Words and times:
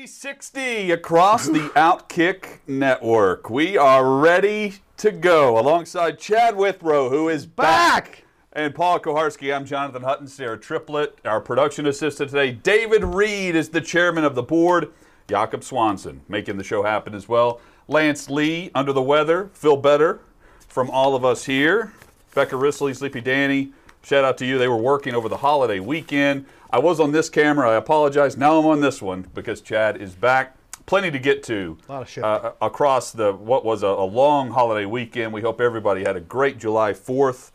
360 0.00 0.92
across 0.92 1.46
the 1.46 1.58
Outkick 1.76 2.60
network. 2.66 3.50
We 3.50 3.76
are 3.76 4.18
ready 4.18 4.76
to 4.96 5.10
go 5.10 5.58
alongside 5.58 6.18
Chad 6.18 6.56
Withrow, 6.56 7.10
who 7.10 7.28
is 7.28 7.44
back. 7.44 8.24
And 8.54 8.74
Paul 8.74 8.98
Kuharsky, 8.98 9.54
I'm 9.54 9.66
Jonathan 9.66 10.02
Hutton, 10.02 10.26
Sarah 10.26 10.58
Triplett, 10.58 11.18
our 11.26 11.38
production 11.38 11.86
assistant 11.86 12.30
today. 12.30 12.50
David 12.50 13.04
Reed 13.04 13.54
is 13.54 13.68
the 13.68 13.82
chairman 13.82 14.24
of 14.24 14.34
the 14.34 14.42
board. 14.42 14.90
Jakob 15.28 15.62
Swanson 15.62 16.22
making 16.30 16.56
the 16.56 16.64
show 16.64 16.82
happen 16.82 17.14
as 17.14 17.28
well. 17.28 17.60
Lance 17.86 18.30
Lee, 18.30 18.70
under 18.74 18.94
the 18.94 19.02
weather. 19.02 19.50
Phil 19.52 19.76
Better 19.76 20.20
from 20.66 20.88
all 20.88 21.14
of 21.14 21.26
us 21.26 21.44
here. 21.44 21.92
Becca 22.34 22.56
Risley, 22.56 22.94
Sleepy 22.94 23.20
Danny, 23.20 23.74
shout 24.02 24.24
out 24.24 24.38
to 24.38 24.46
you. 24.46 24.56
They 24.56 24.68
were 24.68 24.76
working 24.78 25.14
over 25.14 25.28
the 25.28 25.36
holiday 25.36 25.78
weekend. 25.78 26.46
I 26.72 26.78
was 26.78 27.00
on 27.00 27.10
this 27.12 27.28
camera. 27.28 27.70
I 27.70 27.74
apologize. 27.74 28.36
Now 28.36 28.58
I'm 28.58 28.66
on 28.66 28.80
this 28.80 29.02
one 29.02 29.26
because 29.34 29.60
Chad 29.60 30.00
is 30.00 30.14
back. 30.14 30.56
Plenty 30.86 31.10
to 31.10 31.18
get 31.18 31.42
to 31.44 31.76
A 31.88 31.92
lot 31.92 32.02
of 32.02 32.08
shit. 32.08 32.22
uh, 32.24 32.52
across 32.60 33.12
the 33.12 33.32
what 33.32 33.64
was 33.64 33.82
a, 33.82 33.88
a 33.88 34.04
long 34.04 34.50
holiday 34.50 34.86
weekend. 34.86 35.32
We 35.32 35.40
hope 35.40 35.60
everybody 35.60 36.04
had 36.04 36.16
a 36.16 36.20
great 36.20 36.58
July 36.58 36.92
4th. 36.92 37.50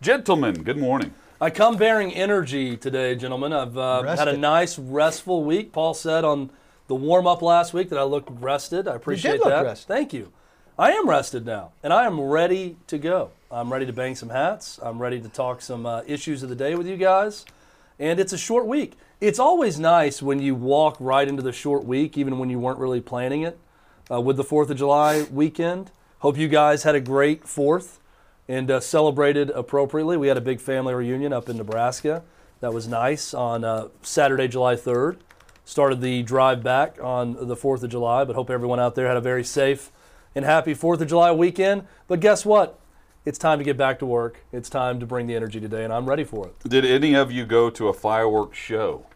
Gentlemen, 0.00 0.62
good 0.62 0.78
morning. 0.78 1.14
I 1.40 1.50
come 1.50 1.76
bearing 1.76 2.12
energy 2.12 2.76
today, 2.76 3.14
gentlemen. 3.16 3.52
I've 3.52 3.76
uh, 3.76 4.02
had 4.16 4.28
a 4.28 4.36
nice, 4.36 4.78
restful 4.78 5.44
week. 5.44 5.72
Paul 5.72 5.94
said 5.94 6.24
on 6.24 6.50
the 6.86 6.94
warm 6.94 7.26
up 7.26 7.42
last 7.42 7.72
week 7.72 7.88
that 7.90 7.98
I 7.98 8.04
looked 8.04 8.28
rested. 8.30 8.86
I 8.86 8.94
appreciate 8.96 9.38
look 9.40 9.48
that. 9.48 9.64
rested. 9.64 9.88
Thank 9.88 10.12
you. 10.12 10.32
I 10.78 10.92
am 10.92 11.08
rested 11.08 11.44
now, 11.44 11.72
and 11.82 11.92
I 11.92 12.06
am 12.06 12.20
ready 12.20 12.76
to 12.88 12.98
go. 12.98 13.30
I'm 13.50 13.72
ready 13.72 13.86
to 13.86 13.92
bang 13.92 14.14
some 14.14 14.30
hats. 14.30 14.78
I'm 14.82 15.00
ready 15.00 15.20
to 15.20 15.28
talk 15.28 15.60
some 15.62 15.84
uh, 15.84 16.02
issues 16.06 16.42
of 16.42 16.48
the 16.48 16.56
day 16.56 16.74
with 16.74 16.86
you 16.86 16.96
guys. 16.96 17.44
And 18.02 18.18
it's 18.18 18.32
a 18.32 18.38
short 18.38 18.66
week. 18.66 18.94
It's 19.20 19.38
always 19.38 19.78
nice 19.78 20.20
when 20.20 20.42
you 20.42 20.56
walk 20.56 20.96
right 20.98 21.28
into 21.28 21.40
the 21.40 21.52
short 21.52 21.84
week, 21.84 22.18
even 22.18 22.36
when 22.40 22.50
you 22.50 22.58
weren't 22.58 22.80
really 22.80 23.00
planning 23.00 23.42
it, 23.42 23.56
uh, 24.10 24.20
with 24.20 24.36
the 24.36 24.42
4th 24.42 24.70
of 24.70 24.76
July 24.76 25.22
weekend. 25.30 25.92
Hope 26.18 26.36
you 26.36 26.48
guys 26.48 26.82
had 26.82 26.96
a 26.96 27.00
great 27.00 27.44
4th 27.44 27.98
and 28.48 28.72
uh, 28.72 28.80
celebrated 28.80 29.50
appropriately. 29.50 30.16
We 30.16 30.26
had 30.26 30.36
a 30.36 30.40
big 30.40 30.60
family 30.60 30.92
reunion 30.94 31.32
up 31.32 31.48
in 31.48 31.56
Nebraska. 31.56 32.24
That 32.58 32.72
was 32.72 32.88
nice 32.88 33.34
on 33.34 33.62
uh, 33.62 33.86
Saturday, 34.02 34.48
July 34.48 34.74
3rd. 34.74 35.18
Started 35.64 36.00
the 36.00 36.24
drive 36.24 36.60
back 36.64 36.98
on 37.00 37.46
the 37.46 37.54
4th 37.54 37.84
of 37.84 37.90
July, 37.90 38.24
but 38.24 38.34
hope 38.34 38.50
everyone 38.50 38.80
out 38.80 38.96
there 38.96 39.06
had 39.06 39.16
a 39.16 39.20
very 39.20 39.44
safe 39.44 39.92
and 40.34 40.44
happy 40.44 40.74
4th 40.74 41.02
of 41.02 41.06
July 41.06 41.30
weekend. 41.30 41.86
But 42.08 42.18
guess 42.18 42.44
what? 42.44 42.80
It's 43.24 43.38
time 43.38 43.58
to 43.58 43.64
get 43.64 43.76
back 43.76 44.00
to 44.00 44.06
work. 44.06 44.44
It's 44.52 44.68
time 44.68 44.98
to 44.98 45.06
bring 45.06 45.26
the 45.28 45.36
energy 45.36 45.60
today, 45.60 45.84
and 45.84 45.92
I'm 45.92 46.06
ready 46.08 46.24
for 46.24 46.48
it. 46.48 46.68
Did 46.68 46.84
any 46.84 47.14
of 47.14 47.30
you 47.30 47.46
go 47.46 47.70
to 47.70 47.88
a 47.88 47.92
fireworks 47.92 48.58
show? 48.58 49.06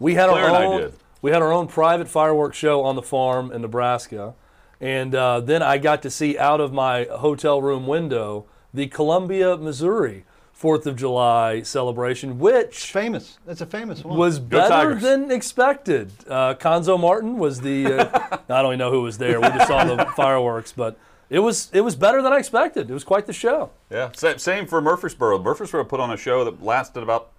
We 0.00 0.14
had 0.14 0.28
Claire 0.28 0.44
our 0.44 0.48
and 0.48 0.56
I 0.56 0.64
own. 0.64 0.80
did. 0.80 0.94
We 1.22 1.30
had 1.30 1.40
our 1.40 1.52
own 1.52 1.68
private 1.68 2.08
fireworks 2.08 2.56
show 2.56 2.82
on 2.82 2.96
the 2.96 3.02
farm 3.02 3.52
in 3.52 3.62
Nebraska, 3.62 4.34
and 4.80 5.14
uh, 5.14 5.40
then 5.40 5.62
I 5.62 5.78
got 5.78 6.02
to 6.02 6.10
see 6.10 6.36
out 6.36 6.60
of 6.60 6.72
my 6.72 7.04
hotel 7.04 7.62
room 7.62 7.86
window 7.86 8.44
the 8.74 8.88
Columbia, 8.88 9.56
Missouri 9.56 10.24
Fourth 10.52 10.86
of 10.86 10.96
July 10.96 11.62
celebration, 11.62 12.38
which 12.38 12.86
famous. 12.90 13.38
That's 13.46 13.60
a 13.60 13.66
famous 13.66 14.02
one. 14.02 14.18
was 14.18 14.38
better 14.38 14.68
Tigers. 14.68 15.02
than 15.02 15.30
expected. 15.30 16.10
Uh, 16.28 16.54
Cuonzo 16.54 16.98
Martin 16.98 17.38
was 17.38 17.60
the. 17.60 17.86
Uh, 17.86 18.38
I 18.48 18.62
don't 18.62 18.70
even 18.72 18.78
know 18.78 18.90
who 18.90 19.02
was 19.02 19.18
there. 19.18 19.40
We 19.40 19.48
just 19.48 19.68
saw 19.68 19.84
the 19.84 20.04
fireworks, 20.16 20.72
but 20.72 20.98
it 21.30 21.40
was 21.40 21.70
it 21.72 21.80
was 21.82 21.94
better 21.96 22.22
than 22.22 22.32
I 22.32 22.38
expected. 22.38 22.90
It 22.90 22.94
was 22.94 23.04
quite 23.04 23.26
the 23.26 23.32
show. 23.32 23.70
Yeah. 23.90 24.10
Same 24.12 24.66
for 24.66 24.80
Murfreesboro. 24.80 25.38
Murfreesboro 25.42 25.84
put 25.84 26.00
on 26.00 26.10
a 26.10 26.16
show 26.16 26.44
that 26.44 26.62
lasted 26.62 27.02
about 27.02 27.30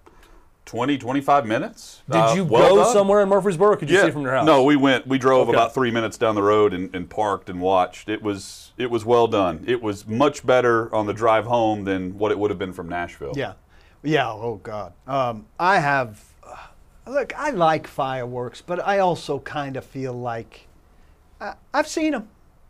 20, 0.66 0.98
25 0.98 1.46
minutes. 1.46 2.02
Did 2.10 2.16
Uh, 2.18 2.32
you 2.36 2.44
well 2.44 2.74
go 2.76 2.82
done. 2.84 2.92
somewhere 2.92 3.22
in 3.22 3.28
Murfreesboro? 3.30 3.76
Could 3.76 3.88
you 3.88 3.96
Yeah. 3.96 4.04
see 4.04 4.10
from 4.10 4.22
your 4.22 4.32
house? 4.34 4.44
No, 4.44 4.62
we 4.64 4.76
went. 4.76 5.06
We 5.06 5.16
drove 5.16 5.48
Okay. 5.48 5.56
about 5.56 5.72
three 5.72 5.90
minutes 5.90 6.18
down 6.18 6.34
the 6.34 6.42
road 6.42 6.74
and, 6.74 6.94
and 6.94 7.08
parked 7.08 7.48
and 7.48 7.60
watched. 7.60 8.08
It 8.10 8.22
was 8.22 8.72
it 8.76 8.90
was 8.90 9.04
well 9.04 9.26
done. 9.26 9.64
It 9.66 9.82
was 9.82 10.06
much 10.06 10.44
better 10.46 10.94
on 10.94 11.06
the 11.06 11.14
drive 11.14 11.46
home 11.46 11.84
than 11.84 12.18
what 12.18 12.30
it 12.30 12.38
would 12.38 12.50
have 12.50 12.58
been 12.58 12.72
from 12.74 12.88
Nashville. 12.88 13.32
yeah, 13.34 13.54
yeah. 14.02 14.28
Oh 14.30 14.60
God. 14.62 14.92
Um, 15.06 15.46
I 15.58 15.78
have. 15.78 16.22
Uh, 16.46 16.54
look, 17.10 17.32
I 17.38 17.50
like 17.50 17.86
fireworks, 17.86 18.60
but 18.60 18.86
I 18.86 18.98
also 18.98 19.38
kind 19.38 19.76
of 19.78 19.84
feel 19.84 20.12
like 20.12 20.66
I, 21.40 21.54
I've 21.72 21.88
seen 21.88 22.12
them. 22.12 22.28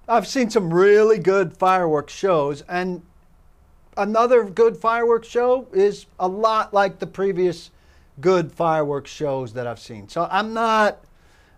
I've 0.08 0.26
seen 0.26 0.48
some 0.50 0.72
really 0.72 1.19
good 1.19 1.56
fireworks 1.56 2.12
shows, 2.14 2.62
and 2.62 3.02
another 3.96 4.44
good 4.44 4.76
fireworks 4.76 5.28
show 5.28 5.66
is 5.72 6.06
a 6.19 6.26
lot 6.26 6.72
like 6.72 6.98
the 6.98 7.06
previous 7.06 7.70
good 8.20 8.50
fireworks 8.50 9.10
shows 9.10 9.52
that 9.52 9.66
I've 9.66 9.78
seen. 9.78 10.08
So 10.08 10.26
I'm 10.30 10.54
not. 10.54 10.98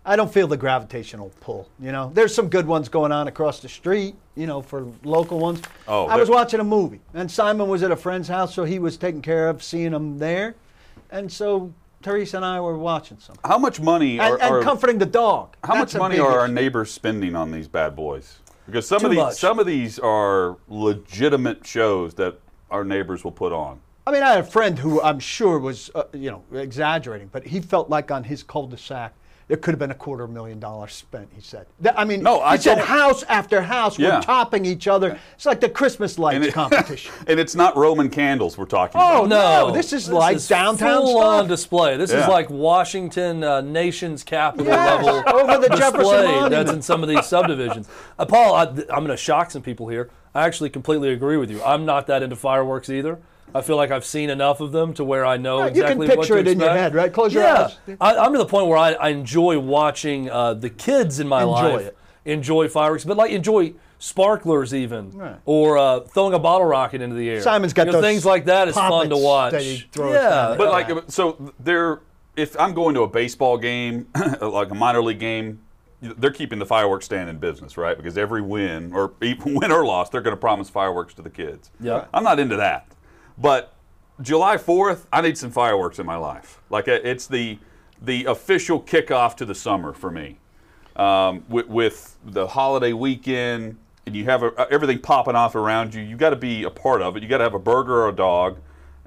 I 0.05 0.17
don't 0.17 0.33
feel 0.33 0.49
the 0.49 0.57
gravitational 0.57 1.31
pull. 1.41 1.69
You 1.79 1.93
know, 1.93 2.11
there's 2.15 2.35
some 2.35 2.49
good 2.49 2.67
ones 2.67 2.89
going 2.89 3.13
on 3.13 3.29
across 3.29 3.61
the 3.61 3.69
street. 3.69 4.15
You 4.35 4.47
know, 4.47 4.63
for 4.63 4.87
local 5.05 5.39
ones. 5.39 5.61
Oh, 5.87 6.07
I 6.07 6.17
was 6.17 6.29
watching 6.31 6.59
a 6.61 6.65
movie, 6.65 7.01
and 7.15 7.31
Simon 7.31 7.69
was 7.69 7.83
at 7.83 7.91
a 7.91 7.97
friend's 7.97 8.27
house, 8.29 8.55
so 8.55 8.65
he 8.65 8.79
was 8.79 8.97
taken 8.97 9.23
care 9.23 9.49
of, 9.49 9.63
seeing 9.63 9.93
them 9.93 10.19
there, 10.19 10.55
and 11.11 11.31
so 11.31 11.73
Teresa 12.03 12.39
and 12.39 12.47
I 12.47 12.61
were 12.61 12.79
watching 12.79 13.19
some 13.19 13.37
How 13.45 13.59
much 13.59 13.79
money 13.79 14.19
and, 14.19 14.33
are, 14.33 14.41
and 14.41 14.55
are- 14.55 14.63
comforting 14.63 14.97
the 14.99 15.05
dog. 15.07 15.55
how 15.63 15.75
That's 15.75 15.93
much 15.93 16.01
money 16.01 16.19
are 16.19 16.39
our 16.41 16.49
neighbors 16.49 16.91
spending 16.91 17.37
on 17.37 17.51
these 17.51 17.69
bad 17.69 17.95
boys? 17.95 18.39
Because 18.71 18.87
some 18.87 19.05
of 19.05 19.11
these 19.11 19.19
much. 19.19 19.35
some 19.35 19.59
of 19.59 19.67
these 19.67 19.99
are 19.99 20.57
legitimate 20.69 21.67
shows 21.67 22.15
that 22.15 22.39
our 22.71 22.85
neighbors 22.85 23.25
will 23.25 23.33
put 23.33 23.53
on. 23.53 23.81
I 24.07 24.13
mean, 24.13 24.23
I 24.23 24.31
had 24.31 24.41
a 24.41 24.45
friend 24.45 24.79
who 24.79 25.03
I'm 25.03 25.19
sure 25.19 25.59
was, 25.59 25.91
uh, 25.95 26.05
you 26.13 26.31
know, 26.31 26.43
exaggerating, 26.53 27.29
but 27.33 27.47
he 27.47 27.61
felt 27.61 27.91
like 27.91 28.11
on 28.11 28.25
his 28.25 28.43
cul-de-sac 28.43 29.13
there 29.51 29.57
could 29.57 29.73
have 29.73 29.81
been 29.81 29.91
a 29.91 29.95
quarter 29.97 30.29
million 30.29 30.61
dollars 30.61 30.93
spent. 30.93 31.29
He 31.35 31.41
said. 31.41 31.67
That- 31.81 31.99
I 31.99 32.05
mean, 32.05 32.23
No, 32.23 32.37
he 32.37 32.43
I 32.43 32.57
said 32.57 32.77
don't- 32.77 32.87
house 32.87 33.25
after 33.25 33.61
house 33.61 33.99
Yeah. 33.99 34.15
were 34.19 34.23
topping 34.23 34.65
each 34.65 34.87
other. 34.87 35.19
It's 35.35 35.45
like 35.45 35.59
the 35.59 35.69
Christmas 35.69 36.21
lights 36.21 36.47
it- 36.47 36.55
competition. 36.55 37.13
and 37.27 37.41
it's 37.41 37.57
not 37.57 37.77
Roman 37.77 38.11
candles 38.11 38.57
we're 38.57 38.67
talking 38.67 39.01
Oh, 39.01 39.25
about. 39.25 39.29
No, 39.29 39.67
No, 39.69 39.75
this 39.75 39.93
is 39.93 40.09
like 40.09 40.39
downtown 40.47 41.03
full 41.03 41.19
on 41.21 41.49
display. 41.49 41.97
This 41.97 42.13
Yeah. 42.13 42.21
is 42.23 42.29
like 42.29 42.49
Washington 42.49 43.43
uh, 43.43 43.61
nation's 43.61 44.23
capital 44.23 44.67
Yes, 44.69 45.05
level 45.05 45.23
over 45.35 45.59
the 45.59 45.69
Jefferson 45.77 45.99
display 45.99 46.25
Monument. 46.27 46.51
that's 46.53 46.71
in 46.71 46.83
some 46.83 47.03
of 47.03 47.09
these 47.09 47.27
subdivisions. 47.27 47.89
Uh, 48.21 48.27
Paul, 48.27 48.55
I, 48.55 48.63
I'm 48.63 49.05
going 49.05 49.09
to 49.09 49.17
shock 49.17 49.51
some 49.51 49.63
people 49.63 49.89
here. 49.89 50.11
I 50.33 50.47
actually 50.47 50.71
completely 50.71 51.11
agree 51.13 51.37
with 51.39 51.51
you. 51.51 51.61
I'm 51.65 51.85
not 51.85 52.07
that 52.07 52.23
into 52.23 52.37
fireworks 52.37 52.89
either. 52.89 53.19
I 53.55 53.61
feel 53.63 53.77
like 53.77 53.91
I've 53.91 54.05
seen 54.05 54.31
enough 54.31 54.61
of 54.61 54.73
them 54.73 54.95
to 54.95 55.05
where 55.05 55.25
I 55.27 55.37
know 55.37 55.61
Right, 55.61 55.75
you 55.75 55.83
can 55.83 55.93
exactly 55.93 56.09
what 56.09 56.19
picture 56.19 56.35
to 56.35 56.41
it 56.41 56.49
in 56.49 56.61
your 56.61 56.71
head, 56.71 56.95
right? 56.95 57.13
Close 57.13 57.33
your 57.35 57.43
yeah. 57.43 57.69
eyes. 57.89 57.97
I, 58.01 58.17
I'm 58.17 58.33
to 58.33 58.39
the 58.39 58.47
point 58.47 58.67
where 58.69 58.79
I, 58.79 58.93
I 58.93 59.09
enjoy 59.11 59.59
watching 59.59 60.31
uh, 60.31 60.55
the 60.55 60.71
kids 60.71 61.21
in 61.21 61.29
my 61.29 61.43
Enjoy 61.43 61.53
life 61.77 61.87
it. 61.87 61.99
enjoy 62.25 62.69
fireworks, 62.69 63.05
but 63.05 63.17
like 63.17 63.31
enjoy 63.33 63.75
sparklers 63.99 64.75
even, 64.75 65.11
Right. 65.13 65.37
or 65.45 65.79
uh, 65.79 66.01
throwing 66.01 66.35
a 66.35 66.39
bottle 66.39 66.67
rocket 66.67 67.01
into 67.03 67.17
the 67.17 67.29
air. 67.31 67.41
Simon's 67.43 67.73
got 67.73 67.87
You 67.87 67.93
know, 67.93 68.01
those 68.01 68.11
things 68.11 68.25
like 68.25 68.47
that 68.47 68.67
is 68.69 68.75
fun 68.75 69.11
to 69.11 69.17
watch. 69.17 69.53
that 69.53 69.63
he 69.63 69.85
throws 69.93 70.15
yeah, 70.15 70.29
down. 70.29 70.59
But 70.59 70.71
like, 70.71 71.11
so 71.11 71.53
they're 71.61 72.01
if 72.37 72.59
I'm 72.59 72.73
going 72.75 72.95
to 72.95 73.03
a 73.03 73.09
baseball 73.09 73.59
game, 73.59 74.07
like 74.41 74.71
a 74.71 74.75
minor 74.75 75.03
league 75.03 75.19
game, 75.19 75.61
they're 76.01 76.31
keeping 76.31 76.59
the 76.59 76.65
fireworks 76.65 77.05
stand 77.05 77.29
in 77.29 77.37
business, 77.39 77.77
right? 77.77 77.95
Because 77.97 78.17
every 78.17 78.41
win, 78.41 78.93
or 78.95 79.13
even 79.21 79.55
win 79.61 79.71
or 79.71 79.85
loss, 79.85 80.09
they're 80.09 80.23
going 80.23 80.35
to 80.35 80.41
promise 80.41 80.71
fireworks 80.71 81.13
to 81.15 81.23
the 81.23 81.29
kids. 81.29 81.71
Yeah. 81.81 82.07
I'm 82.15 82.25
not 82.25 82.41
into 82.41 82.57
that, 82.57 82.87
but 83.41 83.75
July 84.21 84.57
4th, 84.57 85.07
I 85.13 85.21
need 85.23 85.39
some 85.39 85.51
fireworks 85.51 85.99
in 85.99 86.07
my 86.07 86.17
life. 86.17 86.61
Like 86.69 86.89
uh, 86.89 86.99
it's 87.03 87.27
the 87.27 87.59
the 88.03 88.25
official 88.27 88.81
kickoff 88.81 89.37
to 89.37 89.45
the 89.45 89.55
summer 89.55 89.93
for 89.93 90.11
me, 90.11 90.39
um, 90.97 91.45
with, 91.51 91.67
with 91.69 92.17
the 92.25 92.47
holiday 92.47 92.95
weekend, 92.95 93.77
and 94.07 94.17
you 94.17 94.25
have 94.25 94.43
a, 94.43 94.67
everything 94.71 94.99
popping 95.01 95.37
off 95.37 95.55
around 95.55 95.95
you. 95.95 96.01
You 96.03 96.17
got 96.17 96.31
to 96.31 96.37
be 96.37 96.65
a 96.65 96.71
part 96.71 97.03
of 97.03 97.17
it. 97.17 97.23
You 97.23 97.29
got 97.29 97.39
to 97.39 97.45
have 97.45 97.53
a 97.55 97.59
burger 97.59 98.03
or 98.05 98.09
a 98.09 98.13
dog, 98.15 98.59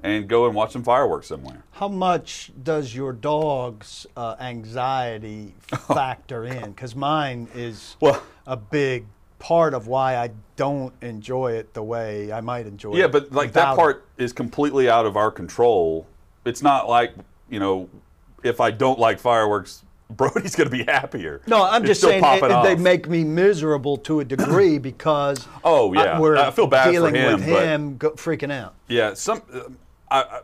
and 0.04 0.28
go 0.28 0.46
and 0.46 0.54
watch 0.54 0.72
some 0.72 0.84
fireworks 0.84 1.26
somewhere. 1.26 1.64
How 1.72 1.88
much 1.88 2.52
does 2.62 2.94
your 2.94 3.12
dog's 3.12 4.06
uh, 4.16 4.36
anxiety 4.38 5.54
factor 5.88 6.44
in? 6.44 6.70
Because 6.70 6.94
mine 6.94 7.48
is 7.54 7.96
Well- 8.00 8.22
a 8.46 8.56
big 8.56 9.06
part 9.44 9.74
of 9.74 9.86
why 9.86 10.16
I 10.16 10.30
don't 10.56 10.94
enjoy 11.02 11.52
it 11.52 11.74
the 11.74 11.82
way 11.82 12.32
I 12.32 12.40
might 12.40 12.66
enjoy 12.66 12.92
it. 12.94 12.98
Yeah, 12.98 13.08
but 13.08 13.30
like 13.30 13.52
that 13.52 13.76
part 13.76 14.06
is 14.16 14.32
completely 14.32 14.88
out 14.88 15.04
of 15.04 15.18
our 15.18 15.30
control. 15.30 16.06
It's 16.46 16.62
not 16.62 16.88
like 16.88 17.12
you 17.50 17.60
know, 17.60 17.90
if 18.42 18.58
I 18.58 18.70
don't 18.70 18.98
like 18.98 19.18
fireworks, 19.20 19.82
Brody's 20.10 20.56
going 20.56 20.70
to 20.70 20.74
be 20.76 20.84
happier. 20.84 21.42
No, 21.46 21.62
I'm 21.62 21.82
It's 21.82 21.90
just 21.90 22.00
still 22.00 22.10
saying 22.10 22.22
popping 22.22 22.50
it- 22.50 22.62
they 22.62 22.74
make 22.74 23.06
me 23.06 23.22
miserable 23.22 23.98
to 23.98 24.20
a 24.20 24.24
degree 24.24 24.78
because 24.90 25.46
Oh, 25.62 25.92
yeah. 25.92 26.00
I, 26.16 26.20
we're 26.20 26.36
I 26.36 26.50
feel 26.50 26.66
bad 26.66 26.86
for 26.86 26.92
dealing 26.92 27.14
him, 27.14 27.32
with 27.40 27.46
but- 27.50 27.64
him 27.66 27.96
go, 27.98 28.10
freaking 28.12 28.50
out. 28.50 28.74
Yeah, 28.88 29.12
some. 29.12 29.42
Uh, 29.52 29.60
I, 30.10 30.20
I, 30.22 30.40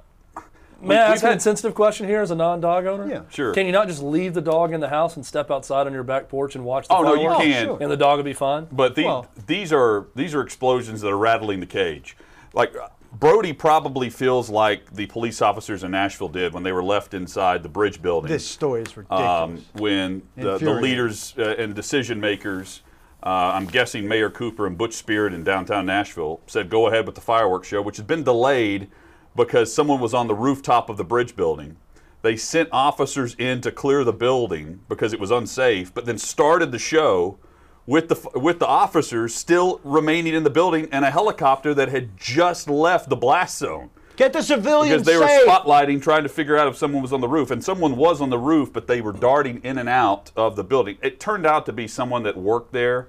May 0.81 0.97
I 0.97 1.07
we've 1.09 1.13
ask 1.15 1.23
an 1.23 1.29
had- 1.29 1.33
insensitive 1.35 1.75
question 1.75 2.07
here 2.07 2.21
as 2.23 2.31
a 2.31 2.35
non-dog 2.35 2.87
owner? 2.87 3.09
Yeah. 3.09 3.23
Sure. 3.31 3.53
Can 3.55 3.67
you 3.67 3.73
not 3.73 3.89
just 3.89 4.03
leave 4.03 4.35
the 4.35 4.41
dog 4.41 4.73
in 4.73 4.81
the 4.81 4.89
house 4.89 5.17
and 5.17 5.25
step 5.25 5.51
outside 5.51 5.87
on 5.87 5.93
your 5.93 6.03
back 6.03 6.29
porch 6.29 6.55
and 6.55 6.65
watch 6.65 6.89
the 6.89 6.95
Oh 6.95 7.03
no, 7.03 7.15
you 7.15 7.21
fireworks? 7.29 7.45
can. 7.45 7.65
sure. 7.67 7.79
And 7.81 7.91
the 7.91 7.97
dog 7.97 8.17
will 8.19 8.25
be 8.25 8.33
fine? 8.33 8.67
But 8.73 8.95
the, 8.95 9.05
Well- 9.05 9.27
these 9.47 9.73
are 9.73 10.07
these 10.15 10.35
are 10.35 10.41
explosions 10.41 11.01
that 11.03 11.09
are 11.09 11.19
rattling 11.19 11.61
the 11.61 11.67
cage. 11.67 12.17
Like 12.55 12.75
Brody 13.13 13.53
probably 13.53 14.09
feels 14.09 14.49
like 14.51 14.93
the 14.95 15.07
police 15.07 15.43
officers 15.43 15.83
in 15.85 15.91
Nashville 15.91 16.29
did 16.29 16.55
when 16.55 16.63
they 16.63 16.73
were 16.73 16.83
left 16.83 17.13
inside 17.13 17.63
the 17.65 17.69
bridge 17.69 18.01
building. 18.01 18.31
This 18.31 18.47
story 18.47 18.83
is 18.83 18.97
ridiculous. 18.97 19.27
um, 19.27 19.65
when 19.75 20.23
the, 20.37 20.43
the 20.45 20.53
Infuriating. 20.55 20.83
leaders 20.83 21.35
uh, 21.37 21.57
and 21.59 21.75
decision 21.75 22.21
makers, 22.21 22.83
uh, 23.25 23.29
I'm 23.55 23.67
guessing 23.67 24.07
Mayor 24.07 24.31
Cooper 24.31 24.65
and 24.67 24.79
Butch 24.79 24.93
Spyridon 25.05 25.35
in 25.35 25.43
downtown 25.45 25.87
Nashville, 25.87 26.41
said 26.47 26.71
go 26.71 26.87
ahead 26.87 27.05
with 27.05 27.17
the 27.17 27.21
fireworks 27.21 27.67
show, 27.67 27.83
which 27.83 27.97
has 27.97 28.07
been 28.07 28.23
delayed 28.23 28.89
because 29.37 29.73
someone 29.73 30.01
was 30.01 30.15
on 30.15 30.27
the 30.27 30.35
rooftop 30.35 30.89
of 30.89 30.97
the 30.97 31.05
bridge 31.05 31.37
building. 31.37 31.77
They 32.23 32.37
sent 32.37 32.69
officers 32.73 33.35
in 33.37 33.61
to 33.63 33.73
clear 33.73 34.05
the 34.05 34.13
building 34.13 34.81
because 34.89 35.13
it 35.13 35.21
was 35.21 35.31
unsafe, 35.31 35.93
but 35.95 36.05
then 36.05 36.19
started 36.19 36.71
the 36.71 36.79
show 36.79 37.39
with 37.87 38.09
the 38.09 38.39
with 38.39 38.59
the 38.59 38.67
officers 38.67 39.35
still 39.35 39.81
remaining 39.83 40.35
in 40.35 40.45
the 40.45 40.51
building 40.51 40.89
and 40.93 41.05
a 41.05 41.11
helicopter 41.11 41.73
that 41.75 41.89
had 41.89 42.17
just 42.17 42.69
left 42.69 43.09
the 43.09 43.17
blast 43.17 43.59
zone 43.59 43.91
Get 44.21 44.35
the 44.35 44.43
civilians 44.43 45.03
because 45.03 45.07
they 45.07 45.17
were 45.17 45.51
spotlighting, 45.51 46.03
trying 46.03 46.25
to 46.25 46.29
figure 46.29 46.55
out 46.55 46.69
if 46.69 46.77
someone 46.77 47.01
was 47.01 47.11
on 47.11 47.23
the 47.23 47.29
roof, 47.29 47.51
and 47.51 47.65
someone 47.65 47.97
was 47.97 48.21
on 48.21 48.29
the 48.29 48.39
roof, 48.39 48.71
but 48.71 48.87
they 48.87 49.01
were 49.01 49.15
darting 49.15 49.63
in 49.65 49.79
and 49.79 49.89
out 49.89 50.31
of 50.37 50.57
the 50.57 50.63
building. 50.63 50.99
It 51.03 51.19
turned 51.19 51.47
out 51.47 51.65
to 51.65 51.73
be 51.73 51.89
someone 51.89 52.23
that 52.25 52.37
worked 52.37 52.75
there, 52.75 53.09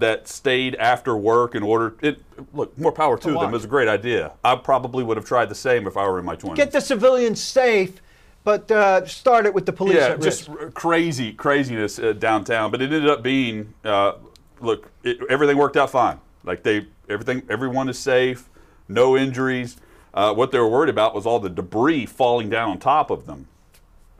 that 0.00 0.28
stayed 0.28 0.74
after 0.76 1.16
work 1.16 1.54
in 1.54 1.62
order. 1.62 1.94
It 2.00 2.20
look 2.52 2.76
more 2.78 2.92
power 2.92 3.18
to 3.18 3.30
them. 3.32 3.44
It 3.44 3.52
was 3.52 3.64
a 3.64 3.68
great 3.68 3.88
idea. 3.88 4.32
I 4.44 4.56
probably 4.56 5.04
would 5.04 5.16
have 5.16 5.26
tried 5.26 5.48
the 5.48 5.54
same 5.54 5.86
if 5.86 5.96
I 5.96 6.08
were 6.08 6.18
in 6.18 6.24
my 6.24 6.36
twenties. 6.36 6.64
Get 6.64 6.72
the 6.72 6.80
civilians 6.80 7.42
safe, 7.42 8.00
but 8.44 8.70
uh, 8.70 9.06
start 9.06 9.46
it 9.46 9.54
with 9.54 9.66
the 9.66 9.72
police 9.72 9.96
yeah, 9.96 10.08
at 10.08 10.22
just 10.22 10.48
risk. 10.48 10.74
crazy 10.74 11.32
craziness 11.32 11.98
uh, 11.98 12.12
downtown. 12.12 12.70
But 12.70 12.82
it 12.82 12.92
ended 12.92 13.08
up 13.08 13.22
being, 13.22 13.74
uh, 13.84 14.12
look, 14.60 14.90
it, 15.02 15.18
everything 15.28 15.56
worked 15.56 15.76
out 15.76 15.90
fine. 15.90 16.20
Like 16.44 16.62
they, 16.62 16.86
everything, 17.08 17.42
everyone 17.50 17.88
is 17.88 17.98
safe, 17.98 18.48
no 18.88 19.16
injuries. 19.16 19.76
Uh, 20.14 20.32
what 20.32 20.50
they 20.50 20.58
were 20.58 20.68
worried 20.68 20.88
about 20.88 21.14
was 21.14 21.26
all 21.26 21.38
the 21.38 21.50
debris 21.50 22.06
falling 22.06 22.48
down 22.48 22.70
on 22.70 22.78
top 22.78 23.10
of 23.10 23.26
them, 23.26 23.46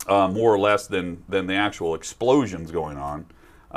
uh, 0.06 0.28
more 0.28 0.52
or 0.52 0.58
less 0.58 0.86
than 0.86 1.24
than 1.28 1.46
the 1.46 1.54
actual 1.54 1.94
explosions 1.94 2.70
going 2.70 2.98
on, 2.98 3.24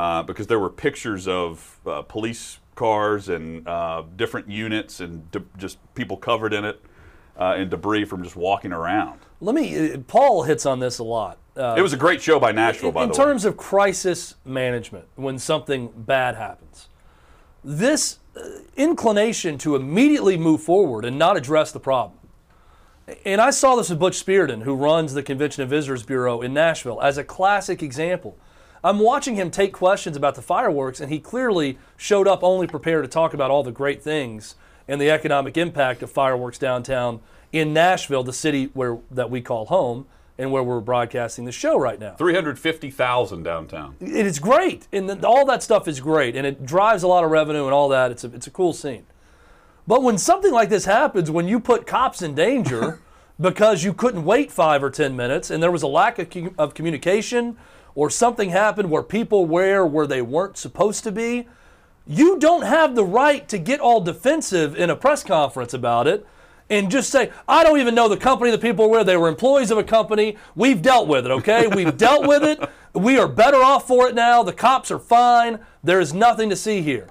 uh, 0.02 0.24
because 0.24 0.48
there 0.48 0.60
were 0.60 0.70
pictures 0.70 1.28
of 1.28 1.80
uh, 1.86 2.02
police 2.02 2.60
cars 2.76 3.30
and 3.30 3.68
uh, 3.68 4.04
different 4.16 4.50
units 4.50 5.00
and 5.00 5.30
de- 5.32 5.44
just 5.58 5.78
people 5.94 6.18
covered 6.18 6.54
in 6.54 6.66
it. 6.66 6.82
Uh, 7.38 7.56
and 7.58 7.72
debris 7.72 8.04
from 8.06 8.22
just 8.24 8.36
walking 8.36 8.74
around. 8.74 9.18
Let 9.40 9.56
me. 9.56 9.94
Uh, 9.94 9.98
Paul 10.00 10.44
hits 10.44 10.66
on 10.66 10.80
this 10.80 11.00
a 11.00 11.04
lot. 11.04 11.40
Uh, 11.56 11.76
It 11.78 11.82
was 11.82 11.94
a 11.94 11.98
great 11.98 12.22
show 12.22 12.40
by 12.40 12.52
Nashville, 12.52 12.92
by 12.92 13.04
in 13.04 13.10
the 13.10 13.18
way. 13.18 13.24
In 13.24 13.28
terms 13.30 13.46
of 13.46 13.56
crisis 13.56 14.36
management, 14.46 15.06
when 15.16 15.40
something 15.40 15.92
bad 15.96 16.36
happens, 16.36 16.90
this 17.64 18.20
uh, 18.36 18.42
inclination 18.76 19.58
to 19.60 19.76
immediately 19.76 20.38
move 20.38 20.62
forward 20.62 21.06
and 21.06 21.18
not 21.18 21.38
address 21.38 21.72
the 21.72 21.80
problem. 21.80 22.20
And 23.26 23.40
I 23.42 23.50
saw 23.50 23.76
this 23.76 23.90
with 23.90 23.98
Butch 23.98 24.24
Spyridon, 24.24 24.64
who 24.64 24.76
runs 24.76 25.14
the 25.14 25.24
Convention 25.24 25.62
and 25.62 25.70
Visitors 25.70 26.04
Bureau 26.04 26.42
in 26.42 26.54
Nashville, 26.54 27.00
as 27.02 27.18
a 27.18 27.24
classic 27.24 27.82
example. 27.82 28.38
I'm 28.84 29.00
watching 29.00 29.36
him 29.36 29.52
take 29.52 29.74
questions 29.74 30.18
about 30.18 30.36
the 30.36 30.42
fireworks, 30.42 31.00
and 31.00 31.12
he 31.12 31.20
clearly 31.20 31.78
showed 31.98 32.28
up 32.28 32.44
only 32.44 32.68
prepared 32.68 33.04
to 33.04 33.08
talk 33.08 33.34
about 33.34 33.52
all 33.52 33.64
the 33.64 33.72
great 33.72 34.02
things 34.02 34.56
and 34.88 35.00
the 35.00 35.12
economic 35.12 35.58
impact 35.58 36.02
of 36.02 36.12
fireworks 36.12 36.58
downtown 36.58 37.22
in 37.52 37.74
Nashville, 37.74 38.24
the 38.24 38.34
city 38.34 38.72
where 38.74 38.98
that 39.12 39.30
we 39.30 39.42
call 39.42 39.66
home 39.66 40.08
and 40.38 40.52
where 40.52 40.64
we're 40.64 40.80
broadcasting 40.80 41.46
the 41.46 41.52
show 41.52 41.78
right 41.78 42.00
now. 42.00 42.16
350,000 42.16 43.44
downtown. 43.44 43.96
It 44.00 44.26
is 44.26 44.40
great, 44.40 44.88
and 44.92 45.08
the, 45.08 45.28
all 45.28 45.46
that 45.46 45.62
stuff 45.62 45.88
is 45.88 46.00
great, 46.00 46.36
and 46.36 46.48
it 46.48 46.66
drives 46.66 47.04
a 47.04 47.08
lot 47.08 47.24
of 47.24 47.30
revenue 47.30 47.66
and 47.66 47.74
all 47.74 47.90
that. 47.90 48.10
It's 48.10 48.24
a, 48.24 48.34
it's 48.34 48.48
a 48.48 48.52
cool 48.52 48.74
scene. 48.74 49.06
But 49.86 50.02
when 50.02 50.18
something 50.18 50.52
like 50.52 50.70
this 50.70 50.86
happens, 50.86 51.30
when 51.30 51.48
you 51.48 51.60
put 51.60 51.86
cops 51.86 52.22
in 52.24 52.34
danger 52.34 53.00
because 53.40 53.84
you 53.84 53.94
couldn't 53.94 54.26
wait 54.26 54.52
five 54.52 54.84
or 54.84 54.90
ten 54.90 55.16
minutes, 55.16 55.52
and 55.52 55.62
there 55.62 55.72
was 55.72 55.84
a 55.84 55.88
lack 55.88 56.18
of, 56.18 56.54
of 56.58 56.74
communication, 56.74 57.58
or 57.96 58.10
something 58.10 58.50
happened 58.50 58.90
where 58.90 59.04
people 59.04 59.46
were 59.46 59.86
where 59.86 60.08
they 60.08 60.22
weren't 60.22 60.58
supposed 60.58 61.04
to 61.04 61.12
be, 61.12 61.48
you 62.08 62.40
don't 62.40 62.64
have 62.64 62.96
the 62.96 63.06
right 63.06 63.48
to 63.50 63.58
get 63.58 63.80
all 63.80 64.02
defensive 64.02 64.76
in 64.76 64.90
a 64.90 64.96
press 64.96 65.24
conference 65.24 65.74
about 65.74 66.08
it 66.08 66.26
and 66.72 66.90
just 66.90 67.10
say, 67.10 67.32
I 67.48 67.64
don't 67.64 67.80
even 67.80 67.94
know 67.94 68.08
the 68.08 68.18
company 68.18 68.50
the 68.50 68.58
people 68.58 68.90
were. 68.90 69.04
They 69.04 69.18
were 69.18 69.28
employees 69.28 69.72
of 69.72 69.78
a 69.78 69.84
company. 69.84 70.38
We've 70.56 70.82
dealt 70.82 71.08
with 71.08 71.26
it, 71.26 71.32
okay? 71.32 71.68
We've 71.76 71.96
dealt 71.96 72.26
with 72.26 72.44
it. 72.44 72.68
We 72.94 73.20
are 73.20 73.28
better 73.28 73.58
off 73.58 73.88
for 73.88 74.08
it 74.08 74.16
now. 74.16 74.42
The 74.42 74.54
cops 74.54 74.90
are 74.90 75.00
fine. 75.00 75.60
There 75.84 76.00
is 76.00 76.14
nothing 76.14 76.50
to 76.50 76.56
see 76.56 76.82
here. 76.82 77.10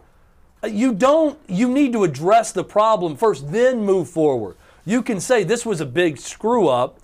You 0.67 0.95
don't, 0.95 1.39
you 1.47 1.69
need 1.69 1.93
to 1.93 2.05
address 2.05 2.53
the 2.53 2.65
problem 2.65 3.17
first, 3.17 3.53
then 3.53 3.85
move 3.85 4.09
forward. 4.09 4.57
You 4.87 5.03
can 5.03 5.21
say 5.21 5.45
this 5.45 5.65
was 5.65 5.81
a 5.81 5.87
big 5.87 6.19
screw 6.19 6.69
up. 6.69 6.99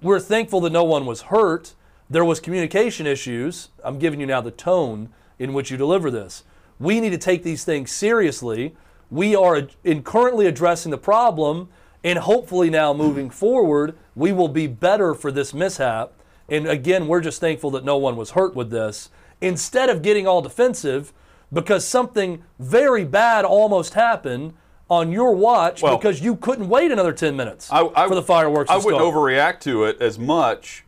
We're 0.00 0.20
thankful 0.20 0.60
that 0.62 0.72
no 0.72 0.84
one 0.84 1.04
was 1.04 1.22
hurt. 1.22 1.74
There 2.10 2.24
was 2.24 2.40
communication 2.40 3.06
issues. 3.06 3.68
I'm 3.84 3.98
giving 3.98 4.20
you 4.20 4.26
now 4.26 4.40
the 4.40 4.50
tone 4.50 5.10
in 5.38 5.52
which 5.52 5.70
you 5.70 5.76
deliver 5.76 6.10
this. 6.10 6.44
We 6.78 7.00
need 7.00 7.10
to 7.10 7.18
take 7.18 7.42
these 7.42 7.64
things 7.64 7.92
seriously. 7.92 8.74
We 9.10 9.34
are 9.36 9.68
in 9.84 10.02
currently 10.02 10.46
addressing 10.46 10.90
the 10.90 10.98
problem, 10.98 11.68
and 12.04 12.18
hopefully 12.20 12.70
now 12.70 12.92
moving 12.92 13.30
forward, 13.30 13.96
we 14.14 14.32
will 14.32 14.48
be 14.48 14.66
better 14.66 15.14
for 15.14 15.30
this 15.30 15.52
mishap. 15.52 16.12
And 16.48 16.66
again, 16.66 17.08
we're 17.08 17.20
just 17.20 17.40
thankful 17.40 17.70
that 17.72 17.84
no 17.84 17.96
one 17.98 18.16
was 18.16 18.30
hurt 18.30 18.54
with 18.54 18.70
this. 18.70 19.10
Instead 19.40 19.90
of 19.90 20.02
getting 20.02 20.26
all 20.26 20.40
defensive 20.40 21.12
because 21.52 21.84
something 21.86 22.42
very 22.58 23.04
bad 23.04 23.44
almost 23.44 23.94
happened 23.94 24.54
on 24.90 25.12
your 25.12 25.32
watch 25.34 25.82
Well- 25.82 25.96
because 25.96 26.20
you 26.20 26.36
couldn't 26.36 26.68
wait 26.68 26.90
another 26.90 27.12
10 27.12 27.36
minutes 27.36 27.70
I, 27.70 27.88
I- 27.94 28.08
for 28.08 28.14
the 28.14 28.22
fireworks 28.22 28.70
I 28.70 28.76
wouldn't 28.78 29.02
overreact 29.02 29.60
to 29.60 29.84
it 29.84 30.00
as 30.00 30.18
much, 30.18 30.84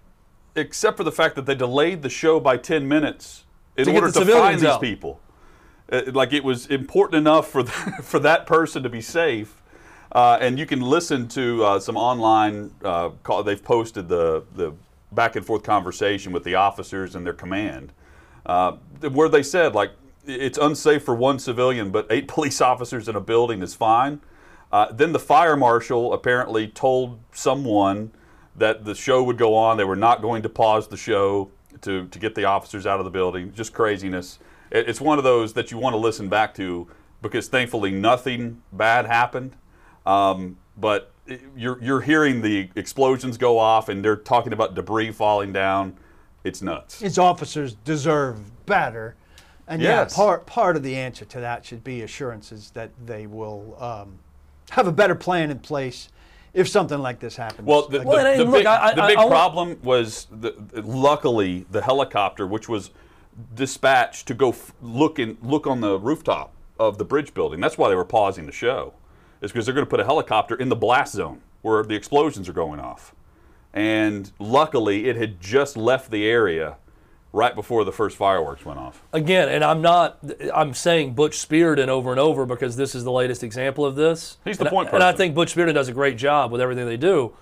except 0.55 0.97
for 0.97 1.05
the 1.05 1.13
fact 1.13 1.35
that 1.37 1.47
they 1.47 1.55
delayed 1.55 2.03
the 2.03 2.09
show 2.09 2.41
by 2.41 2.57
10 2.57 2.87
minutes 2.89 3.45
in 3.77 3.87
To 3.87 3.95
order 3.95 4.11
to 4.11 4.27
find 4.27 4.59
these 4.59 4.65
out. 4.65 4.81
people. 4.81 5.21
Uh, 5.91 6.03
like 6.13 6.33
it 6.33 6.45
was 6.45 6.67
important 6.67 7.19
enough 7.19 7.49
for 7.49 7.63
the, 7.63 7.71
for 8.03 8.19
that 8.21 8.47
person 8.47 8.83
to 8.83 8.89
be 8.89 9.01
safe. 9.01 9.61
Uh, 10.13 10.39
and 10.41 10.59
you 10.59 10.67
can 10.67 10.81
listen 10.81 11.29
to 11.29 11.65
uh, 11.65 11.81
some 11.81 11.97
online 11.97 12.73
uh, 12.85 13.11
call. 13.23 13.43
They've 13.45 13.63
posted 13.63 14.09
the 14.09 14.43
the 14.55 14.73
back 15.13 15.37
and 15.37 15.45
forth 15.47 15.63
conversation 15.63 16.33
with 16.33 16.43
the 16.45 16.57
officers 16.57 17.15
and 17.15 17.25
their 17.25 17.33
command, 17.33 17.93
uh, 18.47 18.73
where 19.13 19.29
they 19.29 19.43
said 19.43 19.75
like 19.75 19.93
it's 20.27 20.59
unsafe 20.59 21.05
for 21.05 21.15
one 21.15 21.39
civilian, 21.39 21.91
but 21.91 22.07
eight 22.11 22.27
police 22.37 22.61
officers 22.61 23.09
in 23.09 23.15
a 23.15 23.21
building 23.21 23.63
is 23.63 23.75
fine. 23.75 24.21
Uh, 24.73 24.91
then 24.93 25.13
the 25.13 25.19
fire 25.19 25.57
marshal 25.57 26.13
apparently 26.13 26.67
told 26.67 27.21
someone 27.33 28.11
that 28.57 28.85
the 28.85 28.95
show 28.95 29.23
would 29.23 29.39
go 29.39 29.55
on. 29.55 29.77
They 29.77 29.85
were 29.85 29.97
not 29.97 30.23
going 30.23 30.43
to 30.43 30.49
pause 30.49 30.89
the 30.89 30.97
show 30.97 31.51
to, 31.83 32.07
to 32.09 32.19
get 32.19 32.35
the 32.35 32.45
officers 32.45 32.87
out 32.87 32.99
of 32.99 33.05
the 33.05 33.11
building. 33.11 33.53
Just 33.53 33.73
craziness. 33.73 34.39
It, 34.71 34.89
it's 34.89 35.01
one 35.01 35.19
of 35.19 35.25
those 35.25 35.53
that 35.55 35.71
you 35.71 35.79
want 35.79 35.95
to 35.95 35.99
listen 35.99 36.29
back 36.29 36.55
to 36.55 36.89
because 37.23 37.49
thankfully 37.49 37.91
nothing 37.91 38.63
bad 38.73 39.07
happened. 39.07 39.57
Um, 40.07 40.57
but 40.77 41.13
you're, 41.57 41.83
you're 41.83 42.01
hearing 42.01 42.41
the 42.43 42.71
explosions 42.75 43.37
go 43.37 43.59
off 43.59 43.89
and 43.89 44.05
they're 44.05 44.17
talking 44.17 44.53
about 44.53 44.75
debris 44.75 45.13
falling 45.13 45.53
down. 45.53 45.97
It's 46.43 46.63
nuts. 46.63 47.01
His 47.01 47.19
officers 47.19 47.75
deserve 47.85 48.67
better. 48.67 49.15
And 49.69 49.81
Yes. 49.81 50.13
yeah, 50.13 50.17
part 50.17 50.47
part 50.47 50.75
of 50.75 50.83
the 50.83 50.97
answer 50.97 51.25
to 51.27 51.41
that 51.41 51.65
should 51.65 51.85
be 51.85 52.03
assurances 52.03 52.71
that 52.73 52.91
they 53.07 53.29
will 53.29 53.77
um, 53.81 54.19
have 54.71 54.89
a 54.89 54.93
better 54.93 55.15
plan 55.15 55.51
in 55.51 55.61
place 55.61 56.09
if 56.55 56.69
something 56.69 56.99
like 56.99 57.21
this 57.21 57.37
happens. 57.37 57.67
Well, 57.67 57.89
the, 57.89 58.01
the, 58.01 58.05
Well, 58.07 58.19
and- 58.19 58.27
the 58.39 58.43
and 58.43 58.51
look, 58.51 58.61
big, 58.61 58.67
I- 58.67 58.95
the 58.95 59.03
I- 59.03 59.07
big 59.09 59.17
I 59.17 59.21
want- 59.21 59.31
problem 59.31 59.79
was, 59.83 60.27
the, 60.33 60.55
luckily, 60.85 61.67
the 61.71 61.83
helicopter, 61.83 62.47
which 62.47 62.69
was 62.69 62.91
dispatched 63.55 64.27
to 64.29 64.35
go 64.35 64.51
f- 64.51 64.73
look 64.83 65.19
in, 65.19 65.39
look 65.43 65.67
on 65.67 65.81
the 65.81 65.99
rooftop 65.99 66.53
of 66.79 66.99
the 66.99 67.05
bridge 67.05 67.33
building. 67.35 67.61
That's 67.61 67.79
why 67.79 67.89
they 67.89 67.95
were 67.95 68.05
pausing 68.05 68.47
the 68.47 68.53
show, 68.53 68.93
is 69.41 69.53
because 69.53 69.65
they're 69.67 69.75
going 69.75 69.87
to 69.87 69.91
put 69.91 70.01
a 70.01 70.05
helicopter 70.05 70.55
in 70.55 70.69
the 70.69 70.77
blast 70.77 71.15
zone. 71.15 71.41
where 71.63 71.83
the 71.83 71.95
explosions 71.95 72.49
are 72.49 72.55
going 72.55 72.81
off. 72.81 73.15
And 73.75 74.33
luckily, 74.39 75.11
it 75.11 75.17
had 75.17 75.43
just 75.43 75.77
left 75.77 76.11
the 76.11 76.27
area 76.27 76.77
right 77.33 77.55
before 77.55 77.85
the 77.85 77.93
first 77.93 78.17
fireworks 78.17 78.65
went 78.65 78.79
off. 78.79 79.03
Again, 79.13 79.49
and 79.49 79.63
I'm 79.63 79.81
not, 79.81 80.19
I'm 80.53 80.75
saying 80.75 81.15
Butch 81.15 81.37
Spyridon 81.37 81.89
over 81.89 82.11
and 82.11 82.19
over 82.19 82.45
because 82.45 82.77
this 82.77 82.95
is 82.95 83.05
the 83.05 83.13
latest 83.13 83.43
example 83.45 83.85
of 83.85 83.95
this. 83.95 84.39
He's 84.45 84.59
the 84.59 84.65
and 84.65 84.71
point 84.71 84.89
I, 84.89 84.97
And 84.97 85.03
I 85.03 85.13
think 85.13 85.35
Butch 85.35 85.55
Spyridon 85.55 85.75
does 85.75 85.89
a 85.89 85.93
great 85.93 86.17
job 86.17 86.51
with 86.51 86.61
everything 86.61 86.87
they 86.87 86.97
do. 86.97 87.35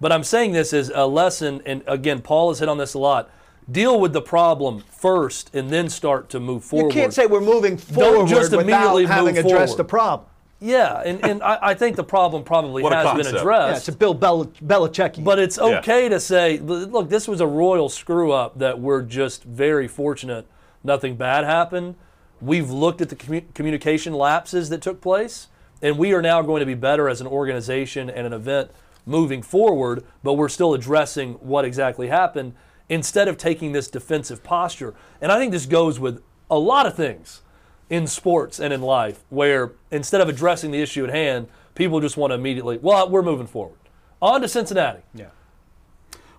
But 0.00 0.12
I'm 0.12 0.24
saying 0.24 0.52
this 0.52 0.72
as 0.72 0.90
a 0.94 1.06
lesson, 1.06 1.62
and 1.66 1.82
again, 1.86 2.20
Paul 2.20 2.50
has 2.50 2.58
hit 2.58 2.68
on 2.68 2.78
this 2.78 2.94
a 2.94 2.98
lot. 2.98 3.30
Deal 3.70 3.98
with 3.98 4.12
the 4.12 4.20
problem 4.20 4.84
first 4.90 5.54
and 5.54 5.70
then 5.70 5.88
start 5.88 6.28
to 6.30 6.40
move 6.40 6.64
forward. 6.64 6.92
You 6.92 7.00
can't 7.00 7.14
say 7.14 7.26
we're 7.26 7.40
moving 7.40 7.78
forward 7.78 8.16
Don't 8.16 8.28
just 8.28 8.50
without 8.50 8.60
immediately 8.62 9.06
having 9.06 9.36
move 9.36 9.46
addressed 9.46 9.72
forward. 9.72 9.78
the 9.78 9.84
problem. 9.84 10.28
Yeah, 10.64 11.02
and, 11.04 11.22
and 11.22 11.42
I, 11.42 11.58
I 11.60 11.74
think 11.74 11.94
the 11.96 12.04
problem 12.04 12.42
probably 12.42 12.82
What 12.82 12.94
a 12.94 12.96
has 12.96 13.04
been 13.04 13.14
concept. 13.16 13.34
Yeah, 13.34 13.40
addressed. 13.40 13.88
it's 13.88 13.94
a 13.94 13.98
Bill 13.98 14.14
Bel- 14.14 14.46
Belichick. 14.64 15.22
But 15.22 15.38
it's 15.38 15.58
Yeah. 15.58 15.78
okay 15.80 16.08
to 16.08 16.18
say, 16.18 16.58
look, 16.58 17.10
this 17.10 17.28
was 17.28 17.42
a 17.42 17.46
royal 17.46 17.90
screw 17.90 18.32
up 18.32 18.58
that 18.58 18.80
we're 18.80 19.02
just 19.02 19.44
very 19.44 19.86
fortunate 19.86 20.46
nothing 20.82 21.16
bad 21.16 21.44
happened. 21.44 21.96
We've 22.40 22.70
looked 22.70 23.00
at 23.02 23.08
the 23.10 23.16
commu- 23.16 23.52
communication 23.54 24.14
lapses 24.14 24.68
that 24.70 24.80
took 24.80 25.00
place, 25.02 25.48
and 25.82 25.98
we 25.98 26.12
are 26.14 26.22
now 26.22 26.40
going 26.42 26.60
to 26.60 26.66
be 26.66 26.74
better 26.74 27.08
as 27.10 27.20
an 27.20 27.26
organization 27.26 28.08
and 28.08 28.26
an 28.26 28.32
event 28.32 28.70
moving 29.06 29.42
forward, 29.42 30.02
but 30.22 30.34
we're 30.34 30.48
still 30.48 30.72
addressing 30.72 31.34
what 31.34 31.64
exactly 31.66 32.08
happened 32.08 32.54
instead 32.88 33.28
of 33.28 33.36
taking 33.36 33.72
this 33.72 33.88
defensive 33.88 34.42
posture. 34.42 34.94
And 35.20 35.30
I 35.30 35.38
think 35.38 35.52
this 35.52 35.66
goes 35.66 36.00
with 36.00 36.22
a 36.50 36.58
lot 36.58 36.86
of 36.86 36.94
things 36.94 37.42
in 37.90 38.06
sports 38.06 38.58
and 38.58 38.72
in 38.72 38.80
life 38.80 39.22
where 39.30 39.72
instead 39.90 40.20
of 40.20 40.28
addressing 40.28 40.70
the 40.70 40.80
issue 40.80 41.04
at 41.04 41.10
hand, 41.10 41.48
people 41.74 42.00
just 42.00 42.16
want 42.16 42.30
to 42.30 42.34
immediately, 42.34 42.78
well, 42.78 43.08
we're 43.08 43.22
moving 43.22 43.46
forward. 43.46 43.78
On 44.22 44.40
to 44.40 44.48
Cincinnati. 44.48 45.02
yeah. 45.14 45.26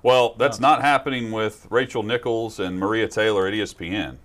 Well, 0.02 0.36
that's 0.38 0.60
not 0.60 0.82
happening 0.82 1.32
with 1.32 1.66
Rachel 1.72 2.04
Nichols 2.04 2.60
and 2.60 2.80
Maria 2.80 3.08
Taylor 3.08 3.48
at 3.48 3.54
ESPN. 3.54 4.18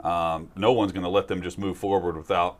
Um, 0.00 0.50
no 0.56 0.72
one's 0.72 0.90
going 0.90 1.04
to 1.04 1.08
let 1.08 1.28
them 1.28 1.40
just 1.40 1.56
move 1.56 1.78
forward 1.78 2.16
without 2.16 2.58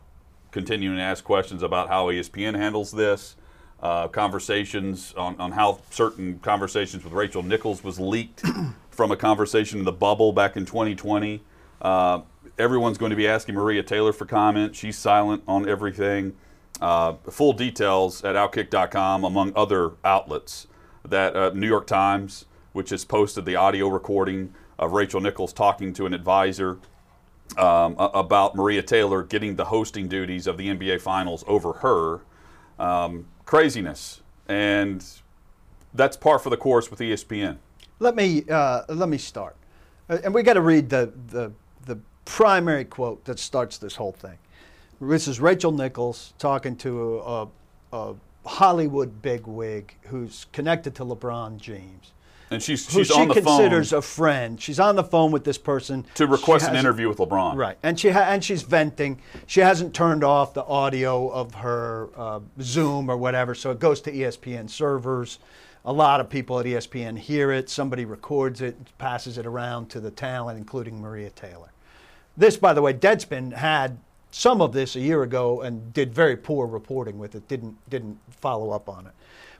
continuing 0.51 0.95
to 0.95 1.03
ask 1.03 1.23
questions 1.23 1.61
about 1.61 1.89
how 1.89 2.07
ESPN 2.07 2.55
handles 2.55 2.93
this. 2.93 3.35
Uh, 3.81 4.07
conversations 4.07 5.13
on, 5.17 5.35
on 5.37 5.51
how 5.51 5.79
certain 5.89 6.39
conversations 6.39 7.03
with 7.03 7.11
Rachel 7.11 7.43
Nichols 7.43 7.83
was 7.83 7.99
leaked 7.99 8.41
from 8.89 9.11
a 9.11 9.17
conversation 9.17 9.79
in 9.79 9.85
the 9.85 9.91
bubble 9.91 10.31
back 10.31 10.55
in 10.55 10.65
2020. 10.65 11.41
Uh, 11.81 12.21
everyone's 12.57 12.97
going 12.97 13.09
to 13.09 13.15
be 13.15 13.27
asking 13.27 13.55
Maria 13.55 13.83
Taylor 13.83 14.13
for 14.13 14.25
comment. 14.25 14.75
She's 14.75 14.97
silent 14.97 15.43
on 15.47 15.67
everything. 15.67 16.35
Uh, 16.81 17.13
full 17.29 17.53
details 17.53 18.23
at 18.23 18.35
outkick.com, 18.35 19.23
among 19.23 19.53
other 19.55 19.91
outlets. 20.03 20.67
That 21.07 21.35
uh, 21.35 21.51
New 21.53 21.67
York 21.67 21.87
Times, 21.87 22.45
which 22.73 22.89
has 22.89 23.05
posted 23.05 23.45
the 23.45 23.55
audio 23.55 23.87
recording 23.87 24.53
of 24.79 24.91
Rachel 24.93 25.21
Nichols 25.21 25.53
talking 25.53 25.93
to 25.93 26.05
an 26.05 26.13
advisor 26.13 26.79
um, 27.57 27.95
about 27.97 28.55
Maria 28.55 28.81
Taylor 28.81 29.23
getting 29.23 29.55
the 29.55 29.65
hosting 29.65 30.07
duties 30.07 30.47
of 30.47 30.57
the 30.57 30.67
NBA 30.67 30.99
Finals 31.01 31.43
over 31.47 31.73
her. 31.73 32.21
Um, 32.77 33.27
craziness, 33.45 34.21
and 34.47 35.05
that's 35.93 36.17
par 36.17 36.39
for 36.39 36.49
the 36.49 36.57
course 36.57 36.89
with 36.91 36.99
ESPN. 36.99 37.57
Let 37.99 38.15
me 38.15 38.43
uh, 38.49 38.81
let 38.89 39.07
me 39.07 39.17
start, 39.17 39.55
Uh, 40.09 40.17
and 40.23 40.33
we 40.33 40.43
got 40.43 40.53
to 40.53 40.61
read 40.61 40.89
the 40.89 41.13
the 41.27 41.53
primary 42.25 42.85
quote 42.85 43.23
that 43.25 43.39
starts 43.39 43.77
this 43.77 43.95
whole 43.95 44.11
thing. 44.11 44.37
This 44.99 45.27
is 45.27 45.39
Rachel 45.39 45.71
Nichols 45.71 46.33
talking 46.37 46.75
to 46.77 47.19
a, 47.19 47.47
a 47.93 48.15
Hollywood 48.45 49.21
bigwig 49.21 49.95
who's 50.03 50.45
connected 50.51 50.95
to 50.95 51.05
LeBron 51.05 51.57
James, 51.57 52.13
And 52.49 52.61
she's 52.61 52.85
who 52.91 52.99
she's 52.99 53.07
she 53.07 53.13
on 53.21 53.27
the 53.27 53.33
considers 53.33 53.91
a 53.91 54.01
friend. 54.01 54.61
She's 54.61 54.79
on 54.79 54.95
the 54.95 55.03
phone 55.03 55.31
with 55.31 55.43
this 55.43 55.57
person 55.57 56.05
to 56.15 56.27
request 56.27 56.69
an 56.69 56.75
interview 56.75 57.09
with 57.09 57.17
LeBron. 57.17 57.55
Right, 57.55 57.77
and 57.83 57.99
she 57.99 58.09
ha- 58.09 58.27
and 58.29 58.43
she's 58.43 58.61
venting. 58.61 59.19
She 59.47 59.59
hasn't 59.59 59.93
turned 59.93 60.23
off 60.23 60.53
the 60.53 60.63
audio 60.63 61.27
of 61.29 61.55
her 61.55 62.09
uh, 62.15 62.39
Zoom 62.61 63.09
or 63.09 63.17
whatever, 63.17 63.53
so 63.55 63.71
it 63.71 63.79
goes 63.79 63.99
to 64.01 64.11
ESPN 64.11 64.69
servers. 64.69 65.39
A 65.83 65.93
lot 65.93 66.19
of 66.19 66.29
people 66.29 66.59
at 66.59 66.65
ESPN 66.65 67.17
hear 67.19 67.51
it. 67.51 67.69
Somebody 67.69 68.05
records 68.05 68.61
it, 68.61 68.75
passes 68.97 69.37
it 69.37 69.45
around 69.45 69.89
to 69.89 69.99
the 69.99 70.09
talent, 70.09 70.57
including 70.57 70.99
Maria 70.99 71.29
Taylor. 71.29 71.69
This, 72.37 72.57
by 72.57 72.73
the 72.73 72.81
way, 72.81 72.93
Deadspin 72.93 73.53
had 73.53 73.97
some 74.31 74.61
of 74.61 74.73
this 74.73 74.95
a 74.95 74.99
year 74.99 75.23
ago 75.23 75.61
and 75.61 75.93
did 75.93 76.13
very 76.13 76.35
poor 76.35 76.67
reporting 76.67 77.17
with 77.17 77.35
it. 77.35 77.47
Didn't 77.47 77.77
didn't 77.89 78.19
follow 78.29 78.71
up 78.71 78.89
on 78.89 79.07
it. 79.07 79.13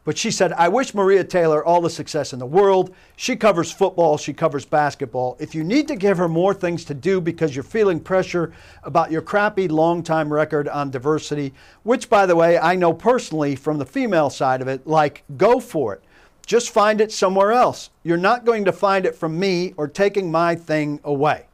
But 0.03 0.20
she 0.20 0.29
said, 0.29 0.53
I 0.53 0.67
wish 0.67 0.94
Maria 0.94 1.24
Taylor 1.24 1.65
all 1.65 1.82
the 1.82 1.89
success 1.89 2.32
in 2.32 2.38
the 2.38 2.46
world. 2.46 2.94
She 3.15 3.36
covers 3.36 3.72
football, 3.72 4.17
she 4.17 4.34
covers 4.34 4.63
basketball. 4.63 5.36
If 5.39 5.55
you 5.55 5.63
need 5.63 5.88
to 5.88 5.96
give 5.96 6.20
her 6.20 6.29
more 6.29 6.53
things 6.53 6.86
to 6.86 6.94
do 6.94 7.20
because 7.20 7.55
you're 7.55 7.63
feeling 7.63 8.00
pressure 8.00 8.53
about 8.84 9.12
your 9.12 9.24
crappy 9.24 9.67
long 9.67 10.03
time 10.03 10.32
record 10.32 10.67
on 10.67 10.91
diversity, 10.91 11.53
which, 11.82 12.08
by 12.08 12.27
the 12.27 12.36
way, 12.36 12.60
I 12.60 12.75
know 12.75 12.94
personally 12.94 13.55
from 13.55 13.79
the 13.79 13.86
female 13.86 14.29
side 14.29 14.62
of 14.62 14.67
it, 14.67 14.86
like, 14.86 15.24
go 15.38 15.60
for 15.60 15.96
it. 15.96 16.03
Just 16.46 16.70
find 16.70 17.01
it 17.01 17.12
somewhere 17.12 17.51
else. 17.51 17.89
You're 18.03 18.17
not 18.17 18.46
going 18.46 18.65
to 18.65 18.72
find 18.72 19.08
it 19.08 19.15
from 19.15 19.39
me 19.39 19.74
or 19.75 19.88
taking 19.88 20.32
my 20.32 20.53
thing 20.53 21.00
away. 21.03 21.48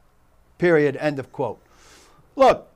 Period. 0.62 0.96
End 1.00 1.18
of 1.18 1.32
quote. 1.32 1.60
Look, 2.36 2.68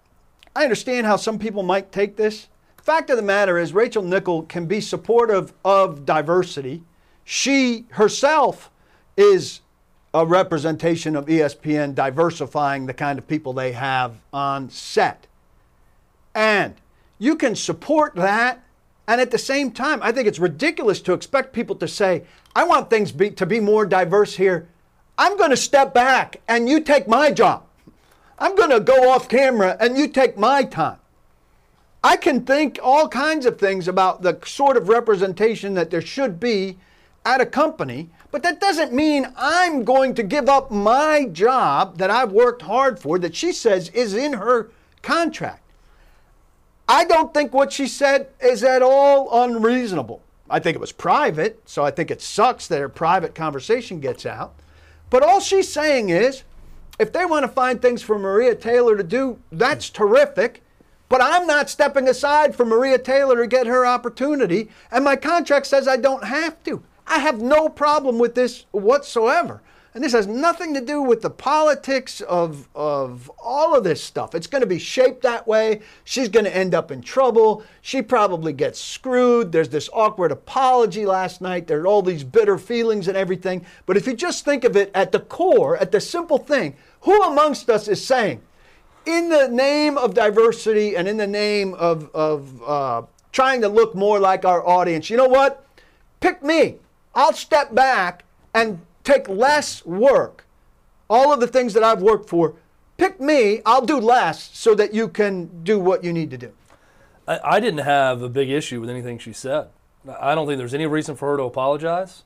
I 0.57 0.65
understand 0.65 1.07
how 1.07 1.15
some 1.15 1.39
people 1.39 1.63
might 1.63 1.93
take 1.93 2.17
this. 2.17 2.49
Fact 2.83 3.11
of 3.11 3.17
the 3.17 3.23
matter 3.23 3.59
is, 3.59 3.73
Rachel 3.73 4.03
Nichol 4.03 4.43
can 4.43 4.67
be 4.67 4.81
supportive 4.81 5.53
of 5.65 6.05
diversity. 6.05 6.83
She 7.25 7.85
herself 7.91 8.73
is 9.17 9.61
a 10.13 10.27
representation 10.27 11.15
of 11.15 11.27
ESPN 11.27 11.95
diversifying 11.95 12.87
the 12.87 12.93
kind 12.93 13.21
of 13.21 13.29
people 13.29 13.53
they 13.53 13.71
have 13.71 14.17
on 14.33 14.69
set. 14.69 15.29
And 16.35 16.75
you 17.21 17.37
can 17.37 17.55
support 17.55 18.17
that. 18.17 18.65
And 19.07 19.21
at 19.21 19.31
the 19.31 19.39
same 19.39 19.71
time, 19.71 20.01
I 20.03 20.11
think 20.11 20.27
it's 20.27 20.41
ridiculous 20.41 21.01
to 21.03 21.13
expect 21.13 21.53
people 21.53 21.77
to 21.77 21.87
say, 21.87 22.25
I 22.53 22.65
want 22.65 22.91
things 22.91 23.13
be, 23.13 23.31
to 23.31 23.47
be 23.47 23.61
more 23.61 23.87
diverse 23.87 24.35
here. 24.35 24.67
I'm 25.17 25.37
going 25.37 25.51
to 25.51 25.57
step 25.57 25.95
back 25.95 26.41
and 26.49 26.69
you 26.69 26.81
take 26.81 27.07
my 27.07 27.31
job. 27.31 27.63
I'm 28.39 28.55
going 28.55 28.71
to 28.71 28.81
go 28.81 29.11
off 29.11 29.29
camera 29.29 29.77
and 29.81 29.97
you 29.97 30.09
take 30.09 30.37
my 30.37 30.63
time. 30.63 30.99
I 32.05 32.17
can 32.17 32.45
think 32.45 32.79
all 32.83 33.09
kinds 33.09 33.47
of 33.47 33.59
things 33.59 33.89
about 33.89 34.23
the 34.23 34.39
sort 34.45 34.77
of 34.77 34.89
representation 34.89 35.75
that 35.75 35.91
there 35.91 36.01
should 36.01 36.39
be 36.39 36.79
at 37.25 37.41
a 37.41 37.47
company, 37.47 38.11
but 38.31 38.45
that 38.45 38.61
doesn't 38.61 38.93
mean 38.93 39.27
I'm 39.37 39.83
going 39.83 40.15
to 40.15 40.23
give 40.23 40.49
up 40.49 40.71
my 40.71 41.27
job 41.33 41.99
that 41.99 42.11
I've 42.11 42.31
worked 42.31 42.63
hard 42.63 43.01
for, 43.01 43.19
that 43.19 43.35
she 43.35 43.51
says 43.51 43.89
is 43.89 44.15
in 44.15 44.35
her 44.35 44.71
contract. 45.03 45.63
I 46.89 47.05
don't 47.05 47.35
think 47.35 47.53
what 47.53 47.73
she 47.73 47.89
said 47.89 48.29
is 48.41 48.63
at 48.63 48.83
all 48.83 49.43
unreasonable. 49.43 50.23
I 50.49 50.61
think 50.61 50.77
it 50.77 50.81
was 50.81 50.93
private, 50.93 51.61
so 51.67 51.85
I 51.85 51.91
think 51.91 52.13
it 52.13 52.23
sucks 52.23 52.69
that 52.69 52.79
her 52.79 52.89
private 52.89 53.35
conversation 53.35 53.99
gets 53.99 54.25
out. 54.25 54.55
But 55.11 55.25
all 55.25 55.41
she's 55.41 55.73
saying 55.73 56.11
is 56.11 56.45
if 56.99 57.13
they 57.13 57.27
want 57.27 57.45
to 57.45 57.49
find 57.49 57.81
things 57.81 58.03
for 58.03 58.19
Maria 58.19 58.55
Taylor 58.55 58.97
to 58.97 59.05
do, 59.05 59.39
that's 59.53 59.91
terrific. 59.91 60.63
But 61.09 61.23
I'm 61.23 61.47
not 61.47 61.71
stepping 61.71 62.09
aside 62.09 62.57
for 62.57 62.65
Maria 62.65 62.99
Taylor 62.99 63.37
to 63.37 63.47
get 63.47 63.67
her 63.67 63.87
opportunity, 63.87 64.71
and 64.91 65.05
my 65.05 65.17
contract 65.17 65.67
says 65.67 65.87
I 65.87 65.97
don't 65.97 66.25
have 66.25 66.63
to. 66.65 66.83
I 67.07 67.21
have 67.21 67.41
no 67.41 67.69
problem 67.69 68.19
with 68.19 68.35
this 68.35 68.67
whatsoever. 68.73 69.63
And 69.97 70.05
this 70.05 70.13
has 70.13 70.27
nothing 70.27 70.75
to 70.75 70.83
do 70.83 71.01
with 71.01 71.23
the 71.23 71.31
politics 71.31 72.21
of, 72.21 72.69
of 72.75 73.31
all 73.43 73.75
of 73.75 73.83
this 73.83 74.05
stuff. 74.05 74.35
It's 74.35 74.47
going 74.47 74.61
to 74.61 74.67
be 74.67 74.79
shaped 74.79 75.23
that 75.23 75.47
way. 75.47 75.81
She's 76.05 76.29
going 76.29 76.45
to 76.45 76.55
end 76.55 76.75
up 76.75 76.91
in 76.91 77.01
trouble. 77.01 77.65
She 77.81 78.03
probably 78.03 78.53
gets 78.53 78.79
screwed. 78.79 79.53
There's 79.53 79.71
this 79.71 79.89
awkward 79.95 80.33
apology 80.33 81.07
last 81.07 81.41
night. 81.41 81.67
There 81.67 81.81
are 81.81 81.87
all 81.87 82.03
these 82.03 82.25
bitter 82.25 82.59
feelings 82.59 83.09
and 83.09 83.17
everything. 83.17 83.65
But 83.87 83.97
if 83.97 84.07
you 84.07 84.13
just 84.13 84.45
think 84.45 84.65
of 84.65 84.77
it 84.77 84.91
at 84.95 85.13
the 85.13 85.21
core, 85.21 85.79
at 85.79 85.93
the 85.93 86.01
simple 86.03 86.37
thing, 86.37 86.77
who 87.01 87.23
amongst 87.23 87.71
us 87.71 87.89
is 87.89 88.05
saying, 88.05 88.43
in 89.07 89.31
the 89.31 89.49
name 89.49 89.97
of 89.97 90.13
diversity 90.13 90.95
and 90.95 91.09
in 91.09 91.17
the 91.17 91.27
name 91.27 91.73
of, 91.73 92.15
of 92.15 92.63
uh, 92.67 93.03
trying 93.33 93.63
to 93.63 93.69
look 93.69 93.95
more 93.95 94.21
like 94.21 94.45
our 94.45 94.63
audience, 94.69 95.09
you 95.09 95.17
know 95.17 95.27
what? 95.27 95.65
Pick 96.21 96.43
me. 96.43 96.75
I'll 97.15 97.33
step 97.33 97.75
back 97.75 98.25
and 98.53 98.86
take 99.07 99.29
less 99.29 99.87
work. 99.87 100.45
All 101.09 101.33
of 101.33 101.41
the 101.41 101.47
things 101.47 101.73
that 101.75 101.85
I've 101.85 102.03
worked 102.03 102.29
for, 102.29 102.57
pick 102.97 103.21
me. 103.21 103.63
I'll 103.65 103.87
do 103.87 103.99
less 103.99 104.51
so 104.53 104.75
that 104.75 104.93
you 104.93 105.09
can 105.09 105.63
do 105.63 105.79
what 105.79 106.03
you 106.05 106.13
need 106.13 106.31
to 106.33 106.39
do. 106.39 106.53
I, 107.27 107.41
I 107.57 107.61
didn't 107.61 107.85
have 107.85 108.21
a 108.21 108.29
big 108.29 108.51
issue 108.51 108.81
with 108.81 108.91
anything 108.91 109.19
she 109.19 109.33
said. 109.33 109.69
I 110.21 110.35
don't 110.35 110.47
think 110.47 110.59
there's 110.59 110.75
any 110.75 110.87
reason 110.87 111.17
for 111.17 111.31
her 111.31 111.37
to 111.37 111.45
apologize 111.45 112.25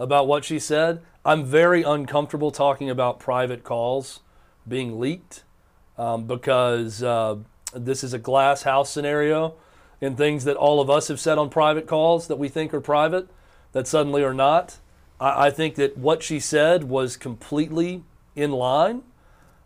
about 0.00 0.26
what 0.26 0.44
she 0.44 0.58
said. 0.58 1.00
I'm 1.24 1.44
very 1.44 1.82
uncomfortable 1.82 2.50
talking 2.50 2.90
about 2.90 3.20
private 3.20 3.62
calls 3.62 4.20
being 4.66 4.98
leaked 4.98 5.44
um, 5.98 6.24
because 6.24 7.02
uh, 7.02 7.36
this 7.74 8.02
is 8.02 8.12
a 8.12 8.18
glass 8.18 8.62
house 8.62 8.90
scenario. 8.90 9.54
and 10.02 10.18
things 10.18 10.44
that 10.44 10.56
all 10.56 10.80
of 10.80 10.90
us 10.90 11.08
have 11.08 11.20
said 11.20 11.38
on 11.38 11.48
private 11.48 11.86
calls 11.86 12.26
that 12.26 12.36
we 12.36 12.48
think 12.48 12.74
are 12.74 12.80
private 12.80 13.28
that 13.70 13.86
suddenly 13.86 14.22
are 14.24 14.34
not. 14.34 14.78
I, 15.22 15.46
I 15.46 15.50
think 15.50 15.76
that 15.76 15.96
what 15.96 16.22
she 16.22 16.40
said 16.40 16.84
was 16.84 17.16
completely 17.16 18.02
in 18.34 18.50
line. 18.50 19.02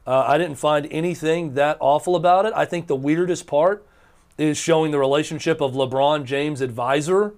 Uh, 0.06 0.24
I 0.26 0.38
didn't 0.38 0.56
find 0.56 0.86
anything 0.90 1.54
that 1.54 1.78
awful 1.80 2.14
about 2.14 2.46
it. 2.46 2.52
I 2.54 2.64
think 2.64 2.86
the 2.86 2.94
weirdest 2.94 3.46
part 3.46 3.84
is 4.38 4.56
showing 4.58 4.90
the 4.92 4.98
relationship 4.98 5.60
of 5.60 5.72
LeBron 5.72 6.24
James' 6.24 6.60
advisor 6.60 7.34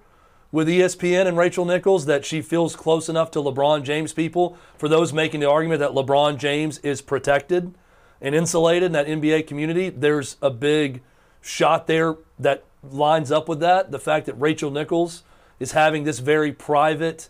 with 0.51 0.69
ESPN 0.69 1.27
and 1.27 1.37
Rachel 1.37 1.65
Nichols 1.65 2.07
that 2.07 2.25
she 2.25 2.43
feels 2.43 2.75
close 2.75 3.09
enough 3.09 3.31
to 3.33 3.39
LeBron 3.39 3.85
James 3.85 4.13
people. 4.13 4.59
For 4.77 4.89
those 4.89 5.13
making 5.13 5.41
the 5.41 5.49
argument 5.49 5.81
that 5.81 5.93
LeBron 5.93 6.39
James 6.39 6.79
is 6.79 7.01
protected 7.01 7.75
and 8.21 8.35
insulated 8.35 8.87
in 8.87 8.93
that 8.93 9.07
NBA 9.07 9.47
community, 9.47 9.91
there's 9.91 10.37
a 10.43 10.51
big 10.51 11.03
shot 11.41 11.87
there 11.87 12.17
that 12.39 12.65
lines 12.83 13.31
up 13.31 13.49
with 13.49 13.61
that. 13.61 13.91
The 13.91 13.99
fact 13.99 14.27
that 14.27 14.35
Rachel 14.35 14.71
Nichols 14.71 15.23
is 15.61 15.73
having 15.73 16.05
this 16.05 16.19
very 16.19 16.53
private, 16.53 17.29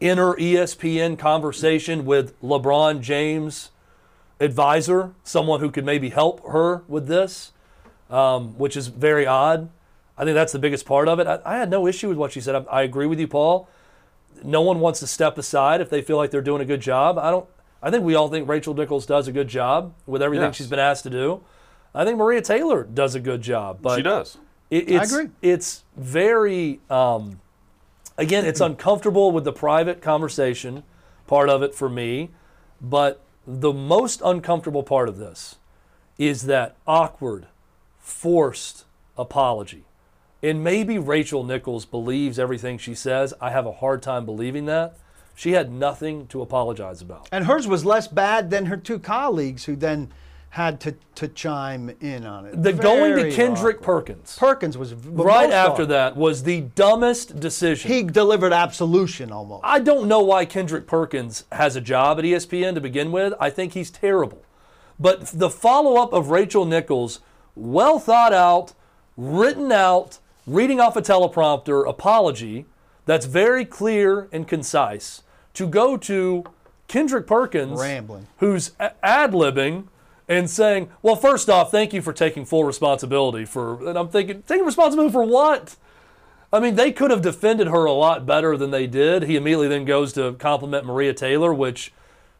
inner 0.00 0.34
ESPN 0.34 1.18
conversation 1.18 2.04
with 2.04 2.40
LeBron 2.42 3.00
James 3.00 3.70
advisor, 4.40 5.12
someone 5.24 5.60
who 5.60 5.70
could 5.70 5.84
maybe 5.84 6.10
help 6.10 6.46
her 6.46 6.82
with 6.88 7.08
this, 7.08 7.52
um, 8.10 8.56
which 8.58 8.76
is 8.76 8.88
very 8.88 9.26
odd. 9.26 9.68
I 10.16 10.24
think 10.24 10.34
that's 10.34 10.52
the 10.52 10.58
biggest 10.58 10.86
part 10.86 11.08
of 11.08 11.18
it. 11.20 11.26
I, 11.26 11.40
I 11.44 11.56
had 11.58 11.70
no 11.70 11.86
issue 11.86 12.08
with 12.08 12.18
what 12.18 12.32
she 12.32 12.40
said. 12.40 12.54
I, 12.54 12.64
I, 12.70 12.82
agree 12.82 13.06
with 13.06 13.20
you, 13.20 13.28
Paul. 13.28 13.68
No 14.42 14.62
one 14.62 14.80
wants 14.80 15.00
to 15.00 15.06
step 15.06 15.38
aside 15.38 15.80
if 15.80 15.90
they 15.90 16.02
feel 16.02 16.16
like 16.16 16.30
they're 16.30 16.42
doing 16.42 16.62
a 16.62 16.64
good 16.64 16.80
job. 16.80 17.18
I 17.18 17.30
don't. 17.30 17.46
I 17.80 17.90
think 17.90 18.02
we 18.02 18.16
all 18.16 18.28
think 18.28 18.48
Rachel 18.48 18.74
Nichols 18.74 19.06
does 19.06 19.28
a 19.28 19.32
good 19.32 19.46
job 19.46 19.94
with 20.04 20.20
everything 20.20 20.46
yes. 20.46 20.56
she's 20.56 20.66
been 20.66 20.80
asked 20.80 21.04
to 21.04 21.10
do. 21.10 21.42
I 21.94 22.04
think 22.04 22.18
Maria 22.18 22.42
Taylor 22.42 22.82
does 22.82 23.14
a 23.14 23.20
good 23.20 23.40
job, 23.40 23.78
but 23.80 23.96
she 23.96 24.02
does. 24.02 24.36
It, 24.70 24.90
I 24.90 25.04
agree. 25.04 25.28
It's 25.42 25.84
very. 25.96 26.80
Um, 26.90 27.40
again, 28.18 28.44
it's 28.44 28.60
uncomfortable 28.60 29.32
with 29.32 29.44
the 29.44 29.52
private 29.52 30.02
conversation 30.02 30.82
part 31.26 31.48
of 31.48 31.62
it 31.62 31.74
for 31.74 31.88
me, 31.88 32.30
but 32.80 33.22
the 33.46 33.72
most 33.72 34.20
uncomfortable 34.24 34.82
part 34.82 35.08
of 35.08 35.16
this 35.16 35.56
is 36.18 36.42
that 36.42 36.76
awkward, 36.86 37.46
forced 37.98 38.84
apology. 39.16 39.84
And 40.42 40.62
maybe 40.62 40.98
Rachel 40.98 41.44
Nichols 41.44 41.84
believes 41.84 42.38
everything 42.38 42.78
she 42.78 42.94
says. 42.94 43.34
I 43.40 43.50
have 43.50 43.66
a 43.66 43.72
hard 43.72 44.02
time 44.02 44.24
believing 44.24 44.66
that. 44.66 44.96
She 45.34 45.52
had 45.52 45.70
nothing 45.70 46.26
to 46.28 46.42
apologize 46.42 47.00
about. 47.00 47.28
And 47.30 47.46
hers 47.46 47.66
was 47.66 47.84
less 47.84 48.08
bad 48.08 48.50
than 48.50 48.66
her 48.66 48.76
two 48.76 48.98
colleagues 48.98 49.64
who 49.64 49.76
then 49.76 50.12
had 50.50 50.80
to, 50.80 50.94
to 51.14 51.28
chime 51.28 51.94
in 52.00 52.24
on 52.24 52.46
it. 52.46 52.62
The 52.62 52.72
Very 52.72 52.82
going 52.82 53.16
to 53.16 53.30
Kendrick 53.30 53.76
awkward. 53.76 54.06
Perkins. 54.06 54.36
Perkins 54.38 54.78
was 54.78 54.94
right 54.94 55.50
after 55.50 55.84
that 55.86 56.16
was 56.16 56.42
the 56.42 56.62
dumbest 56.74 57.38
decision. 57.38 57.90
He 57.90 58.02
delivered 58.02 58.52
absolution 58.52 59.30
almost. 59.30 59.62
I 59.64 59.78
don't 59.78 60.08
know 60.08 60.20
why 60.20 60.46
Kendrick 60.46 60.86
Perkins 60.86 61.44
has 61.52 61.76
a 61.76 61.80
job 61.80 62.18
at 62.18 62.24
ESPN 62.24 62.74
to 62.74 62.80
begin 62.80 63.12
with. 63.12 63.34
I 63.38 63.50
think 63.50 63.74
he's 63.74 63.90
terrible. 63.90 64.42
But 64.98 65.26
the 65.26 65.50
follow 65.50 66.00
up 66.00 66.12
of 66.12 66.30
Rachel 66.30 66.64
Nichols, 66.64 67.20
well 67.54 67.98
thought 67.98 68.32
out, 68.32 68.74
written 69.16 69.70
out, 69.70 70.18
reading 70.46 70.80
off 70.80 70.96
a 70.96 71.02
teleprompter 71.02 71.88
apology 71.88 72.66
that's 73.04 73.26
very 73.26 73.64
clear 73.64 74.28
and 74.32 74.48
concise 74.48 75.22
to 75.54 75.66
go 75.66 75.96
to 75.96 76.44
Kendrick 76.88 77.26
Perkins, 77.26 77.78
rambling, 77.78 78.26
who's 78.38 78.72
ad 78.80 79.32
libbing 79.32 79.88
and 80.28 80.48
saying, 80.48 80.90
"Well, 81.02 81.16
first 81.16 81.48
off, 81.48 81.70
thank 81.70 81.92
you 81.92 82.02
for 82.02 82.12
taking 82.12 82.44
full 82.44 82.64
responsibility 82.64 83.44
for." 83.44 83.88
And 83.88 83.98
I'm 83.98 84.08
thinking, 84.08 84.42
taking 84.46 84.66
responsibility 84.66 85.12
for 85.12 85.24
what? 85.24 85.76
I 86.52 86.60
mean, 86.60 86.76
they 86.76 86.92
could 86.92 87.10
have 87.10 87.20
defended 87.20 87.68
her 87.68 87.84
a 87.84 87.92
lot 87.92 88.24
better 88.24 88.56
than 88.56 88.70
they 88.70 88.86
did. 88.86 89.24
He 89.24 89.36
immediately 89.36 89.68
then 89.68 89.84
goes 89.84 90.12
to 90.14 90.32
compliment 90.34 90.86
Maria 90.86 91.12
Taylor, 91.12 91.52
which 91.52 91.92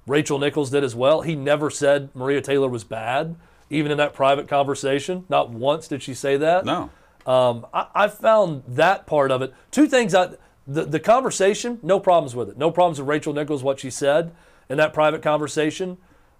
Rachel 0.06 0.38
Nichols 0.38 0.70
did 0.70 0.82
as 0.82 0.94
well. 0.94 1.20
He 1.20 1.34
never 1.34 1.70
said 1.70 2.08
Maria 2.14 2.40
Taylor 2.40 2.68
was 2.68 2.84
bad, 2.84 3.36
even 3.68 3.92
in 3.92 3.98
that 3.98 4.14
private 4.14 4.48
conversation. 4.48 5.26
Not 5.28 5.50
once 5.50 5.88
did 5.88 6.02
she 6.02 6.14
say 6.14 6.38
that. 6.38 6.64
No. 6.64 6.90
Um, 7.26 7.66
I, 7.74 7.86
I, 7.94 8.08
found 8.08 8.62
that 8.66 9.06
part 9.06 9.30
of 9.30 9.42
it. 9.42 9.52
Two 9.70 9.86
things. 9.86 10.14
I, 10.14 10.30
the, 10.66 10.86
the 10.86 11.00
conversation, 11.00 11.78
no 11.82 12.00
problems 12.00 12.34
with 12.34 12.48
it. 12.48 12.56
No 12.56 12.70
problems 12.70 12.98
with 12.98 13.08
Rachel 13.08 13.34
Nichols, 13.34 13.62
what 13.62 13.78
she 13.80 13.90
said 13.90 14.32
in 14.70 14.78
that 14.78 14.94
private 14.94 15.20
conversation. 15.20 15.98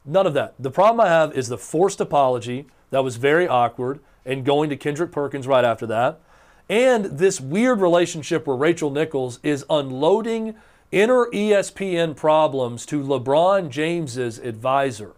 None 0.08 0.26
of 0.26 0.32
that. 0.32 0.54
The 0.58 0.70
problem 0.70 1.04
I 1.04 1.10
have 1.10 1.36
is 1.36 1.48
the 1.48 1.58
forced 1.58 2.00
apology 2.00 2.66
that 2.88 3.04
was 3.04 3.16
very 3.16 3.46
awkward 3.46 4.00
and 4.24 4.42
going 4.42 4.70
to 4.70 4.76
Kendrick 4.76 5.12
Perkins 5.12 5.46
right 5.46 5.64
after 5.64 5.86
that. 5.86 6.18
And 6.66 7.04
this 7.04 7.42
weird 7.42 7.82
relationship 7.82 8.46
where 8.46 8.56
Rachel 8.56 8.90
Nichols 8.90 9.38
is 9.42 9.66
unloading 9.68 10.54
inner 10.90 11.26
ESPN 11.26 12.16
problems 12.16 12.86
to 12.86 13.02
LeBron 13.02 13.68
James's 13.68 14.38
advisor. 14.38 15.12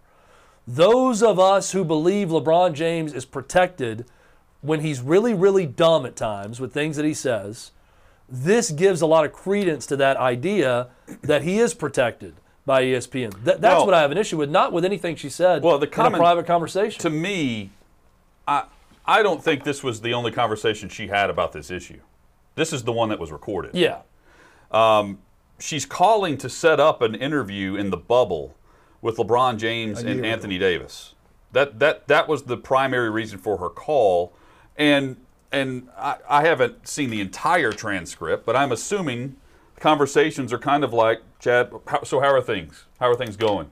Those 0.67 1.23
of 1.23 1.39
us 1.39 1.71
who 1.71 1.85
believe 1.85 2.27
LeBron 2.27 2.73
James 2.73 3.13
is 3.13 3.23
protected 3.23 4.05
when 4.59 4.81
he's 4.81 4.99
really, 4.99 5.33
really 5.33 5.65
dumb 5.65 6.05
at 6.05 6.17
times 6.17 6.59
with 6.59 6.73
things 6.73 6.97
that 6.97 7.05
he 7.05 7.13
says, 7.13 7.71
this 8.27 8.71
gives 8.71 9.01
a 9.01 9.07
lot 9.07 9.23
of 9.23 9.31
credence 9.31 9.85
to 9.85 9.95
that 9.95 10.17
idea 10.17 10.89
that 11.21 11.43
he 11.43 11.59
is 11.59 11.73
protected 11.73 12.35
by 12.65 12.83
ESPN. 12.83 13.33
Th- 13.33 13.57
that's 13.57 13.61
well, 13.61 13.85
what 13.85 13.93
I 13.93 14.01
have 14.01 14.11
an 14.11 14.17
issue 14.17 14.37
with, 14.37 14.49
not 14.49 14.71
with 14.71 14.85
anything 14.85 15.15
she 15.15 15.29
said 15.29 15.63
well, 15.63 15.77
the 15.77 15.87
comment, 15.87 16.15
in 16.15 16.21
a 16.21 16.23
private 16.23 16.45
conversation. 16.45 16.99
To 17.01 17.09
me, 17.09 17.71
I, 18.47 18.65
I 19.05 19.23
don't 19.23 19.43
think 19.43 19.63
this 19.63 19.83
was 19.83 20.01
the 20.01 20.13
only 20.13 20.31
conversation 20.31 20.89
she 20.89 21.07
had 21.07 21.29
about 21.29 21.53
this 21.53 21.71
issue. 21.71 21.99
This 22.55 22.73
is 22.73 22.83
the 22.83 22.91
one 22.91 23.09
that 23.09 23.19
was 23.19 23.31
recorded. 23.31 23.71
Yeah. 23.73 24.01
Um, 24.71 25.19
she's 25.59 25.85
calling 25.85 26.37
to 26.37 26.49
set 26.49 26.79
up 26.79 27.01
an 27.01 27.15
interview 27.15 27.75
in 27.75 27.89
the 27.89 27.97
bubble 27.97 28.55
with 29.01 29.17
LeBron 29.17 29.57
James 29.57 30.01
and 30.01 30.25
Anthony 30.25 30.57
ago. 30.57 30.65
Davis. 30.65 31.15
That, 31.53 31.79
that, 31.79 32.07
that 32.07 32.27
was 32.27 32.43
the 32.43 32.57
primary 32.57 33.09
reason 33.09 33.37
for 33.37 33.57
her 33.57 33.69
call 33.69 34.33
and 34.77 35.17
and 35.51 35.89
I, 35.97 36.17
I 36.29 36.45
haven't 36.45 36.87
seen 36.87 37.09
the 37.09 37.21
entire 37.21 37.71
transcript, 37.71 38.45
but 38.45 38.55
I'm 38.55 38.71
assuming 38.71 39.35
conversations 39.79 40.53
are 40.53 40.59
kind 40.59 40.83
of 40.83 40.93
like, 40.93 41.21
Chad, 41.41 41.71
how, 41.87 42.03
so 42.03 42.19
how 42.19 42.31
are 42.31 42.41
things? 42.41 42.85
How 42.99 43.09
are 43.09 43.15
things 43.15 43.35
going? 43.35 43.71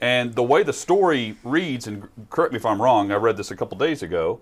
And 0.00 0.34
the 0.34 0.42
way 0.42 0.62
the 0.62 0.72
story 0.72 1.36
reads, 1.42 1.86
and 1.86 2.08
correct 2.28 2.52
me 2.52 2.58
if 2.58 2.66
I'm 2.66 2.80
wrong, 2.80 3.10
I 3.10 3.16
read 3.16 3.38
this 3.38 3.50
a 3.50 3.56
couple 3.56 3.78
days 3.78 4.02
ago. 4.02 4.40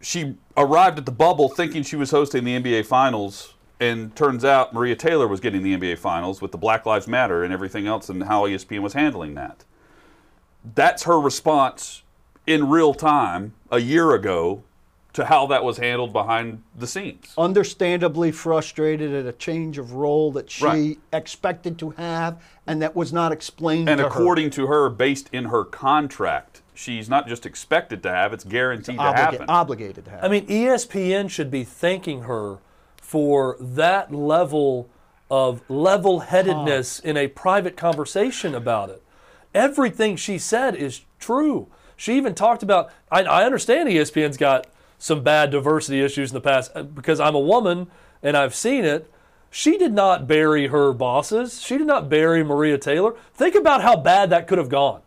She 0.00 0.34
arrived 0.56 0.98
at 0.98 1.06
the 1.06 1.12
bubble 1.12 1.48
thinking 1.48 1.84
she 1.84 1.94
was 1.94 2.10
hosting 2.10 2.42
the 2.42 2.58
NBA 2.58 2.86
Finals, 2.86 3.54
and 3.78 4.14
turns 4.16 4.44
out 4.44 4.74
Maria 4.74 4.96
Taylor 4.96 5.28
was 5.28 5.38
getting 5.38 5.62
the 5.62 5.76
NBA 5.76 5.98
Finals 5.98 6.42
with 6.42 6.50
the 6.50 6.58
Black 6.58 6.86
Lives 6.86 7.06
Matter 7.06 7.44
and 7.44 7.52
everything 7.52 7.86
else, 7.86 8.08
and 8.08 8.24
how 8.24 8.46
ESPN 8.46 8.82
was 8.82 8.94
handling 8.94 9.34
that. 9.34 9.64
That's 10.74 11.04
her 11.04 11.20
response 11.20 12.02
in 12.48 12.68
real 12.68 12.94
time 12.94 13.54
a 13.70 13.78
year 13.78 14.12
ago 14.12 14.64
to 15.14 15.24
how 15.24 15.46
that 15.46 15.64
was 15.64 15.78
handled 15.78 16.12
behind 16.12 16.62
the 16.76 16.86
scenes. 16.86 17.32
Understandably 17.38 18.32
frustrated 18.32 19.14
at 19.14 19.26
a 19.26 19.32
change 19.32 19.78
of 19.78 19.92
role 19.92 20.32
that 20.32 20.50
she 20.50 20.64
right. 20.64 20.98
expected 21.12 21.78
to 21.78 21.90
have 21.90 22.42
and 22.66 22.82
that 22.82 22.96
was 22.96 23.12
not 23.12 23.30
explained 23.30 23.88
and 23.88 23.98
to 23.98 24.06
according 24.06 24.46
her. 24.46 24.50
to 24.50 24.66
her, 24.66 24.90
based 24.90 25.30
in 25.32 25.46
her 25.46 25.64
contract, 25.64 26.62
she's 26.74 27.08
not 27.08 27.28
just 27.28 27.46
expected 27.46 28.02
to 28.02 28.10
have, 28.10 28.32
it's 28.32 28.44
guaranteed 28.44 28.96
it's 28.96 29.02
obliga- 29.02 29.14
to 29.14 29.20
happen. 29.20 29.46
Obligated 29.48 30.04
to 30.04 30.10
have. 30.10 30.24
I 30.24 30.28
mean, 30.28 30.46
ESPN 30.46 31.30
should 31.30 31.50
be 31.50 31.62
thanking 31.62 32.22
her 32.22 32.58
for 32.96 33.56
that 33.60 34.12
level 34.12 34.90
of 35.30 35.62
level 35.70 36.20
headedness 36.20 37.00
huh. 37.02 37.10
in 37.10 37.16
a 37.16 37.28
private 37.28 37.76
conversation 37.76 38.54
about 38.54 38.90
it. 38.90 39.00
Everything 39.54 40.16
she 40.16 40.38
said 40.38 40.74
is 40.74 41.02
true. 41.20 41.68
She 41.96 42.16
even 42.16 42.34
talked 42.34 42.64
about, 42.64 42.90
I, 43.12 43.22
I 43.22 43.44
understand 43.44 43.88
ESPN's 43.88 44.36
got 44.36 44.66
some 44.98 45.22
bad 45.22 45.50
diversity 45.50 46.02
issues 46.02 46.30
in 46.30 46.34
the 46.34 46.40
past 46.40 46.70
uh, 46.74 46.82
because 46.82 47.20
I'm 47.20 47.34
a 47.34 47.40
woman 47.40 47.88
and 48.22 48.36
I've 48.36 48.54
seen 48.54 48.84
it. 48.84 49.10
She 49.50 49.78
did 49.78 49.92
not 49.92 50.26
bury 50.26 50.68
her 50.68 50.92
bosses. 50.92 51.62
She 51.62 51.78
did 51.78 51.86
not 51.86 52.08
bury 52.08 52.42
Maria 52.42 52.78
Taylor. 52.78 53.14
Think 53.34 53.54
about 53.54 53.82
how 53.82 53.96
bad 53.96 54.30
that 54.30 54.48
could 54.48 54.58
have 54.58 54.68
gone. 54.68 55.02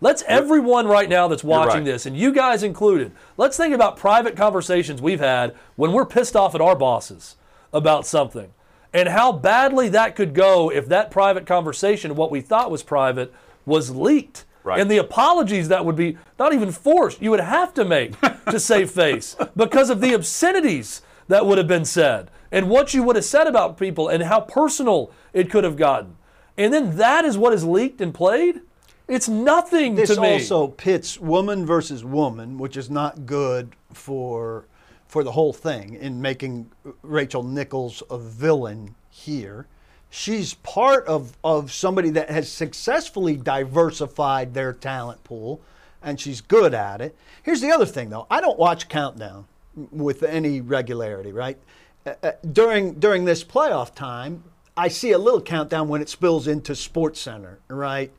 Let's 0.00 0.24
everyone 0.26 0.86
right 0.86 1.08
now 1.08 1.28
that's 1.28 1.44
watching 1.44 1.80
right. 1.80 1.84
this, 1.84 2.06
and 2.06 2.16
you 2.16 2.32
guys 2.32 2.62
included, 2.62 3.12
let's 3.36 3.58
think 3.58 3.74
about 3.74 3.98
private 3.98 4.34
conversations 4.34 5.02
we've 5.02 5.20
had 5.20 5.54
when 5.76 5.92
we're 5.92 6.06
pissed 6.06 6.34
off 6.34 6.54
at 6.54 6.62
our 6.62 6.74
bosses 6.74 7.36
about 7.72 8.06
something 8.06 8.54
and 8.94 9.10
how 9.10 9.30
badly 9.30 9.88
that 9.90 10.16
could 10.16 10.34
go 10.34 10.70
if 10.70 10.86
that 10.88 11.10
private 11.10 11.46
conversation, 11.46 12.16
what 12.16 12.30
we 12.30 12.40
thought 12.40 12.70
was 12.70 12.82
private, 12.82 13.32
was 13.66 13.94
leaked. 13.94 14.44
Right. 14.62 14.80
And 14.80 14.90
the 14.90 14.98
apologies 14.98 15.68
that 15.68 15.84
would 15.84 15.96
be 15.96 16.18
not 16.38 16.52
even 16.52 16.70
forced, 16.70 17.22
you 17.22 17.30
would 17.30 17.40
have 17.40 17.72
to 17.74 17.84
make 17.84 18.20
to 18.50 18.60
save 18.60 18.90
face 18.90 19.36
because 19.56 19.90
of 19.90 20.00
the 20.00 20.14
obscenities 20.14 21.02
that 21.28 21.46
would 21.46 21.58
have 21.58 21.68
been 21.68 21.84
said 21.84 22.30
and 22.52 22.68
what 22.68 22.92
you 22.92 23.02
would 23.02 23.16
have 23.16 23.24
said 23.24 23.46
about 23.46 23.78
people 23.78 24.08
and 24.08 24.22
how 24.24 24.40
personal 24.40 25.12
it 25.32 25.50
could 25.50 25.64
have 25.64 25.76
gotten. 25.76 26.16
And 26.58 26.72
then 26.74 26.96
that 26.96 27.24
is 27.24 27.38
what 27.38 27.52
is 27.52 27.64
leaked 27.64 28.00
and 28.00 28.12
played. 28.12 28.60
It's 29.08 29.28
nothing 29.28 29.94
this 29.94 30.14
to 30.14 30.20
me. 30.20 30.38
This 30.38 30.50
also 30.50 30.68
pits 30.68 31.18
woman 31.18 31.64
versus 31.66 32.04
woman, 32.04 32.58
which 32.58 32.76
is 32.76 32.90
not 32.90 33.26
good 33.26 33.74
for 33.92 34.66
for 35.08 35.24
the 35.24 35.32
whole 35.32 35.52
thing 35.52 35.94
in 35.94 36.22
making 36.22 36.70
Rachel 37.02 37.42
Nichols 37.42 38.00
a 38.10 38.16
villain 38.16 38.94
here. 39.08 39.66
She's 40.10 40.54
part 40.54 41.06
of, 41.06 41.36
of 41.44 41.72
somebody 41.72 42.10
that 42.10 42.30
has 42.30 42.50
successfully 42.50 43.36
diversified 43.36 44.54
their 44.54 44.72
talent 44.72 45.22
pool, 45.22 45.60
and 46.02 46.18
she's 46.20 46.40
good 46.40 46.74
at 46.74 47.00
it. 47.00 47.16
Here's 47.42 47.60
the 47.60 47.70
other 47.70 47.86
thing, 47.86 48.10
though 48.10 48.26
I 48.30 48.40
don't 48.40 48.58
watch 48.58 48.88
Countdown 48.88 49.46
with 49.92 50.24
any 50.24 50.60
regularity, 50.60 51.32
right? 51.32 51.56
Uh, 52.04 52.14
uh, 52.22 52.32
during 52.52 52.94
during 52.94 53.24
this 53.24 53.44
playoff 53.44 53.94
time, 53.94 54.42
I 54.76 54.88
see 54.88 55.12
a 55.12 55.18
little 55.18 55.40
countdown 55.42 55.88
when 55.88 56.00
it 56.00 56.08
spills 56.08 56.46
into 56.46 56.74
Sports 56.74 57.20
Center, 57.20 57.58
right? 57.68 58.10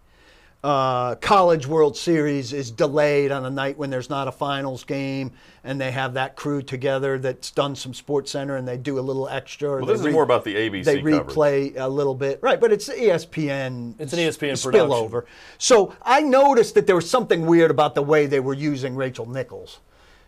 Uh, 0.64 1.16
College 1.16 1.66
World 1.66 1.98
Series 1.98 2.54
is 2.54 2.70
delayed 2.70 3.32
on 3.32 3.46
a 3.46 3.50
night 3.50 3.80
when 3.80 3.90
there's 3.90 4.12
not 4.12 4.28
a 4.28 4.32
finals 4.32 4.84
game, 4.84 5.32
and 5.64 5.82
they 5.82 5.90
have 5.90 6.14
that 6.14 6.36
crew 6.36 6.62
together 6.62 7.18
that's 7.18 7.50
done 7.50 7.76
some 7.76 7.96
Sports 7.96 8.30
Center, 8.32 8.58
and 8.58 8.68
they 8.68 8.78
do 8.78 9.00
a 9.00 9.02
little 9.02 9.28
extra. 9.28 9.78
Well, 9.78 9.88
this 9.88 10.02
is 10.02 10.14
more 10.14 10.22
about 10.22 10.44
the 10.46 10.54
ABC. 10.54 10.84
They 10.84 10.98
coverage. 10.98 11.26
replay 11.26 11.80
a 11.80 11.88
little 11.88 12.14
bit, 12.14 12.38
right? 12.44 12.60
But 12.60 12.72
it's 12.72 12.90
ESPN. 12.90 13.96
It's 13.98 14.14
an 14.14 14.20
ESPN 14.20 14.52
spillover. 14.54 15.26
So 15.58 15.96
I 16.04 16.22
noticed 16.22 16.76
that 16.76 16.86
there 16.86 16.96
was 16.96 17.10
something 17.10 17.48
weird 17.48 17.72
about 17.72 17.96
the 17.96 18.04
way 18.04 18.28
they 18.28 18.40
were 18.40 18.54
using 18.54 18.96
Rachel 18.96 19.26
Nichols. 19.26 19.80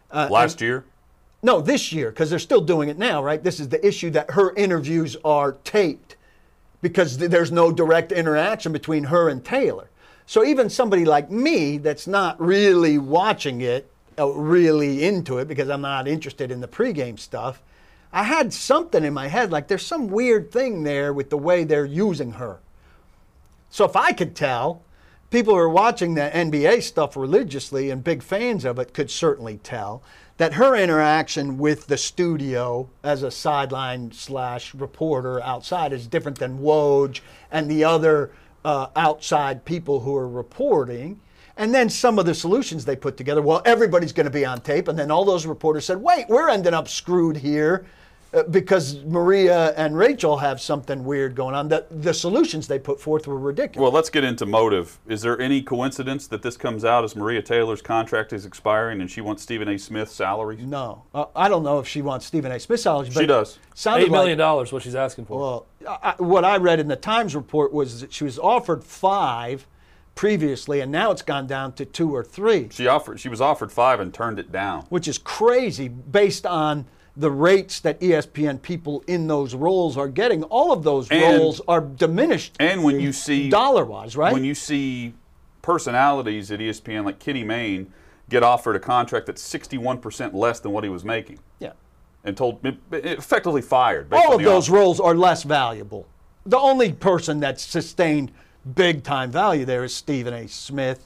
Uh, 0.09 0.29
Last 0.31 0.61
year, 0.61 0.83
No, 1.43 1.61
this 1.61 1.93
year, 1.93 2.09
because 2.09 2.31
they're 2.31 2.39
still 2.39 2.61
doing 2.61 2.89
it 2.89 2.97
now, 2.97 3.23
right? 3.23 3.43
This 3.43 3.59
is 3.59 3.69
the 3.69 3.85
issue 3.85 4.09
that 4.11 4.31
her 4.31 4.55
interviews 4.55 5.15
are 5.23 5.51
taped 5.63 6.15
because 6.81 7.17
th- 7.17 7.29
there's 7.29 7.51
no 7.51 7.71
direct 7.71 8.11
interaction 8.11 8.71
between 8.71 9.05
her 9.05 9.29
and 9.29 9.45
Taylor. 9.45 9.89
So 10.25 10.43
even 10.45 10.69
somebody 10.69 11.05
like 11.05 11.29
me 11.29 11.77
that's 11.77 12.07
not 12.07 12.39
really 12.39 12.97
watching 12.97 13.61
it, 13.61 13.91
uh, 14.17 14.27
really 14.27 15.03
into 15.03 15.37
it, 15.37 15.47
because 15.47 15.69
I'm 15.69 15.81
not 15.81 16.07
interested 16.07 16.51
in 16.51 16.61
the 16.61 16.67
pregame 16.67 17.19
stuff, 17.19 17.61
I 18.11 18.23
had 18.23 18.53
something 18.53 19.03
in 19.03 19.13
my 19.13 19.27
head 19.27 19.51
like 19.51 19.67
there's 19.67 19.85
some 19.85 20.07
weird 20.07 20.51
thing 20.51 20.83
there 20.83 21.11
with 21.11 21.29
the 21.29 21.37
way 21.37 21.63
they're 21.63 21.85
using 21.85 22.33
her. 22.33 22.59
So 23.69 23.85
if 23.85 23.95
I 23.95 24.11
could 24.11 24.35
tell, 24.35 24.83
people 25.31 25.55
who 25.55 25.59
are 25.59 25.69
watching 25.69 26.13
the 26.13 26.29
NBA 26.31 26.83
stuff 26.83 27.17
religiously 27.17 27.89
and 27.89 28.03
big 28.03 28.21
fans 28.21 28.65
of 28.65 28.77
it 28.77 28.93
could 28.93 29.09
certainly 29.09 29.57
tell 29.57 30.03
that 30.37 30.53
her 30.53 30.75
interaction 30.75 31.57
with 31.57 31.87
the 31.87 31.97
studio 31.97 32.87
as 33.03 33.23
a 33.23 33.31
sideline 33.31 34.11
slash 34.11 34.75
reporter 34.75 35.41
outside 35.41 35.91
is 35.91 36.05
different 36.05 36.37
than 36.37 36.59
Woj 36.59 37.21
and 37.51 37.69
the 37.69 37.83
other 37.83 38.31
uh, 38.65 38.87
outside 38.95 39.65
people 39.65 39.99
who 39.99 40.15
are 40.15 40.27
reporting. 40.27 41.19
And 41.55 41.73
then 41.73 41.87
some 41.89 42.17
of 42.17 42.25
the 42.25 42.33
solutions 42.33 42.83
they 42.83 42.95
put 42.95 43.15
together. 43.15 43.41
Well, 43.41 43.61
everybody's 43.63 44.11
going 44.11 44.25
to 44.25 44.31
be 44.31 44.43
on 44.43 44.61
tape, 44.61 44.87
and 44.87 44.97
then 44.97 45.11
all 45.11 45.23
those 45.23 45.45
reporters 45.45 45.85
said, 45.85 46.01
"Wait, 46.01 46.25
we're 46.27 46.49
ending 46.49 46.73
up 46.73 46.87
screwed 46.87 47.37
here." 47.37 47.85
uh, 48.33 48.43
because 48.43 49.03
Maria 49.03 49.73
and 49.73 49.95
Rachel 49.95 50.37
have 50.37 50.59
something 50.59 51.03
weird 51.03 51.35
going 51.35 51.53
on. 51.53 51.67
The, 51.67 51.85
the 51.91 52.13
solutions 52.13 52.67
they 52.67 52.79
put 52.79 52.99
forth 52.99 53.27
were 53.27 53.37
ridiculous. 53.37 53.83
well, 53.83 53.91
let's 53.91 54.09
get 54.09 54.23
into 54.23 54.45
motive. 54.45 54.99
Is 55.07 55.21
there 55.21 55.39
any 55.39 55.61
coincidence 55.61 56.27
that 56.27 56.41
this 56.41 56.57
comes 56.57 56.83
out 56.83 57.03
as 57.03 57.15
Maria 57.15 57.41
Taylor's 57.41 57.81
contract 57.81 58.33
is 58.33 58.45
expiring 58.45 59.01
and 59.01 59.11
she 59.11 59.21
wants 59.21 59.43
Stephen 59.43 59.67
A. 59.67 59.77
Smith's 59.77 60.13
salary? 60.13 60.57
no, 60.57 61.03
uh, 61.13 61.25
I 61.35 61.47
don't 61.47 61.63
know 61.63 61.79
if 61.79 61.87
she 61.87 62.01
wants 62.01 62.25
Stephen 62.25 62.51
A. 62.51 62.59
Smith's 62.59 62.83
salary. 62.83 63.09
But 63.13 63.19
She 63.19 63.27
does. 63.27 63.59
Sounded 63.75 64.05
Eight 64.05 64.11
million 64.11 64.37
like, 64.37 64.43
dollars, 64.43 64.71
what 64.71 64.81
she's 64.81 64.95
asking 64.95 65.25
for. 65.25 65.39
well, 65.39 65.65
I, 65.87 66.15
what 66.17 66.43
I 66.45 66.57
read 66.57 66.79
in 66.79 66.87
the 66.87 66.95
Times 66.95 67.35
report 67.35 67.73
was 67.73 68.01
that 68.01 68.13
she 68.13 68.23
was 68.23 68.37
offered 68.39 68.83
five 68.83 69.67
previously, 70.15 70.79
and 70.79 70.91
now 70.91 71.11
it's 71.11 71.21
gone 71.23 71.47
down 71.47 71.73
to 71.73 71.85
two 71.85 72.13
or 72.15 72.23
three, 72.23 72.67
She 72.71 72.87
offered. 72.87 73.19
She 73.19 73.29
was 73.29 73.41
offered 73.41 73.71
five 73.71 73.99
and 73.99 74.13
turned 74.13 74.37
it 74.39 74.51
down. 74.51 74.83
which 74.89 75.07
is 75.07 75.17
crazy 75.17 75.87
based 75.87 76.45
on 76.45 76.85
the 77.17 77.29
rates 77.31 77.79
that 77.79 77.99
ESPN 77.99 78.61
people 78.61 79.03
in 79.07 79.27
those 79.27 79.53
roles 79.55 79.97
are 79.97 80.07
getting. 80.07 80.43
All 80.45 80.71
of 80.71 80.83
those 80.83 81.09
And- 81.11 81.21
roles 81.39 81.61
are 81.67 81.81
diminished 81.81 82.55
And 82.59 82.83
when 82.83 82.99
you 82.99 83.11
see 83.13 83.49
dollar 83.49 83.85
wise, 83.85 84.15
right? 84.17 84.33
when 84.33 84.43
you 84.43 84.55
see 84.55 85.13
personalities 85.61 86.51
at 86.51 86.59
ESPN 86.59 87.05
like 87.05 87.19
Kenny 87.19 87.43
Mayne 87.43 87.91
get 88.29 88.43
offered 88.43 88.75
a 88.75 88.79
contract 88.79 89.25
that's 89.27 89.41
61% 89.41 90.33
less 90.33 90.59
than 90.59 90.71
what 90.71 90.83
he 90.83 90.89
was 90.89 91.03
making 91.03 91.39
yeah. 91.59 91.71
And 92.23 92.37
told 92.37 92.59
effectively 92.91 93.61
fired. 93.61 94.07
all 94.11 94.35
of 94.35 94.43
those 94.43 94.69
offer. 94.69 94.77
roles 94.77 94.99
are 94.99 95.15
less 95.15 95.43
valuable. 95.43 96.07
The 96.45 96.57
only 96.57 96.93
person 96.93 97.39
that's 97.39 97.63
sustained 97.63 98.31
big 98.75 99.03
time 99.03 99.31
value 99.31 99.65
there 99.65 99.83
is 99.83 99.93
Stephen 99.93 100.33
A. 100.33 100.47
Smith. 100.47 101.05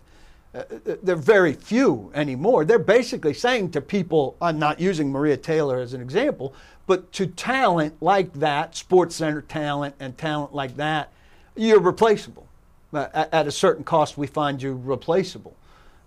Uh, 0.53 0.59
uh, 0.59 0.95
they're 1.03 1.15
very 1.15 1.53
few 1.53 2.11
anymore. 2.13 2.65
They're 2.65 2.79
basically 2.79 3.33
saying 3.33 3.71
to 3.71 3.81
people, 3.81 4.35
I'm 4.41 4.59
not 4.59 4.79
using 4.79 5.11
Maria 5.11 5.37
Taylor 5.37 5.79
as 5.79 5.93
an 5.93 6.01
example, 6.01 6.53
but 6.85 7.11
to 7.13 7.27
talent 7.27 7.95
like 8.01 8.33
that, 8.33 8.75
Sports 8.75 9.15
Center 9.15 9.41
talent 9.41 9.95
and 9.99 10.17
talent 10.17 10.53
like 10.53 10.77
that, 10.77 11.11
you're 11.55 11.79
replaceable. 11.79 12.47
Uh, 12.93 13.07
At, 13.13 13.33
at 13.33 13.47
a 13.47 13.51
certain 13.51 13.83
cost, 13.83 14.17
we 14.17 14.27
find 14.27 14.61
you 14.61 14.73
replaceable. 14.73 15.55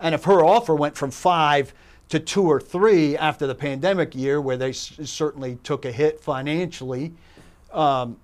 And 0.00 0.14
if 0.14 0.24
her 0.24 0.42
offer 0.44 0.74
went 0.74 0.96
from 0.96 1.10
five 1.10 1.74
to 2.10 2.18
two 2.20 2.42
or 2.44 2.60
three 2.60 3.16
after 3.16 3.46
the 3.46 3.54
pandemic 3.54 4.14
year, 4.14 4.40
where 4.40 4.56
they 4.56 4.70
s- 4.70 4.92
certainly 5.04 5.58
took 5.62 5.84
a 5.84 5.92
hit 5.92 6.20
financially, 6.20 7.12
um, 7.72 8.16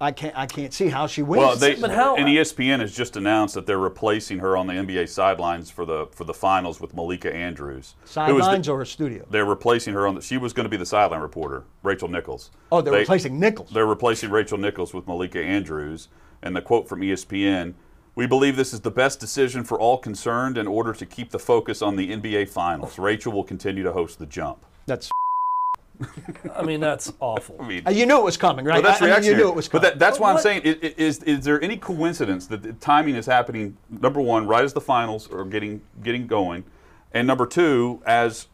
I 0.00 0.10
can't 0.10 0.36
I 0.36 0.46
can't 0.46 0.72
see 0.74 0.88
how 0.88 1.06
she 1.06 1.22
wins. 1.22 1.38
Well, 1.44 1.56
they, 1.56 1.76
But 1.76 1.92
how- 1.92 2.16
and 2.16 2.26
ESPN 2.28 2.80
has 2.80 2.92
just 2.96 3.16
announced 3.16 3.54
that 3.54 3.66
they're 3.66 3.78
replacing 3.78 4.40
her 4.40 4.56
on 4.56 4.66
the 4.66 4.72
NBA 4.72 5.06
sidelines 5.08 5.70
for 5.70 5.84
the 5.84 6.06
for 6.10 6.24
the 6.24 6.34
finals 6.34 6.80
with 6.80 6.92
Malika 6.94 7.32
Andrews. 7.32 7.94
who 8.00 8.04
is 8.06 8.08
the- 8.08 8.12
sidelines 8.12 8.68
or 8.68 8.78
her 8.78 8.84
studio. 8.84 9.24
They're 9.30 9.44
replacing 9.44 9.94
her 9.94 10.06
on 10.08 10.16
the. 10.16 10.20
She 10.22 10.38
was 10.38 10.52
going 10.52 10.64
to 10.64 10.70
be 10.70 10.76
the 10.76 10.86
sideline 10.86 11.20
reporter, 11.20 11.62
Rachel 11.84 12.08
Nichols. 12.08 12.50
Oh, 12.72 12.80
they're 12.80 12.92
They- 12.92 12.98
replacing 13.00 13.38
Nichols. 13.38 13.70
They're 13.70 13.86
replacing 13.86 14.30
Rachel 14.30 14.58
Nichols 14.58 14.92
with 14.92 15.06
Malika 15.06 15.40
Andrews. 15.40 16.08
And 16.44 16.56
the 16.56 16.62
quote 16.62 16.88
from 16.88 17.02
ESPN 17.02 17.74
We 18.14 18.26
believe 18.26 18.56
this 18.56 18.72
is 18.74 18.80
the 18.80 18.90
best 18.90 19.20
decision 19.20 19.64
for 19.64 19.78
all 19.80 19.96
concerned 19.96 20.58
in 20.58 20.66
order 20.66 20.92
to 20.92 21.06
keep 21.06 21.30
the 21.30 21.38
focus 21.38 21.80
on 21.80 21.96
the 21.96 22.10
NBA 22.10 22.48
Finals. 22.50 22.98
Rachel 22.98 23.32
will 23.32 23.44
continue 23.44 23.82
to 23.82 23.92
host 23.92 24.18
the 24.18 24.26
jump. 24.26 24.64
That's 24.86 25.10
I 26.54 26.62
mean, 26.62 26.80
that's 26.80 27.12
awful. 27.20 27.56
I 27.60 27.66
mean, 27.68 27.82
uh, 27.86 27.90
you 27.90 28.06
knew 28.06 28.18
it 28.18 28.24
was 28.24 28.36
coming, 28.36 28.64
right? 28.64 28.82
but 28.82 28.88
that's 28.88 29.02
I- 29.02 29.10
I 29.12 29.20
mean, 29.20 29.30
you 29.30 29.36
knew 29.36 29.48
it 29.48 29.54
was 29.54 29.68
But 29.68 29.78
coming. 29.82 29.90
that, 29.92 29.98
that's 29.98 30.18
why 30.18 30.32
I'm 30.32 30.38
saying, 30.38 30.62
i- 30.64 30.70
i- 30.82 30.94
is, 30.98 31.22
is 31.22 31.44
there 31.44 31.62
any 31.62 31.76
coincidence 31.76 32.46
that 32.48 32.62
the 32.62 32.72
timing 32.74 33.14
is 33.14 33.24
happening, 33.26 33.76
number 33.88 34.20
one, 34.20 34.46
right 34.46 34.64
as 34.64 34.72
the 34.72 34.80
finals 34.80 35.30
are 35.30 35.44
getting, 35.44 35.80
getting 36.02 36.26
going, 36.26 36.64
and 37.12 37.26
number 37.26 37.46
two, 37.46 38.02
as 38.04 38.48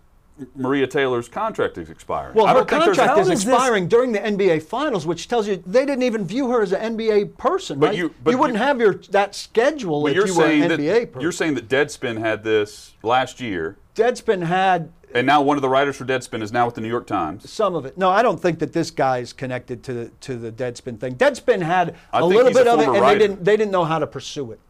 Maria 0.56 0.86
Taylor's 0.86 1.28
contract 1.28 1.78
is 1.78 1.90
expiring? 1.90 2.34
well, 2.34 2.46
I 2.46 2.50
her 2.50 2.54
don't 2.58 2.68
think 2.70 2.84
there's 2.84 2.96
contract 2.96 3.20
is 3.20 3.28
is 3.30 3.44
this- 3.44 3.52
expiring 3.54 3.88
during 3.88 4.12
the 4.12 4.20
NBA 4.24 4.62
Finals, 4.62 5.06
which 5.06 5.28
tells 5.28 5.46
you 5.48 5.62
they 5.66 5.84
didn't 5.84 6.02
even 6.04 6.24
view 6.24 6.50
her 6.50 6.62
as 6.62 6.72
an 6.72 6.96
NBA 6.96 7.36
person, 7.38 7.78
But 7.78 7.88
right? 7.88 7.96
you- 7.98 8.14
but 8.22 8.34
wouldn't 8.38 8.58
you- 8.58 8.64
have 8.64 8.80
your 8.80 8.94
that 9.10 9.34
schedule 9.34 10.06
if 10.06 10.14
you're 10.14 10.26
you 10.26 10.34
were 10.36 10.44
an 10.44 10.48
saying 10.50 10.62
NBA 10.70 11.00
that 11.00 11.12
person. 11.12 11.20
you're 11.22 11.32
saying 11.32 11.54
that 11.54 11.68
Deadspin 11.68 12.18
had 12.18 12.44
this 12.44 12.94
last 13.02 13.40
year, 13.40 13.76
Deadspin 13.94 14.42
had 14.44 14.90
and 15.14 15.26
now 15.26 15.40
one 15.40 15.56
of 15.56 15.62
the 15.62 15.68
writers 15.70 15.96
for 15.96 16.04
Deadspin 16.04 16.42
is 16.42 16.52
now 16.52 16.66
with 16.66 16.74
the 16.74 16.82
New 16.82 16.88
York 16.88 17.06
Times. 17.06 17.50
some 17.50 17.74
of 17.74 17.86
it. 17.86 17.96
No, 17.96 18.10
I 18.10 18.22
don't 18.22 18.38
think 18.40 18.58
that 18.58 18.74
this 18.74 18.90
guy 18.90 19.18
is 19.18 19.32
connected 19.32 19.82
to 19.84 19.92
the 19.94 20.08
to 20.20 20.36
the 20.36 20.52
Deadspin 20.52 21.00
thing. 21.00 21.14
Deadspin 21.16 21.62
had 21.62 21.94
I 22.12 22.20
a 22.20 22.24
little 22.24 22.48
a 22.48 22.52
bit 22.52 22.66
of 22.66 22.78
it, 22.80 22.88
and 22.88 23.04
they 23.04 23.18
didn't 23.18 23.44
they 23.44 23.56
didn't 23.56 23.72
know 23.72 23.84
how 23.84 23.98
to 23.98 24.06
pursue 24.06 24.52
it. 24.52 24.60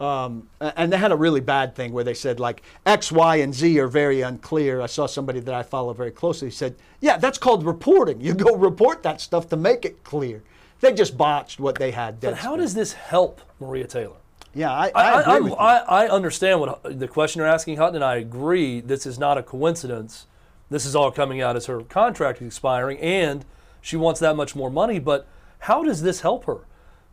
Um, 0.00 0.48
and 0.60 0.92
they 0.92 0.96
had 0.96 1.10
a 1.10 1.16
really 1.16 1.40
bad 1.40 1.74
thing 1.74 1.92
where 1.92 2.04
they 2.04 2.14
said 2.14 2.38
like 2.38 2.62
X, 2.86 3.10
Y, 3.10 3.36
and 3.36 3.52
Z 3.52 3.78
are 3.80 3.88
very 3.88 4.20
unclear. 4.20 4.80
I 4.80 4.86
saw 4.86 5.06
somebody 5.06 5.40
that 5.40 5.54
I 5.54 5.64
follow 5.64 5.92
very 5.92 6.12
closely 6.12 6.50
said, 6.50 6.76
"Yeah, 7.00 7.16
that's 7.16 7.38
called 7.38 7.66
reporting. 7.66 8.20
You 8.20 8.34
go 8.34 8.54
report 8.54 9.02
that 9.02 9.20
stuff 9.20 9.48
to 9.48 9.56
make 9.56 9.84
it 9.84 10.04
clear." 10.04 10.42
They 10.80 10.92
just 10.92 11.18
botched 11.18 11.58
what 11.58 11.74
they 11.74 11.90
had. 11.90 12.20
Done. 12.20 12.32
But 12.32 12.38
how 12.38 12.56
does 12.56 12.74
this 12.74 12.92
help 12.92 13.40
Maria 13.58 13.88
Taylor? 13.88 14.16
Yeah, 14.54 14.72
I, 14.72 14.90
I, 14.94 15.10
I, 15.10 15.20
agree 15.20 15.32
I, 15.32 15.40
with 15.40 15.52
you. 15.52 15.58
I, 15.58 15.76
I 15.76 16.08
understand 16.08 16.60
what 16.60 16.98
the 16.98 17.08
question 17.08 17.40
you're 17.40 17.48
asking, 17.48 17.76
Hutton, 17.76 17.96
and 17.96 18.04
I 18.04 18.16
agree. 18.16 18.80
This 18.80 19.04
is 19.04 19.18
not 19.18 19.36
a 19.36 19.42
coincidence. 19.42 20.26
This 20.70 20.86
is 20.86 20.94
all 20.94 21.10
coming 21.10 21.40
out 21.40 21.56
as 21.56 21.66
her 21.66 21.80
contract 21.80 22.40
is 22.40 22.46
expiring, 22.46 22.98
and 22.98 23.44
she 23.80 23.96
wants 23.96 24.20
that 24.20 24.36
much 24.36 24.54
more 24.54 24.70
money. 24.70 24.98
But 24.98 25.26
how 25.60 25.82
does 25.82 26.02
this 26.02 26.20
help 26.20 26.44
her? 26.44 26.66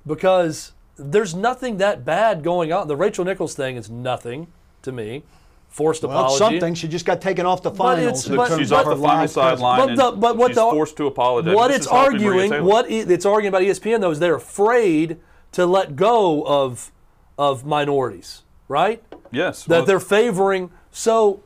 Because 0.06 0.74
there's 0.98 1.36
nothing 1.36 1.78
that 1.78 2.06
bad 2.06 2.44
going 2.44 2.72
on. 2.72 2.88
The 2.88 2.96
Rachel 2.96 3.26
Nichols 3.26 3.54
thing 3.56 3.76
is 3.76 3.90
nothing 3.90 4.48
to 4.82 4.92
me. 4.92 5.24
Forced 5.70 6.04
well, 6.04 6.12
apology. 6.12 6.38
something. 6.38 6.74
She 6.74 6.88
just 6.88 7.06
got 7.06 7.20
taken 7.20 7.46
off 7.46 7.62
the 7.62 7.70
But 7.70 7.78
finals. 7.98 8.26
it's- 8.26 8.28
in 8.30 8.36
but- 8.38 8.58
She's 8.58 8.72
of 8.72 8.78
off 8.80 8.86
the 8.86 8.92
final 8.96 9.02
live 9.02 9.30
sideline, 9.30 9.96
But 9.96 10.12
the- 10.12 10.18
but 10.18 10.38
what 10.38 10.48
she's 10.50 10.56
the- 10.56 10.72
forced 10.72 10.96
to 10.98 11.08
apologize. 11.08 11.54
What 11.54 11.68
This 11.68 11.78
it's 11.78 11.86
is 11.88 11.92
helping 11.92 12.22
Maria 12.24 12.42
arguing, 12.44 12.66
what 12.66 12.86
i- 12.86 12.90
it's 12.90 13.26
arguing 13.26 13.50
about 13.50 13.62
ESPN 13.64 14.00
though, 14.00 14.12
is 14.12 14.20
they're 14.20 14.36
afraid 14.36 15.18
to 15.52 15.66
let 15.66 15.96
go 15.96 16.44
of 16.48 16.92
of 17.38 17.66
minorities, 17.66 18.44
right? 18.70 19.04
Yes, 19.32 19.66
that 19.66 19.70
well, 19.80 19.86
they're 19.86 20.00
favoring. 20.00 20.70
So, 20.92 21.42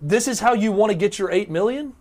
this 0.00 0.28
is 0.28 0.38
how 0.38 0.52
you 0.52 0.70
want 0.70 0.92
to 0.92 0.96
get 0.96 1.18
your 1.18 1.32
eight 1.32 1.50
million, 1.50 1.94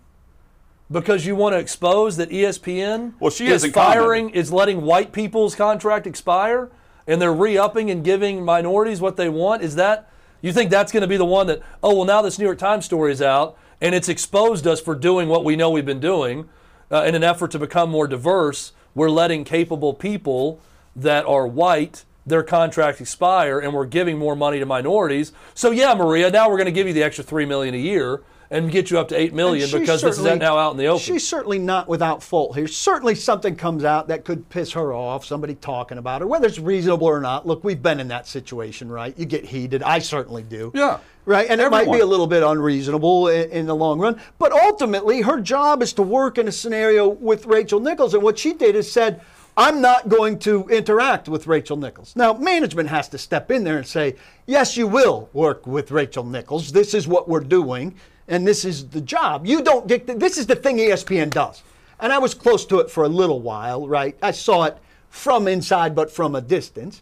because 0.92 1.26
you 1.26 1.36
want 1.36 1.54
to 1.54 1.60
expose 1.60 2.18
that 2.18 2.30
ESPN 2.30 3.14
Well, 3.20 3.32
she 3.32 3.48
is 3.48 3.66
firing, 3.68 4.30
is 4.30 4.52
letting 4.52 4.82
white 4.82 5.12
people's 5.12 5.56
contract 5.56 6.06
expire, 6.06 6.70
and 7.08 7.22
they're 7.22 7.34
re-upping 7.34 7.90
and 7.90 8.04
giving 8.04 8.44
minorities 8.44 9.02
what 9.02 9.18
they 9.18 9.30
want. 9.30 9.62
Is 9.62 9.76
that 9.76 10.10
you 10.42 10.54
think 10.54 10.70
that's 10.70 10.92
going 10.92 11.02
to 11.02 11.08
be 11.08 11.18
the 11.18 11.26
one 11.26 11.48
that? 11.48 11.62
Oh 11.82 11.96
well, 11.96 12.06
now 12.06 12.22
this 12.22 12.38
New 12.38 12.46
York 12.46 12.60
Times 12.60 12.86
story 12.86 13.12
is 13.12 13.22
out, 13.22 13.58
and 13.82 13.96
it's 13.96 14.10
exposed 14.10 14.68
us 14.68 14.80
for 14.80 14.96
doing 14.96 15.28
what 15.28 15.44
we 15.44 15.56
know 15.56 15.70
we've 15.70 15.86
been 15.86 16.00
doing 16.00 16.50
uh, 16.92 17.04
in 17.04 17.16
an 17.16 17.24
effort 17.24 17.52
to 17.52 17.60
become 17.60 17.90
more 17.90 18.08
diverse. 18.08 18.72
We're 18.94 19.10
letting 19.10 19.44
capable 19.44 19.94
people 19.94 20.62
that 20.96 21.26
are 21.26 21.48
white 21.48 22.06
their 22.28 22.44
contract 22.44 23.02
expire, 23.02 23.60
and 23.60 23.74
we're 23.74 23.86
giving 23.86 24.18
more 24.18 24.36
money 24.36 24.60
to 24.60 24.66
minorities. 24.66 25.32
So 25.54 25.72
yeah, 25.72 25.94
Maria, 25.94 26.32
now 26.32 26.50
we're 26.50 26.58
going 26.58 26.66
to 26.66 26.72
give 26.72 26.88
you 26.88 26.94
the 26.94 27.04
extra 27.04 27.24
three 27.24 27.46
million 27.46 27.76
a 27.76 27.80
year 27.80 28.22
and 28.50 28.72
get 28.72 28.92
you 28.92 29.00
up 29.00 29.08
to 29.10 29.20
eight 29.20 29.34
million 29.34 29.70
because 29.72 30.02
this 30.02 30.18
is 30.18 30.24
now 30.24 30.58
out 30.58 30.72
in 30.72 30.78
the 30.78 30.88
open. 30.88 31.02
She's 31.02 31.28
certainly 31.28 31.60
not 31.60 31.88
without 31.88 32.22
fault 32.22 32.56
here. 32.56 32.68
Certainly 32.68 33.16
something 33.16 33.56
comes 33.56 33.84
out 33.84 34.08
that 34.08 34.26
could 34.26 34.50
piss 34.50 34.72
her 34.74 34.94
off, 34.94 35.26
somebody 35.26 35.56
talking 35.56 35.98
about 35.98 36.22
her, 36.22 36.28
whether 36.28 36.48
it's 36.48 36.60
reasonable 36.60 37.08
or 37.08 37.22
not. 37.22 37.48
Look, 37.48 37.64
we've 37.64 37.82
been 37.82 38.00
in 38.00 38.08
that 38.10 38.28
situation, 38.28 38.90
right? 38.90 39.18
You 39.18 39.26
get 39.26 39.46
heated. 39.46 39.84
I 39.84 40.00
certainly 40.00 40.44
do. 40.44 40.72
Yeah. 40.74 41.00
Right? 41.26 41.50
And 41.50 41.60
it 41.60 41.72
might 41.72 41.92
be 41.92 42.02
a 42.02 42.06
little 42.06 42.28
bit 42.28 42.44
unreasonable 42.44 43.30
in, 43.30 43.50
in 43.50 43.66
the 43.66 43.76
long 43.76 44.00
run. 44.00 44.22
But 44.38 44.52
ultimately, 44.52 45.22
her 45.22 45.42
job 45.42 45.82
is 45.82 45.92
to 45.94 46.04
work 46.04 46.38
in 46.38 46.48
a 46.48 46.52
scenario 46.52 47.08
with 47.08 47.48
Rachel 47.48 47.80
Nichols. 47.80 48.14
And 48.14 48.22
what 48.22 48.38
she 48.38 48.54
did 48.54 48.76
is 48.76 48.92
said, 48.92 49.22
I'm 49.58 49.82
not 49.82 50.10
going 50.10 50.38
to 50.40 50.68
interact 50.68 51.30
with 51.30 51.48
Rachel 51.48 51.78
Nichols. 51.78 52.16
Now, 52.16 52.34
management 52.34 52.90
has 52.90 53.08
to 53.10 53.18
step 53.18 53.50
in 53.50 53.64
there 53.64 53.78
and 53.78 53.88
say, 53.88 54.18
yes, 54.46 54.76
you 54.76 54.86
will 54.86 55.30
work 55.34 55.66
with 55.66 55.92
Rachel 55.92 56.26
Nichols. 56.26 56.74
This 56.74 56.94
is 56.94 57.08
what 57.08 57.30
we're 57.30 57.40
doing, 57.40 57.96
and 58.28 58.46
this 58.46 58.66
is 58.66 58.90
the 58.90 59.02
job. 59.02 59.46
You 59.46 59.62
don't 59.62 59.88
dictate. 59.88 60.20
This 60.20 60.38
is 60.38 60.48
the 60.48 60.56
thing 60.56 60.78
ESPN 60.78 61.32
does. 61.32 61.64
And 62.00 62.12
I 62.12 62.18
was 62.18 62.34
close 62.34 62.66
to 62.66 62.80
it 62.80 62.90
for 62.90 63.04
a 63.04 63.10
little 63.10 63.40
while, 63.40 63.88
right? 63.88 64.18
I 64.22 64.32
saw 64.32 64.64
it 64.64 64.78
from 65.10 65.48
inside, 65.48 65.96
but 65.96 66.12
from 66.12 66.36
a 66.36 66.42
distance 66.42 67.02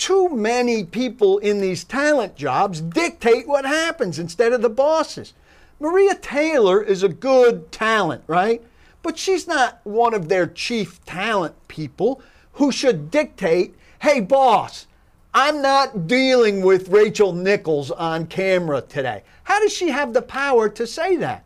too 0.00 0.30
many 0.30 0.82
people 0.82 1.36
in 1.36 1.60
these 1.60 1.84
talent 1.84 2.34
jobs 2.34 2.80
dictate 2.80 3.46
what 3.46 3.66
happens 3.66 4.18
instead 4.18 4.50
of 4.50 4.62
the 4.62 4.70
bosses. 4.70 5.34
Maria 5.78 6.14
Taylor 6.14 6.82
is 6.82 7.02
a 7.02 7.08
good 7.10 7.70
talent, 7.70 8.24
right? 8.26 8.62
But 9.02 9.18
she's 9.18 9.46
not 9.46 9.78
one 9.84 10.14
of 10.14 10.30
their 10.30 10.46
chief 10.46 11.04
talent 11.04 11.54
people 11.68 12.22
who 12.54 12.72
should 12.72 13.10
dictate, 13.10 13.74
hey, 14.00 14.20
boss, 14.20 14.86
I'm 15.32 15.62
not 15.62 16.08
dealing 16.08 16.62
with 16.62 16.88
Rachel 16.88 17.32
Nichols 17.32 17.90
on 17.92 18.26
camera 18.26 18.80
today. 18.80 19.22
How 19.44 19.60
does 19.60 19.72
she 19.72 19.88
have 19.88 20.12
the 20.12 20.22
power 20.22 20.68
to 20.70 20.86
say 20.86 21.16
that? 21.16 21.44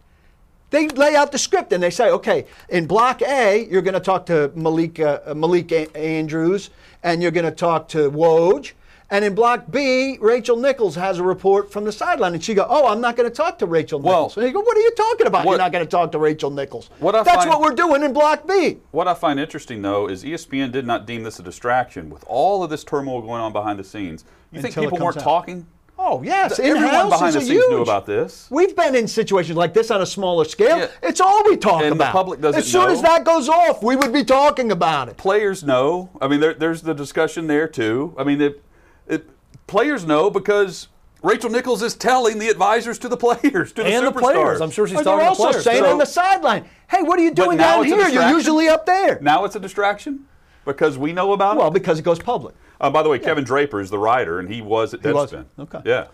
They 0.71 0.89
lay 0.89 1.15
out 1.15 1.33
the 1.33 1.39
script 1.39 1.73
and 1.73 1.83
they 1.83 1.91
say, 1.91 2.11
okay, 2.11 2.47
in 2.69 2.87
block 2.87 3.23
A, 3.23 3.69
you're 3.71 3.83
going 3.83 3.95
to 3.95 4.01
talk 4.01 4.27
to 4.27 4.51
Malik, 4.55 4.99
uh, 4.99 5.35
Malik 5.35 5.71
A- 5.71 5.97
Andrews 5.97 6.71
and 7.03 7.23
you're 7.23 7.31
going 7.31 7.45
to 7.45 7.53
talk 7.53 7.89
to 7.89 8.11
Woj. 8.11 8.73
And 9.15 9.25
in 9.25 9.33
block 9.33 9.67
B, 9.71 10.19
Rachel 10.21 10.57
Nichols 10.57 10.97
has 10.97 11.21
a 11.21 11.23
report 11.23 11.71
from 11.71 11.85
the 11.85 11.93
sideline. 11.93 12.35
And 12.35 12.43
she 12.43 12.53
go, 12.53 12.67
oh, 12.69 12.89
I'm 12.89 13.01
not 13.01 13.15
going 13.15 13.29
to 13.31 13.35
talk 13.35 13.61
to 13.61 13.67
Rachel 13.67 14.01
Well, 14.01 14.23
Nichols. 14.23 14.37
and 14.39 14.47
you 14.49 14.53
go, 14.53 14.59
what 14.59 14.77
are 14.77 14.81
you 14.81 14.91
talking 14.97 15.29
about? 15.29 15.45
what- 15.47 15.53
you're 15.53 15.59
not 15.61 15.71
going 15.71 15.85
to 15.85 15.91
talk 15.91 16.11
to 16.13 16.19
Rachel 16.19 16.51
Nichols. 16.51 16.91
What 16.99 17.15
I 17.15 17.23
That's 17.23 17.37
find- 17.45 17.51
what 17.51 17.61
we're 17.61 17.77
doing 17.77 18.03
in 18.03 18.13
block 18.13 18.45
B. 18.45 18.79
What 18.91 19.07
I 19.07 19.15
find 19.15 19.39
interesting, 19.39 19.83
though, 19.83 20.09
is 20.09 20.25
ESPN 20.25 20.73
did 20.73 20.85
not 20.85 21.07
deem 21.07 21.23
this 21.23 21.39
a 21.39 21.45
distraction 21.45 22.11
with 22.11 22.25
all 22.27 22.65
of 22.65 22.71
this 22.71 22.83
turmoil 22.83 23.21
going 23.21 23.41
on 23.41 23.53
behind 23.53 23.79
the 23.79 23.85
scenes. 23.85 24.25
You 24.51 24.61
think 24.61 24.73
Until 24.77 24.83
it 24.83 24.91
people 24.91 25.05
weren't 25.07 25.17
out. 25.19 25.23
talking? 25.23 25.67
Oh, 25.97 26.21
yes. 26.25 26.59
Everyone 26.59 27.09
behind 27.09 27.35
the 27.37 27.41
scenes 27.41 27.51
knew 27.69 27.83
about 27.83 28.07
this. 28.07 28.49
We've 28.51 28.75
been 28.75 28.97
in 28.97 29.07
situations 29.07 29.57
like 29.57 29.75
this 29.75 29.93
on 29.93 30.03
a 30.03 30.07
smaller 30.07 30.45
scale. 30.45 30.77
Yeah. 30.77 30.89
It's 31.05 31.21
all 31.21 31.45
we 31.45 31.57
talk 31.57 31.83
And 31.83 31.93
the 31.93 31.95
about. 31.95 32.13
public 32.13 32.41
doesn't 32.41 32.63
as 32.63 32.67
soon 32.73 32.91
as 32.91 33.01
that 33.03 33.23
goes 33.23 33.49
off, 33.49 33.81
we 33.81 33.95
would 33.95 34.13
be 34.13 34.25
talking 34.25 34.73
about 34.73 35.09
it. 35.09 35.17
Players 35.19 35.63
know. 35.63 36.11
I 36.21 36.27
mean, 36.27 36.41
there, 36.41 36.53
there's 36.55 36.83
the 36.83 36.95
discussion 36.95 37.47
there 37.47 37.69
too. 37.69 38.13
I 38.19 38.25
mean, 38.25 38.41
it, 38.41 38.61
it, 39.07 39.27
players 39.67 40.05
know 40.07 40.31
because 40.31 40.89
Rachel 41.23 41.51
Nichols 41.51 41.83
is 41.83 41.95
telling 41.95 42.39
the 42.39 42.49
advisors 42.49 42.99
to 43.01 43.09
the 43.09 43.17
players, 43.17 43.73
to 43.73 43.83
the 43.83 43.89
and 43.89 44.07
the 44.07 44.11
superstars. 44.11 44.21
players. 44.21 44.61
I'm 44.61 44.71
sure 44.71 44.87
she's 44.87 44.97
But 44.97 45.05
talking 45.05 45.19
they're 45.21 45.29
also 45.29 45.53
saying 45.59 45.83
So- 45.83 45.91
on 45.93 45.99
the 45.99 46.05
sideline, 46.07 46.67
hey, 46.89 47.03
what 47.03 47.19
are 47.19 47.23
you 47.23 47.33
doing 47.33 47.57
now 47.57 47.77
down 47.77 47.85
here? 47.85 48.09
You're 48.09 48.29
usually 48.29 48.69
up 48.69 48.87
there. 48.87 49.19
Now 49.21 49.45
it's 49.45 49.57
a 49.57 49.61
distraction 49.61 50.27
because 50.65 50.99
we 50.99 51.13
know 51.13 51.33
about 51.33 51.57
well, 51.57 51.67
it. 51.67 51.71
Well, 51.71 51.71
because 51.71 51.99
it 51.99 52.03
goes 52.03 52.19
public. 52.19 52.55
Uh, 52.81 52.91
by 52.91 53.03
the 53.03 53.09
way, 53.09 53.19
Kevin 53.19 53.45
Draper 53.45 53.81
is 53.81 53.91
the 53.91 53.99
writer, 53.99 54.39
and 54.39 54.53
he 54.53 54.61
was 54.61 54.95
at 54.95 55.03
was? 55.05 55.33
Deadspin. 55.33 55.45
Okay. 55.59 55.81
Yeah. 55.85 56.07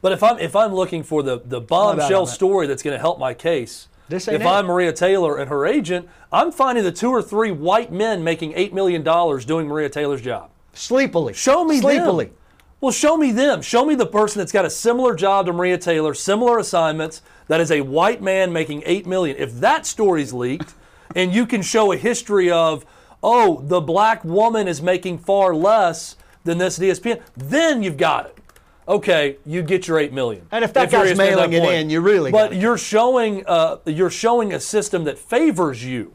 But 0.00 0.12
if 0.12 0.22
I'm 0.22 0.38
if 0.38 0.54
I'm 0.54 0.74
looking 0.74 1.02
for 1.02 1.22
the 1.22 1.40
the 1.44 1.60
bombshell 1.60 2.20
on 2.20 2.26
that. 2.26 2.32
story 2.32 2.66
that's 2.66 2.82
going 2.82 2.94
to 2.94 3.00
help 3.00 3.18
my 3.18 3.34
case, 3.34 3.88
This 4.08 4.28
if 4.28 4.40
it. 4.40 4.46
I'm 4.46 4.66
Maria 4.66 4.92
Taylor 4.92 5.38
and 5.38 5.48
her 5.48 5.66
agent, 5.66 6.08
I'm 6.30 6.52
finding 6.52 6.84
the 6.84 6.92
two 6.92 7.10
or 7.10 7.22
three 7.22 7.50
white 7.50 7.90
men 7.90 8.22
making 8.22 8.52
eight 8.54 8.72
million 8.74 9.02
dollars 9.02 9.44
doing 9.44 9.66
Maria 9.66 9.88
Taylor's 9.88 10.20
job. 10.22 10.50
Sleepily. 10.74 11.32
Show 11.32 11.64
me 11.64 11.80
Sleepily. 11.80 12.26
them. 12.26 12.34
Well, 12.80 12.92
show 12.92 13.16
me 13.16 13.32
them. 13.32 13.62
Show 13.62 13.86
me 13.86 13.94
the 13.94 14.06
person 14.06 14.40
that's 14.40 14.52
got 14.52 14.66
a 14.66 14.70
similar 14.70 15.14
job 15.14 15.46
to 15.46 15.52
Maria 15.52 15.78
Taylor, 15.78 16.12
similar 16.12 16.58
assignments, 16.58 17.22
that 17.48 17.60
is 17.60 17.70
a 17.70 17.80
white 17.80 18.20
man 18.20 18.52
making 18.52 18.82
eight 18.84 19.06
million. 19.06 19.36
If 19.38 19.54
that 19.60 19.86
story's 19.86 20.32
leaked, 20.32 20.74
and 21.14 21.34
you 21.34 21.46
can 21.46 21.62
show 21.62 21.92
a 21.92 21.96
history 21.96 22.50
of, 22.50 22.84
oh, 23.22 23.62
the 23.62 23.80
black 23.80 24.24
woman 24.24 24.68
is 24.68 24.82
making 24.82 25.18
far 25.18 25.54
less 25.54 26.16
than 26.44 26.58
this 26.58 26.78
ESPN, 26.78 27.22
then 27.36 27.82
you've 27.82 27.96
got 27.96 28.26
it. 28.26 28.38
Okay, 28.86 29.38
you 29.46 29.62
get 29.62 29.88
your 29.88 29.98
eight 29.98 30.12
million. 30.12 30.46
And 30.50 30.62
if 30.62 30.74
that 30.74 30.92
you're 30.92 31.04
guy's 31.04 31.12
ESPN 31.12 31.16
that 31.16 31.50
mailing 31.50 31.52
it 31.54 31.64
in, 31.64 31.88
you 31.88 32.00
really 32.02 32.30
But 32.30 32.54
you're 32.54 32.76
showing, 32.76 33.44
uh, 33.46 33.78
you're 33.86 34.10
showing 34.10 34.52
a 34.52 34.60
system 34.60 35.04
that 35.04 35.18
favors 35.18 35.82
you. 35.82 36.14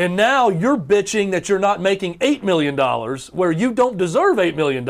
And 0.00 0.16
now 0.16 0.48
you're 0.48 0.78
bitching 0.78 1.30
that 1.32 1.50
you're 1.50 1.58
not 1.58 1.78
making 1.78 2.18
$8 2.20 2.42
million 2.42 2.74
where 3.32 3.52
you 3.52 3.70
don't 3.70 3.98
deserve 3.98 4.38
$8 4.38 4.56
million. 4.56 4.88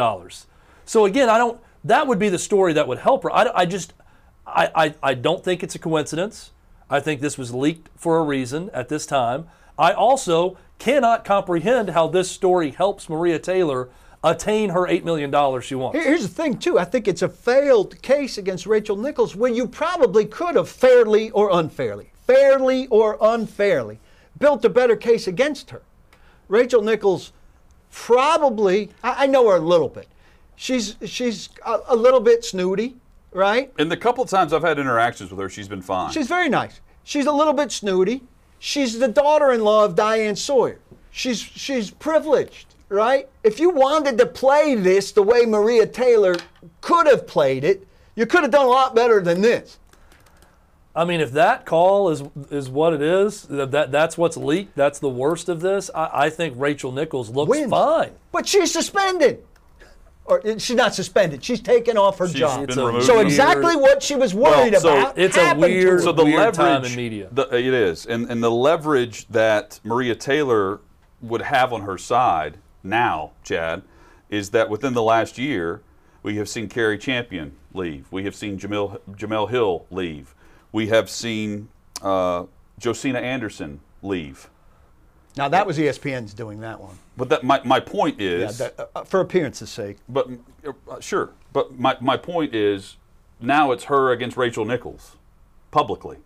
So 0.84 1.04
again, 1.04 1.28
I 1.28 1.36
don't, 1.36 1.60
that 1.82 2.06
would 2.06 2.20
be 2.20 2.28
the 2.28 2.38
story 2.38 2.74
that 2.74 2.86
would 2.86 2.98
help 2.98 3.24
her. 3.24 3.32
I, 3.32 3.50
I 3.52 3.66
just, 3.66 3.92
I, 4.46 4.70
I, 4.72 4.94
I 5.02 5.14
don't 5.14 5.42
think 5.42 5.64
it's 5.64 5.74
a 5.74 5.80
coincidence. 5.80 6.52
I 6.88 7.00
think 7.00 7.20
this 7.20 7.36
was 7.36 7.52
leaked 7.52 7.88
for 7.96 8.18
a 8.18 8.22
reason 8.22 8.70
at 8.72 8.88
this 8.88 9.04
time. 9.04 9.48
I 9.76 9.94
also 9.94 10.56
cannot 10.78 11.24
comprehend 11.24 11.90
how 11.90 12.06
this 12.06 12.30
story 12.30 12.70
helps 12.70 13.08
Maria 13.08 13.40
Taylor 13.40 13.88
attain 14.22 14.70
her 14.70 14.86
$8 14.86 15.02
million 15.02 15.60
she 15.60 15.74
wants. 15.74 15.98
Here's 15.98 16.22
the 16.22 16.28
thing, 16.28 16.56
too. 16.56 16.78
I 16.78 16.84
think 16.84 17.08
it's 17.08 17.22
a 17.22 17.28
failed 17.28 18.00
case 18.00 18.38
against 18.38 18.64
Rachel 18.64 18.96
Nichols 18.96 19.34
where 19.34 19.50
you 19.50 19.66
probably 19.66 20.24
could 20.24 20.54
have 20.54 20.68
fairly 20.68 21.32
or 21.32 21.50
unfairly, 21.50 22.12
fairly 22.28 22.86
or 22.86 23.18
unfairly, 23.20 23.98
built 24.40 24.64
a 24.64 24.68
better 24.68 24.96
case 24.96 25.28
against 25.28 25.70
her. 25.70 25.82
Rachel 26.48 26.82
Nichols 26.82 27.32
probably, 27.92 28.90
I, 29.04 29.24
I 29.24 29.26
know 29.28 29.48
her 29.48 29.56
a 29.56 29.60
little 29.60 29.88
bit. 29.88 30.08
She's, 30.56 30.96
she's 31.04 31.48
a, 31.64 31.78
a 31.88 31.96
little 31.96 32.20
bit 32.20 32.44
snooty, 32.44 32.96
right? 33.32 33.72
And 33.78 33.90
the 33.90 33.96
couple 33.96 34.24
times 34.24 34.52
I've 34.52 34.62
had 34.62 34.80
interactions 34.80 35.30
with 35.30 35.38
her, 35.38 35.48
she's 35.48 35.68
been 35.68 35.82
fine. 35.82 36.10
She's 36.10 36.26
very 36.26 36.48
nice. 36.48 36.80
She's 37.04 37.26
a 37.26 37.32
little 37.32 37.52
bit 37.52 37.70
snooty. 37.70 38.22
She's 38.58 38.98
the 38.98 39.08
daughter-in-law 39.08 39.84
of 39.86 39.94
Diane 39.94 40.36
Sawyer. 40.36 40.80
She's 41.10 41.40
she's 41.40 41.90
privileged, 41.90 42.74
right? 42.88 43.28
If 43.42 43.58
you 43.58 43.70
wanted 43.70 44.18
to 44.18 44.26
play 44.26 44.74
this 44.74 45.12
the 45.12 45.22
way 45.22 45.44
Maria 45.44 45.86
Taylor 45.86 46.36
could 46.82 47.06
have 47.06 47.26
played 47.26 47.64
it, 47.64 47.88
you 48.14 48.26
could 48.26 48.42
have 48.42 48.52
done 48.52 48.66
a 48.66 48.68
lot 48.68 48.94
better 48.94 49.20
than 49.20 49.40
this. 49.40 49.78
I 50.94 51.04
mean, 51.04 51.20
if 51.20 51.32
that 51.32 51.66
call 51.66 52.08
is 52.10 52.22
is 52.50 52.68
what 52.68 52.92
it 52.94 53.02
is, 53.02 53.42
that 53.44 53.70
that- 53.70 53.92
that's 53.92 54.18
what's 54.18 54.36
leaked, 54.36 54.74
that's 54.76 54.98
the 54.98 55.08
worst 55.08 55.48
of 55.48 55.60
this. 55.60 55.90
I, 55.94 56.10
I 56.12 56.30
think 56.30 56.54
Rachel 56.56 56.90
Nichols 56.90 57.30
looks 57.30 57.48
Wins. 57.50 57.70
fine. 57.70 58.10
But 58.32 58.48
she's 58.48 58.72
suspended. 58.72 59.44
Or 60.24 60.40
she's 60.58 60.76
not 60.76 60.94
suspended. 60.94 61.42
She's 61.44 61.60
taken 61.60 61.96
off 61.96 62.18
her 62.18 62.26
She's 62.28 62.36
job. 62.36 62.66
been. 62.66 62.76
So 62.76 62.86
from- 63.02 63.26
exactly 63.26 63.74
what 63.76 64.02
she 64.02 64.14
was 64.16 64.32
worried 64.34 64.72
Well, 64.74 64.80
so 64.80 64.98
about 64.98 65.18
it's 65.18 65.36
a 65.36 65.40
happened 65.40 65.62
to 65.64 65.68
weird- 65.70 65.88
her. 65.88 66.00
so 66.02 66.12
the 66.12 66.24
weird 66.24 66.36
leverage 66.38 66.56
time 66.56 66.84
in 66.84 66.94
media. 66.96 67.28
the- 67.32 67.48
it 67.56 67.64
is 67.74 68.06
and, 68.06 68.28
and 68.30 68.42
the 68.42 68.50
leverage 68.50 69.26
that 69.28 69.80
maria 69.82 70.14
taylor 70.14 70.80
would 71.20 71.42
have 71.42 71.72
on 71.72 71.82
her 71.82 71.98
side 71.98 72.58
now 72.84 73.32
chad 73.42 73.82
is 74.28 74.50
that 74.50 74.68
within 74.70 74.92
the 74.94 75.02
last 75.02 75.36
year 75.38 75.82
we 76.22 76.36
have 76.36 76.48
seen 76.48 76.68
Cari 76.68 76.98
Champion 76.98 77.52
leave 77.74 78.06
we 78.12 78.22
have 78.24 78.34
seen 78.36 78.56
Jemele, 78.58 79.00
Jemele 79.12 79.50
Hill 79.50 79.84
leave 79.90 80.34
we 80.72 80.88
have 80.88 81.08
seen 81.10 81.68
uh, 82.02 82.44
josina 82.78 83.18
anderson 83.18 83.80
leave 84.02 84.48
now 85.36 85.48
that 85.48 85.64
was 85.66 85.78
ESPN's 85.78 86.34
doing 86.34 86.60
that 86.60 86.80
one. 86.80 86.98
but 87.16 87.28
that 87.28 87.44
my, 87.44 87.60
my 87.64 87.78
point 87.80 88.18
Yeah, 88.18 88.30
is 88.48 88.58
that- 88.58 88.90
uh, 88.94 89.04
for 89.04 89.20
appearance's 89.20 89.70
sake. 89.70 89.98
but 90.08 90.28
uh, 90.66 91.00
sure 91.00 91.30
but 91.52 91.78
my, 91.78 91.96
my 92.00 92.16
point 92.16 92.54
is 92.54 92.96
now 93.40 93.70
it's 93.72 93.84
her 93.84 94.10
against 94.12 94.36
rachel 94.36 94.64
nichols 94.64 95.16
publicly 95.70 96.16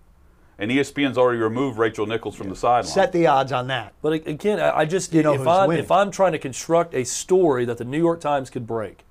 and 0.58 0.70
espn's 0.70 1.18
already 1.18 1.38
removed 1.38 1.76
rachel 1.78 2.06
nichols 2.06 2.34
from 2.36 2.48
the 2.48 2.56
sideline 2.56 2.84
Set 2.92 3.12
the 3.12 3.26
odds 3.26 3.50
on 3.52 3.66
that. 3.66 3.92
But 4.00 4.12
again, 4.26 4.60
I 4.60 4.78
I 4.78 4.84
just 4.84 5.12
know 5.12 5.34
if 5.34 5.46
I'm 5.46 5.68
winning. 5.68 5.82
if 5.84 5.90
I'm 5.90 6.10
trying 6.12 6.32
to 6.32 6.38
construct 6.38 6.94
a 6.94 7.04
story 7.04 7.64
that 7.64 7.76
the 7.78 7.84
New 7.84 7.98
York 7.98 8.20
Times 8.20 8.50
could 8.50 8.64
break, 8.66 9.04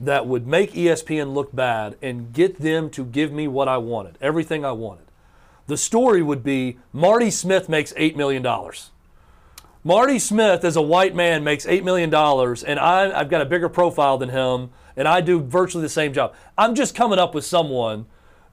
that 0.00 0.26
would 0.26 0.46
make 0.46 0.72
ESPN 0.72 1.32
look 1.34 1.54
bad 1.54 1.96
and 2.02 2.32
get 2.32 2.60
them 2.60 2.90
to 2.90 3.04
give 3.04 3.32
me 3.32 3.48
what 3.48 3.68
I 3.68 3.78
wanted, 3.78 4.18
everything 4.20 4.64
I 4.64 4.72
wanted. 4.72 5.06
The 5.66 5.76
story 5.76 6.22
would 6.22 6.44
be 6.44 6.78
Marty 6.92 7.30
Smith 7.30 7.68
makes 7.68 7.92
eight 7.96 8.16
million 8.16 8.42
dollars. 8.42 8.90
Marty 9.86 10.18
Smith, 10.18 10.64
as 10.64 10.74
a 10.74 10.82
white 10.82 11.14
man, 11.14 11.44
makes 11.44 11.64
$8 11.64 11.84
million, 11.84 12.12
and 12.12 12.80
I, 12.80 13.20
I've 13.20 13.30
got 13.30 13.40
a 13.40 13.44
bigger 13.44 13.68
profile 13.68 14.18
than 14.18 14.30
him, 14.30 14.70
and 14.96 15.06
I 15.06 15.20
do 15.20 15.40
virtually 15.40 15.82
the 15.82 15.88
same 15.88 16.12
job. 16.12 16.34
I'm 16.58 16.74
just 16.74 16.96
coming 16.96 17.20
up 17.20 17.36
with 17.36 17.44
someone 17.44 18.06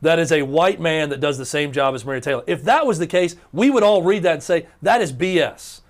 that 0.03 0.19
is 0.19 0.32
a 0.32 0.43
white 0.43 0.79
man 0.79 1.10
that 1.10 1.21
does 1.21 1.39
the 1.39 1.45
same 1.45 1.71
job 1.71 1.95
as 1.95 2.06
Maria 2.06 2.21
Taylor. 2.21 2.43
If 2.45 2.63
that 2.65 2.86
was 2.86 2.99
the 2.99 3.08
case, 3.08 3.36
we 3.51 3.71
would 3.71 3.82
all 3.82 4.03
read 4.03 4.21
that 4.23 4.34
and 4.34 4.43
say 4.43 4.67
that 4.84 5.01
is 5.01 5.12
BS. 5.12 5.82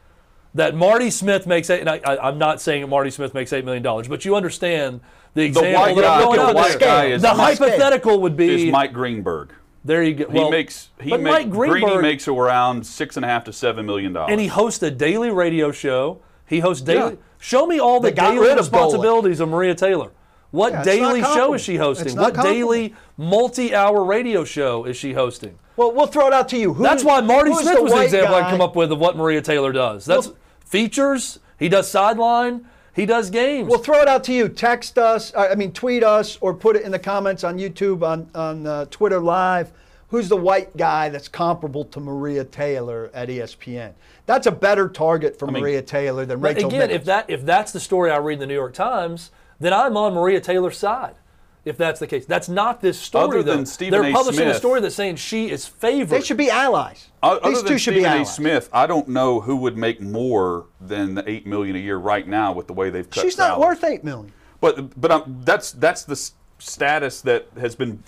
That 0.55 0.75
Marty 0.75 1.09
Smith 1.09 1.45
makes 1.45 1.69
eight. 1.69 1.81
And 1.81 1.89
I, 1.89 1.99
I'm 2.05 2.37
not 2.37 2.61
saying 2.61 2.87
Marty 2.87 3.09
Smith 3.09 3.33
makes 3.33 3.51
eight 3.51 3.65
million 3.65 3.83
dollars, 3.83 4.07
but 4.07 4.23
you 4.23 4.35
understand 4.35 5.01
the 5.33 5.43
example 5.43 5.73
white 5.73 5.95
that 5.95 6.05
I'm 6.05 6.23
going 6.23 6.37
the 6.39 6.59
out 6.59 6.67
there. 6.69 6.77
guy 6.79 7.05
is- 7.05 7.21
the 7.21 7.29
the 7.29 7.33
hypothetical 7.33 8.19
would 8.21 8.35
be 8.37 8.67
Is 8.67 8.71
Mike 8.71 8.93
Greenberg. 8.93 9.51
there. 9.83 10.03
You 10.03 10.13
go. 10.15 10.29
He 10.29 10.49
makes 10.49 10.89
he 11.01 11.09
but 11.09 11.21
make, 11.21 11.33
Mike 11.33 11.49
Greeny 11.51 11.81
Greenberg 11.81 12.01
makes 12.01 12.27
around 12.27 12.85
six 12.85 13.15
and 13.15 13.25
a 13.25 13.27
half 13.27 13.43
to 13.45 13.53
seven 13.53 13.85
million 13.85 14.13
dollars. 14.13 14.31
and 14.31 14.39
he 14.39 14.47
hosts 14.47 14.81
a 14.83 14.91
daily 14.91 15.29
radio 15.31 15.71
show. 15.71 16.19
He 16.45 16.59
hosts 16.59 16.83
daily. 16.83 17.13
Yeah. 17.13 17.17
Show 17.39 17.65
me 17.65 17.79
all 17.79 17.99
the 17.99 18.11
daily 18.11 18.39
rid 18.39 18.51
of 18.53 18.57
responsibilities 18.59 19.39
of 19.39 19.49
Maria 19.49 19.75
Taylor. 19.75 20.11
What 20.51 20.71
Yeah, 20.71 20.83
daily 20.83 21.21
show 21.21 21.53
is 21.55 21.61
she 21.61 21.77
hosting? 21.77 22.15
What 22.15 22.35
daily 22.35 22.93
multi-hour 23.17 24.03
radio 24.03 24.43
show 24.43 24.83
is 24.85 24.95
she 24.95 25.13
hosting? 25.13 25.57
Well, 25.75 25.91
we'll 25.91 26.05
throw 26.05 26.27
it 26.27 26.33
out 26.33 26.47
to 26.49 26.57
you. 26.57 26.73
Who's- 26.73 26.87
That's 26.87 27.03
why 27.03 27.21
Marty 27.21 27.51
Smith 27.55 27.75
the 27.77 27.81
was 27.81 27.91
the 27.93 28.03
example 28.03 28.39
guy? 28.39 28.47
I 28.47 28.51
come 28.51 28.61
up 28.61 28.75
with 28.75 28.91
of 28.91 28.99
what 28.99 29.17
Maria 29.17 29.41
Taylor 29.41 29.71
does. 29.71 30.05
That's 30.05 30.27
Well- 30.27 30.35
features. 30.63 31.39
He 31.57 31.69
does 31.69 31.89
sideline. 31.89 32.65
He 32.93 33.05
does 33.05 33.29
games. 33.29 33.67
We'll 33.69 33.79
throw 33.79 34.01
it 34.01 34.07
out 34.07 34.23
to 34.25 34.33
you. 34.33 34.47
Text 34.47 34.97
us, 34.97 35.33
uh, 35.33 35.49
I 35.51 35.55
mean, 35.55 35.71
tweet 35.71 36.03
us, 36.03 36.37
or 36.41 36.53
put 36.53 36.75
it 36.75 36.83
in 36.83 36.91
the 36.91 36.99
comments 36.99 37.43
on 37.43 37.57
YouTube, 37.57 38.03
on, 38.03 38.29
on 38.35 38.67
uh, 38.67 38.85
Twitter 38.85 39.19
Live. 39.19 39.71
Who's 40.09 40.29
the 40.29 40.37
white 40.37 40.77
guy 40.77 41.09
that's 41.09 41.27
comparable 41.27 41.85
to 41.85 41.99
Maria 41.99 42.43
Taylor 42.43 43.09
at 43.15 43.29
ESPN? 43.29 43.93
That's 44.27 44.45
a 44.45 44.51
better 44.51 44.87
target 44.87 45.39
for 45.39 45.47
mean- 45.47 45.63
Maria 45.63 45.81
Taylor 45.81 46.23
than 46.25 46.39
Rachel 46.39 46.67
again, 46.67 46.81
Nichols. 46.81 46.95
if 46.95 47.05
that 47.05 47.29
if 47.29 47.43
that's 47.43 47.71
the 47.71 47.79
story 47.79 48.11
I 48.11 48.17
read 48.17 48.33
in 48.33 48.39
the 48.39 48.45
New 48.45 48.53
York 48.53 48.75
Times, 48.75 49.31
then 49.59 49.73
I'm 49.73 49.97
on 49.97 50.13
Maria 50.13 50.39
Taylor's 50.39 50.77
side. 50.77 51.15
If 51.65 51.77
that's 51.77 51.99
the 51.99 52.07
case, 52.07 52.25
that's 52.25 52.49
not 52.49 52.81
this 52.81 52.99
story. 52.99 53.23
Other 53.23 53.43
than 53.43 53.59
though. 53.59 53.63
Stephen 53.63 54.01
They're 54.01 54.09
A. 54.09 54.13
publishing 54.13 54.47
a 54.49 54.53
story 54.53 54.81
that's 54.81 54.95
saying 54.95 55.15
she 55.15 55.49
is 55.49 55.65
favored. 55.65 56.13
they 56.17 56.21
should 56.21 56.35
be 56.37 56.49
allies. 56.49 57.07
O- 57.21 57.37
Other 57.37 57.49
These 57.49 57.63
than 57.63 57.67
two 57.71 57.77
should 57.77 57.93
Stephen 57.93 58.01
be 58.03 58.05
A. 58.05 58.09
allies. 58.09 58.35
Smith, 58.35 58.69
I 58.73 58.85
don't 58.85 59.07
know 59.07 59.39
who 59.39 59.55
would 59.57 59.77
make 59.77 60.01
more 60.01 60.65
than 60.81 61.15
the 61.15 61.29
eight 61.29 61.47
million 61.47 61.77
a 61.77 61.79
year 61.79 61.95
right 61.97 62.27
now 62.27 62.51
with 62.51 62.67
the 62.67 62.73
way 62.73 62.89
they've 62.89 63.09
cut. 63.09 63.21
She's 63.21 63.37
not 63.37 63.61
worth 63.61 63.83
eight 63.85 64.03
million. 64.03 64.33
But 64.59 64.99
but 64.99 65.11
um, 65.11 65.41
that's 65.45 65.71
that's 65.71 66.03
the 66.03 66.17
status 66.59 67.21
that 67.21 67.47
has 67.57 67.75
been 67.75 68.03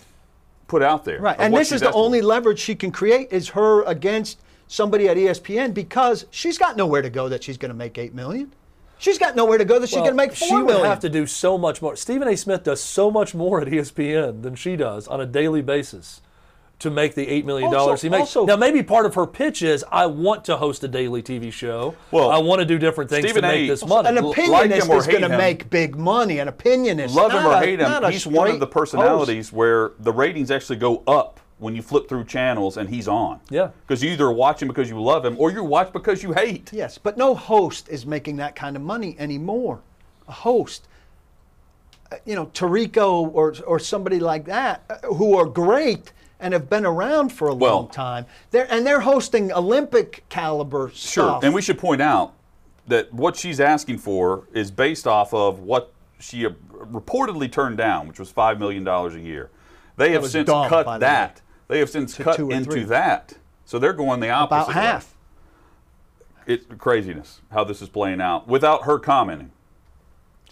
put 0.68 0.82
out 0.82 1.06
there. 1.06 1.22
Right, 1.22 1.38
and 1.40 1.54
this 1.54 1.72
is 1.72 1.80
the 1.80 1.92
only 1.94 2.20
for. 2.20 2.28
leverage 2.28 2.60
she 2.60 2.76
can 2.76 2.92
create 2.92 3.32
is 3.32 3.50
her 3.50 3.84
against 3.84 4.40
somebody 4.68 5.08
at 5.08 5.16
ESPN 5.16 5.74
because 5.74 6.26
she's 6.32 6.58
got 6.58 6.76
nowhere 6.76 7.02
to 7.02 7.10
go 7.10 7.30
that 7.30 7.44
she's 7.44 7.58
going 7.58 7.70
to 7.70 7.76
make 7.76 7.98
eight 7.98 8.14
million. 8.14 8.52
She's 8.98 9.18
got 9.18 9.36
nowhere 9.36 9.58
to 9.58 9.66
go 9.66 9.80
that 9.80 9.88
she's 9.88 9.96
Well, 9.96 10.06
going 10.06 10.18
to 10.18 10.24
make 10.28 10.36
she 10.36 10.48
four 10.50 10.60
would 10.60 10.68
million. 10.68 10.86
have 10.86 11.00
to 11.02 11.10
do 11.10 11.26
so 11.28 11.58
much 11.58 11.82
more. 11.82 11.96
Stephen 11.96 12.28
A. 12.28 12.38
Smith 12.38 12.64
does 12.64 12.82
so 12.82 13.12
much 13.12 13.36
more 13.36 13.62
at 13.62 13.68
ESPN 13.68 14.42
than 14.42 14.56
she 14.56 14.76
does 14.76 15.08
on 15.08 15.20
a 15.20 15.26
daily 15.26 15.62
basis 15.62 16.22
to 16.80 16.90
make 16.90 17.16
the 17.16 17.28
eight 17.30 17.46
million 17.46 17.72
dollars 17.72 18.02
he 18.02 18.10
makes. 18.10 18.36
also- 18.36 18.46
now, 18.46 18.58
maybe 18.58 18.84
part 18.84 19.06
of 19.06 19.16
her 19.16 19.26
pitch 19.26 19.62
is 19.62 19.86
I 19.92 20.08
want 20.08 20.44
to 20.46 20.58
host 20.58 20.84
a 20.84 20.90
daily 20.90 21.22
TV 21.24 21.50
show. 21.52 21.96
Well, 22.12 22.30
I 22.30 22.38
want 22.40 22.60
to 22.60 22.66
do 22.66 22.78
different 22.78 23.10
things 23.10 23.24
Stephen 23.24 23.44
to 23.44 23.48
make 23.48 23.62
A. 23.62 23.68
this 23.70 23.86
money. 23.86 24.10
An 24.10 24.18
L- 24.18 24.34
opinionist 24.34 24.50
like 24.50 24.72
him 24.72 24.90
or 24.90 24.98
is 24.98 25.08
going 25.08 25.22
to 25.22 25.30
make 25.30 25.70
big 25.70 25.96
money. 25.96 26.40
An 26.40 26.50
opinionist, 26.50 27.16
Love 27.16 27.32
him 27.32 27.44
not 27.44 27.62
or 27.62 27.64
a- 27.64 27.66
hate 27.66 27.80
him, 27.80 28.12
he's 28.12 28.28
one 28.28 28.50
of 28.52 28.60
the 28.60 28.68
personalities 28.68 29.54
where 29.54 29.92
the 30.00 30.12
ratings 30.12 30.52
actually 30.52 30.76
go 30.76 31.02
up 31.08 31.40
when 31.58 31.76
you 31.76 31.82
flip 31.82 32.10
through 32.10 32.26
channels 32.26 32.78
and 32.78 32.90
he's 32.90 33.08
on. 33.08 33.40
Yeah. 33.50 33.70
Because 33.88 34.04
you 34.04 34.12
either 34.12 34.30
watch 34.32 34.62
him 34.62 34.68
because 34.68 34.90
you 34.90 35.02
love 35.02 35.24
him 35.24 35.36
or 35.40 35.52
you 35.52 35.64
watch 35.64 35.94
because 35.94 36.22
you 36.22 36.34
hate. 36.34 36.72
Yes, 36.74 36.98
but 36.98 37.18
no 37.18 37.34
host 37.34 37.88
is 37.90 38.06
making 38.06 38.36
that 38.38 38.56
kind 38.56 38.76
of 38.76 38.82
money 38.82 39.16
anymore. 39.18 39.80
A 40.28 40.34
host, 40.34 40.88
uh, 42.12 42.18
you 42.26 42.36
know, 42.36 42.48
Tirico 42.48 43.30
or 43.34 43.56
or 43.66 43.80
somebody 43.80 44.20
like 44.20 44.46
that, 44.46 44.84
uh, 44.90 45.14
who 45.14 45.38
are 45.38 45.46
great 45.46 46.12
and 46.42 46.54
have 46.54 46.70
been 46.70 46.86
around 46.86 47.30
for 47.30 47.48
a 47.48 47.56
Well- 47.56 47.76
long 47.76 47.88
time. 47.90 48.26
They're 48.52 48.68
and 48.72 48.86
they're 48.86 49.00
hosting 49.02 49.54
Olympic 49.54 50.26
caliber 50.30 50.90
Sure. 50.94 51.24
stuff. 51.24 51.44
And 51.44 51.54
we 51.54 51.62
should 51.62 51.80
point 51.80 52.02
out 52.02 52.34
that 52.88 53.14
what 53.14 53.36
she's 53.38 53.60
asking 53.62 54.00
for 54.00 54.44
is 54.54 54.72
based 54.72 55.08
off 55.08 55.34
of 55.34 55.60
what 55.60 55.92
she 56.20 56.46
uh, 56.46 56.50
reportedly 56.92 57.50
turned 57.52 57.78
down, 57.78 58.08
which 58.08 58.20
was 58.20 58.32
$5 58.32 58.60
million 58.60 58.88
a 58.88 59.10
year. 59.18 59.50
They 59.98 60.12
have 60.12 60.28
since 60.28 60.46
dumb, 60.48 60.70
cut 60.70 61.00
that. 61.00 61.42
They 61.68 61.80
have 61.80 61.90
since 61.90 62.16
cut 62.16 62.40
into 62.40 62.72
three. 62.72 62.84
that. 62.84 63.34
So 63.66 63.80
they're 63.80 63.94
going 63.94 64.20
the 64.20 64.30
opposite 64.30 64.56
about 64.56 64.68
way. 64.68 64.74
half. 64.74 65.16
It's 66.46 66.66
craziness 66.78 67.42
how 67.52 67.64
this 67.64 67.82
is 67.82 67.90
playing 67.90 68.22
out 68.22 68.48
without 68.48 68.84
her 68.84 69.00
commenting. 69.00 69.52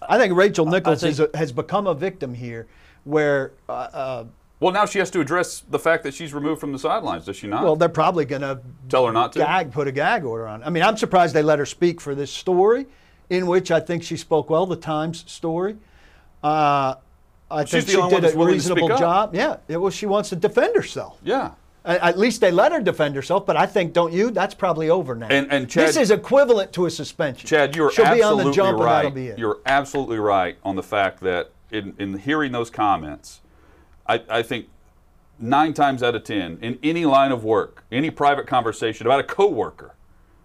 I 0.10 0.18
think 0.18 0.36
Rachel 0.36 0.66
Nichols 0.66 1.02
think- 1.02 1.12
is 1.12 1.20
a, 1.20 1.30
has 1.36 1.52
become 1.52 1.86
a 1.88 1.94
victim 1.94 2.34
here, 2.34 2.68
where 3.04 3.52
uh, 3.70 3.72
uh, 3.74 4.24
Well, 4.60 4.74
now 4.74 4.86
she 4.88 4.98
has 5.00 5.12
to 5.12 5.22
address 5.22 5.60
the 5.70 5.78
fact 5.78 6.04
that 6.04 6.14
she's 6.16 6.34
removed 6.34 6.60
from 6.60 6.72
the 6.72 6.80
sidelines, 6.80 7.26
does 7.26 7.36
she 7.38 7.46
not? 7.48 7.64
well, 7.64 7.76
they're 7.76 7.90
probably 7.90 8.26
going 8.26 8.42
to 8.42 8.60
Tell 8.90 9.06
her 9.06 9.14
not 9.14 9.34
to. 9.34 9.40
gag, 9.40 9.72
put 9.72 9.88
a 9.88 9.92
gag 9.92 10.24
order 10.26 10.48
on. 10.48 10.64
I 10.64 10.72
mean, 10.72 10.82
I'm 10.84 10.98
surprised 10.98 11.36
they 11.36 11.44
let 11.44 11.60
her 11.60 11.66
speak 11.66 12.02
for 12.02 12.16
this 12.16 12.32
story, 12.32 12.88
in 13.30 13.46
which 13.46 13.70
I 13.72 13.80
think 13.80 14.02
she 14.04 14.18
spoke 14.18 14.50
well. 14.50 14.66
The 14.66 14.76
Times 14.76 15.24
story. 15.32 15.78
Uh, 16.42 16.96
I 17.54 17.66
She's 17.66 17.86
think 17.86 18.04
she 18.04 18.10
did 18.10 18.24
a 18.26 18.38
willing 18.38 18.56
to 18.56 18.62
speak 18.62 18.76
reasonable 18.76 18.98
job. 18.98 19.36
Yeah, 19.36 19.58
it 19.68 19.78
was. 19.78 19.94
She 19.94 20.06
wants 20.06 20.30
to 20.30 20.36
defend 20.36 20.76
herself. 20.76 21.20
Yeah. 21.24 21.52
At 21.86 22.18
least 22.18 22.40
they 22.40 22.52
let 22.52 22.72
her 22.72 22.80
defend 22.80 23.14
herself, 23.14 23.46
but 23.46 23.58
I 23.58 23.66
think, 23.66 23.92
don't 23.92 24.14
you? 24.14 24.32
That's 24.32 24.54
probably 24.54 24.90
over 24.90 25.16
now. 25.16 25.28
And- 25.28 25.52
and 25.52 25.70
Chad- 25.70 25.90
this 25.90 25.98
is 25.98 26.12
equivalent 26.12 26.72
to 26.74 26.86
a 26.86 26.90
suspension. 26.90 27.46
Chad, 27.46 27.76
you're 27.76 27.92
She'll 27.92 28.06
be 28.06 28.24
on 28.24 28.40
absolutely 28.40 28.44
the 28.46 28.56
jump, 28.56 28.80
right. 28.80 29.38
You're 29.38 29.60
absolutely 29.66 30.18
right 30.18 30.58
on 30.64 30.78
the 30.78 30.84
fact 30.84 31.20
that 31.22 31.52
in, 31.72 31.94
in 32.00 32.20
hearing 32.20 32.54
those 32.54 32.70
comments, 32.70 33.42
I, 34.08 34.24
I 34.30 34.44
think 34.44 34.68
nine 35.40 35.74
times 35.74 36.02
out 36.02 36.16
of 36.16 36.24
ten, 36.24 36.58
in 36.62 36.80
any 36.84 37.04
line 37.06 37.34
of 37.34 37.44
work, 37.44 37.84
any 37.92 38.10
private 38.10 38.48
conversation 38.48 39.06
about 39.06 39.20
a 39.20 39.24
coworker, 39.24 39.96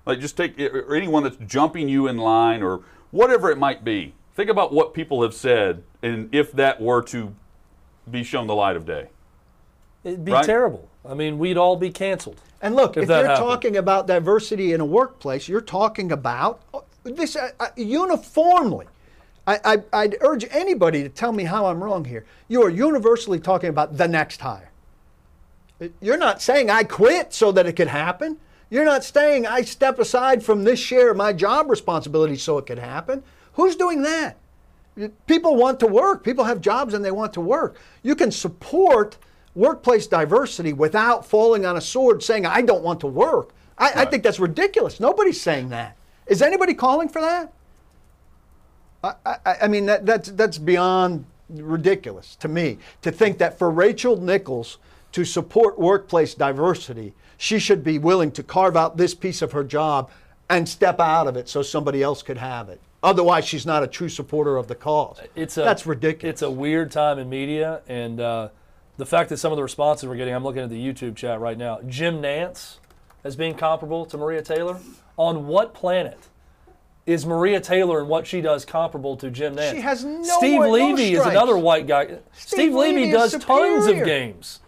like 0.07 0.18
just 0.18 0.37
take 0.37 0.59
or 0.59 0.94
anyone 0.97 1.23
that's 1.23 1.37
jumping 1.47 1.88
you 1.88 2.09
in 2.09 2.16
line 2.16 2.64
or 2.64 2.81
whatever 3.12 3.49
it 3.51 3.59
might 3.59 3.85
be. 3.85 4.14
Think 4.35 4.51
about 4.51 4.73
what 4.73 4.92
people 4.92 5.23
have 5.23 5.35
said, 5.35 5.85
and 6.02 6.34
if 6.34 6.52
that 6.52 6.80
were 6.80 7.02
to 7.02 7.34
be 8.11 8.22
shown 8.22 8.46
the 8.46 8.54
light 8.54 8.76
of 8.76 8.87
day. 8.87 9.08
It'd 10.04 10.24
be 10.24 10.32
Right? 10.32 10.44
terrible. 10.44 10.88
I 11.08 11.14
mean, 11.14 11.38
we'd 11.38 11.56
all 11.56 11.76
be 11.76 11.90
canceled. 11.90 12.40
And 12.61 12.74
look, 12.74 12.96
if 12.96 13.04
if, 13.04 13.08
you're 13.08 13.18
happened. 13.18 13.38
talking 13.38 13.76
about 13.76 14.06
diversity 14.06 14.72
in 14.72 14.80
a 14.80 14.84
workplace, 14.84 15.48
you're 15.48 15.61
talking 15.61 16.11
about 16.12 16.61
uh, 16.74 16.80
this 17.04 17.37
uh, 17.37 17.50
uh, 17.61 17.68
uniformly. 17.76 18.87
I, 19.46 19.61
I, 19.64 19.76
I'd 19.92 20.16
urge 20.20 20.44
anybody 20.50 21.02
to 21.02 21.08
tell 21.08 21.32
me 21.32 21.44
how 21.44 21.66
I'm 21.66 21.82
wrong 21.82 22.04
here. 22.04 22.26
You 22.48 22.62
are 22.62 22.68
universally 22.70 23.38
talking 23.40 23.70
about 23.70 23.96
the 23.96 24.06
next 24.08 24.40
hire. 24.40 24.70
You're 26.00 26.18
not 26.18 26.42
saying 26.42 26.70
I 26.70 26.82
quit 26.82 27.32
so 27.32 27.52
that 27.52 27.66
it 27.66 27.74
could 27.74 27.88
happen. 27.88 28.38
You're 28.68 28.84
not 28.84 29.04
saying 29.04 29.46
I 29.46 29.62
step 29.62 29.98
aside 29.98 30.42
from 30.42 30.64
this 30.64 30.78
share 30.78 31.11
of 31.12 31.16
my 31.16 31.32
job 31.32 31.70
responsibility 31.70 32.37
so 32.37 32.58
it 32.58 32.66
could 32.66 32.78
happen. 32.80 33.22
Who's 33.54 33.76
doing 33.76 34.02
that? 34.02 34.37
People 35.26 35.56
want 35.56 35.80
to 35.80 35.87
work. 35.87 36.24
People 36.24 36.44
have 36.44 36.61
jobs 36.61 36.94
and 36.94 37.04
they 37.04 37.11
want 37.11 37.32
to 37.34 37.40
work. 37.40 37.76
You 38.02 38.14
can 38.14 38.30
support 38.30 39.16
workplace 39.54 40.06
diversity 40.06 40.72
without 40.72 41.26
falling 41.26 41.66
on 41.66 41.76
a 41.76 41.80
sword 41.80 42.22
saying, 42.22 42.46
I 42.46 42.62
don't 42.62 42.82
want 42.82 43.00
to 43.00 43.06
work. 43.06 43.50
I, 43.76 43.92
I 44.02 44.04
think 44.04 44.22
that's 44.22 44.40
ridiculous. 44.40 45.00
Nobody's 45.00 45.40
saying 45.40 45.68
that. 45.70 45.96
Is 46.26 46.42
anybody 46.42 46.74
calling 46.74 47.08
for 47.08 47.20
that? 47.20 47.52
I, 49.02 49.14
I, 49.24 49.56
I 49.62 49.68
mean, 49.68 49.87
that, 49.87 50.04
that's, 50.04 50.30
that's 50.30 50.58
beyond 50.58 51.24
ridiculous 51.48 52.37
to 52.37 52.48
me 52.48 52.78
to 53.02 53.11
think 53.11 53.38
that 53.38 53.58
for 53.58 53.70
Rachel 53.70 54.16
Nichols 54.20 54.78
to 55.12 55.24
support 55.24 55.78
workplace 55.78 56.34
diversity, 56.34 57.14
she 57.37 57.58
should 57.58 57.82
be 57.82 57.98
willing 57.98 58.30
to 58.32 58.42
carve 58.42 58.76
out 58.76 58.96
this 58.96 59.14
piece 59.14 59.42
of 59.42 59.52
her 59.52 59.64
job 59.64 60.11
and 60.50 60.68
step 60.68 61.00
out 61.00 61.26
of 61.26 61.37
it 61.37 61.48
so 61.48 61.62
somebody 61.62 62.02
else 62.02 62.22
could 62.22 62.38
have 62.38 62.68
it. 62.68 62.80
Otherwise, 63.02 63.46
she's 63.46 63.64
not 63.64 63.82
a 63.82 63.87
true 63.87 64.08
supporter 64.08 64.56
of 64.56 64.66
the 64.66 64.74
cause. 64.74 65.20
It's 65.37 65.56
a, 65.56 65.62
That's 65.62 65.87
ridiculous. 65.87 66.34
It's 66.34 66.42
a 66.42 66.50
weird 66.50 66.90
time 66.90 67.18
in 67.18 67.28
media, 67.28 67.82
and 67.88 68.20
uh, 68.20 68.48
the 68.96 69.06
fact 69.06 69.28
that 69.30 69.37
some 69.37 69.52
of 69.52 69.56
the 69.56 69.62
responses 69.62 70.08
we're 70.08 70.16
getting, 70.16 70.34
I'm 70.34 70.42
looking 70.42 70.62
at 70.62 70.70
the 70.70 70.84
YouTube 70.84 71.14
chat 71.14 71.40
right 71.40 71.56
now. 71.56 71.81
Jim 71.87 72.20
Nantz 72.20 72.79
as 73.25 73.37
being 73.37 73.54
comparable 73.54 74.06
to 74.06 74.16
Maria 74.16 74.42
Taylor. 74.42 74.79
On 75.16 75.46
what 75.46 75.75
planet 75.75 76.29
is 77.06 77.27
Maria 77.27 77.60
Taylor 77.60 78.00
and 78.00 78.08
what 78.08 78.27
she 78.27 78.40
does 78.40 78.64
comparable 78.64 79.16
to 79.16 79.31
Jim 79.31 79.56
Nantz? 79.56 79.73
She 79.73 79.81
has 79.81 80.04
no 80.04 80.23
Steve 80.23 80.60
no 80.60 80.70
Levy 80.70 81.14
is 81.14 81.25
another 81.25 81.56
white 81.58 81.87
guy. 81.87 82.18
Steve, 82.33 82.75
Levy, 82.75 83.00
Levy 83.00 83.10
is 83.10 83.33
does 83.33 83.44
tons 83.44 83.87
of 83.87 84.04
games. 84.04 84.60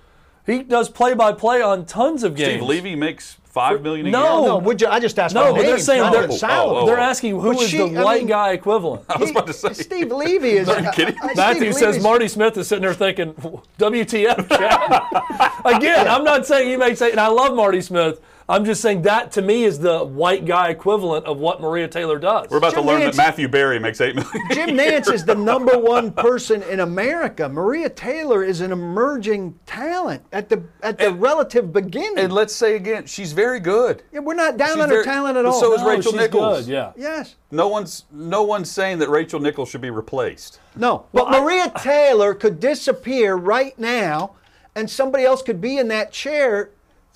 He 0.47 0.63
does 0.63 0.89
play-by-play 0.89 1.63
on 1.63 1.85
tons 1.87 2.23
of 2.25 2.35
games. 2.35 2.55
Steve 2.55 2.63
Levy 2.63 2.97
makes 2.97 3.37
five 3.45 3.83
million 3.83 4.07
a 4.07 4.11
No. 4.11 4.39
year. 4.39 4.49
no, 4.49 4.59
would 4.59 4.81
you, 4.81 4.87
I 4.89 5.01
just 5.01 5.19
asked 5.19 5.35
No, 5.35 5.47
for 5.49 5.55
but 5.55 5.63
they're 5.63 5.79
saying 5.79 6.03
not 6.03 6.13
they're- 6.13 6.25
in. 6.25 6.31
Oh, 6.31 6.77
oh, 6.81 6.87
They're 6.87 6.99
asking 6.99 7.41
who 7.41 7.53
But 7.53 7.63
is 7.63 7.71
she- 7.71 7.79
the 7.79 8.01
I 8.01 8.05
white 8.05 8.21
mean- 8.21 8.29
guy 8.29 8.51
equivalent. 8.53 9.05
I 9.09 9.19
was 9.19 9.31
about 9.31 9.47
to 9.49 9.53
say. 9.53 9.73
Steve 9.73 10.13
Levy 10.13 10.51
is. 10.53 10.69
Are 10.69 10.81
you 10.81 10.91
kidding? 10.93 11.17
uh, 11.21 11.27
uh, 11.27 11.31
Matthew 11.37 11.63
Steve 11.63 11.75
says 11.75 11.83
Levy's- 11.83 12.03
Marty 12.03 12.29
Smith 12.29 12.57
is 12.57 12.69
sitting 12.69 12.83
there 12.83 12.95
thinking, 12.95 13.35
WTF, 13.79 14.49
Chad? 14.49 15.53
Again, 15.77 16.07
I'm 16.09 16.25
not 16.25 16.47
saying 16.47 16.69
he 16.71 16.77
may 16.77 16.95
say, 16.95 17.11
and 17.11 17.19
I 17.21 17.27
love 17.29 17.55
Marty 17.57 17.81
Smith. 17.81 18.21
I'm 18.51 18.65
just 18.65 18.83
saying 18.83 19.03
that 19.03 19.31
to 19.33 19.43
me 19.43 19.63
is 19.63 19.79
the 19.79 20.05
white 20.05 20.45
guy 20.45 20.71
equivalent 20.71 21.25
of 21.25 21.39
what 21.39 21.61
Maria 21.61 21.87
Taylor 21.87 22.19
does. 22.19 22.49
We're 22.51 22.59
about 22.59 22.75
Jim 22.75 22.83
to 22.83 22.89
learn 22.89 23.01
Nantz- 23.03 23.05
that 23.13 23.17
Matthew 23.17 23.47
Berry 23.47 23.79
makes 23.79 24.01
eight 24.01 24.17
million. 24.17 24.33
Jim 24.51 24.71
Nantz 24.71 25.13
is 25.13 25.25
the 25.25 25.37
number 25.37 25.79
one 25.79 26.11
person 26.13 26.63
in 26.65 26.81
America. 26.81 27.49
Maria 27.49 27.89
Taylor 27.89 28.43
is 28.43 28.61
an 28.61 28.73
emerging 28.73 29.57
talent 29.67 30.25
at 30.33 30.49
the 30.49 30.65
at 30.83 30.99
the 30.99 31.13
relative 31.15 31.73
beginning. 31.73 32.19
and 32.19 32.33
let's 32.33 32.53
say 32.55 32.75
again, 32.75 33.07
she's 33.07 33.33
very 33.33 33.61
good. 33.61 34.03
Yeah, 34.13 34.19
we're 34.19 34.35
not 34.35 34.57
down 34.57 34.75
she's 34.75 34.83
on 34.83 34.91
her 34.91 35.05
talent 35.05 35.37
at 35.37 35.45
all. 35.47 35.61
so 35.61 35.73
is 35.75 35.81
No, 35.83 35.89
Rachel 35.89 36.11
she's 36.13 36.21
Nichols. 36.21 36.67
Good, 36.67 36.73
yeah. 36.73 36.93
yes. 36.97 37.37
No 37.53 37.69
one's 37.69 38.05
no 38.11 38.43
one's 38.43 38.69
saying 38.69 38.99
that 38.99 39.11
Rachel 39.11 39.39
Nichols 39.39 39.69
should 39.71 39.81
be 39.81 39.91
replaced. 39.91 40.59
No, 40.75 41.07
but 41.13 41.31
Maria 41.31 41.73
Taylor 41.79 42.35
could 42.35 42.59
disappear 42.59 43.37
right 43.37 43.79
now, 43.79 44.33
and 44.75 44.91
somebody 44.91 45.25
else 45.25 45.41
could 45.41 45.61
be 45.61 45.79
in 45.79 45.87
that 45.89 46.11
chair 46.13 46.71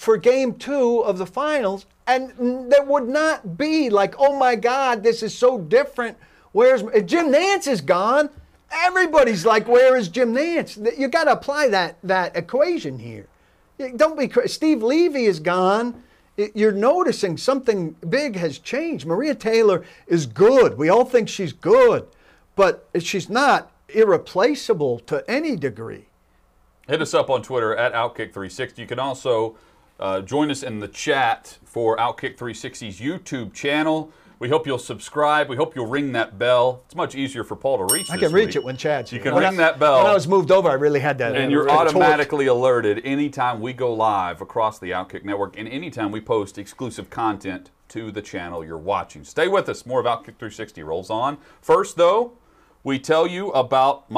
for 0.04 0.18
game 0.18 0.52
two 0.54 0.98
of 0.98 1.16
the 1.16 1.24
finals, 1.24 1.86
and 2.06 2.70
there 2.70 2.84
would 2.84 3.08
not 3.08 3.56
be 3.56 3.88
like, 3.88 4.14
oh 4.18 4.38
my 4.38 4.54
God, 4.54 5.02
this 5.02 5.22
is 5.22 5.36
so 5.36 5.58
different. 5.58 6.18
Where's 6.52 6.82
Jim 7.06 7.32
Nantz 7.32 7.66
is 7.66 7.80
gone? 7.80 8.28
Everybody's 8.70 9.46
like, 9.46 9.66
where 9.66 9.96
is 9.96 10.08
Jim 10.08 10.34
Nantz? 10.34 10.76
You 10.98 11.08
got 11.08 11.24
to 11.24 11.32
apply 11.32 11.68
that 11.68 11.96
that 12.02 12.36
equation 12.36 12.98
here. 12.98 13.26
Don't 13.96 14.18
be 14.18 14.30
Steve 14.46 14.82
Levy 14.82 15.24
is 15.24 15.40
gone. 15.40 16.02
You're 16.36 16.72
noticing 16.72 17.38
something 17.38 17.96
big 18.06 18.36
has 18.36 18.58
changed. 18.58 19.06
Maria 19.06 19.34
Taylor 19.34 19.84
is 20.06 20.26
good. 20.26 20.76
We 20.76 20.90
all 20.90 21.06
think 21.06 21.30
she's 21.30 21.54
good, 21.54 22.06
but 22.56 22.90
she's 22.98 23.30
not 23.30 23.72
irreplaceable 23.88 24.98
to 25.00 25.24
any 25.30 25.56
degree. 25.56 26.08
Hit 26.88 27.00
us 27.00 27.14
up 27.14 27.30
on 27.30 27.40
Twitter 27.40 27.74
at 27.74 27.94
Outkick360. 27.94 28.76
You 28.76 28.86
can 28.86 28.98
also 28.98 29.56
uh, 30.00 30.20
join 30.20 30.50
us 30.50 30.62
in 30.62 30.80
the 30.80 30.88
chat 30.88 31.58
for 31.64 31.96
Outkick360's 31.96 33.00
YouTube 33.00 33.52
channel. 33.52 34.10
We 34.40 34.48
hope 34.48 34.66
you'll 34.66 34.78
subscribe. 34.78 35.48
We 35.48 35.54
hope 35.56 35.76
you'll 35.76 35.86
ring 35.86 36.10
that 36.12 36.38
bell. 36.38 36.82
It's 36.86 36.96
much 36.96 37.14
easier 37.14 37.44
for 37.44 37.54
Paul 37.56 37.86
to 37.86 37.94
reach. 37.94 38.10
I 38.10 38.16
can 38.18 38.32
reach 38.32 38.48
week. 38.48 38.56
it 38.56 38.64
when 38.64 38.76
Chad's 38.76 39.12
You 39.12 39.20
can 39.20 39.32
When 39.32 39.44
ring 39.44 39.54
I- 39.54 39.56
that 39.58 39.78
bell. 39.78 39.98
When 39.98 40.06
I 40.06 40.12
was 40.14 40.26
moved 40.28 40.50
over, 40.50 40.68
I 40.68 40.74
really 40.74 40.98
had 41.00 41.16
that. 41.18 41.36
and 41.36 41.50
you're 41.52 41.68
uh, 41.68 41.72
torch. 41.76 41.88
automatically 41.94 42.46
alerted 42.46 43.00
anytime 43.04 43.60
we 43.60 43.72
go 43.72 43.94
live 43.94 44.40
across 44.42 44.78
the 44.80 44.90
Outkick 44.90 45.24
Network 45.24 45.56
and 45.56 45.68
anytime 45.68 46.10
we 46.10 46.20
post 46.20 46.58
exclusive 46.58 47.08
content 47.10 47.70
to 47.88 48.10
the 48.10 48.20
channel 48.20 48.64
you're 48.64 48.76
watching. 48.76 49.22
Stay 49.24 49.46
with 49.46 49.68
us. 49.68 49.86
More 49.86 50.00
of 50.00 50.06
Outkick 50.06 50.36
360 50.36 50.82
rolls 50.82 51.10
on. 51.10 51.38
First, 51.62 51.96
though, 51.96 52.32
we 52.82 52.98
tell 52.98 53.26
you 53.28 53.50
about 53.52 54.10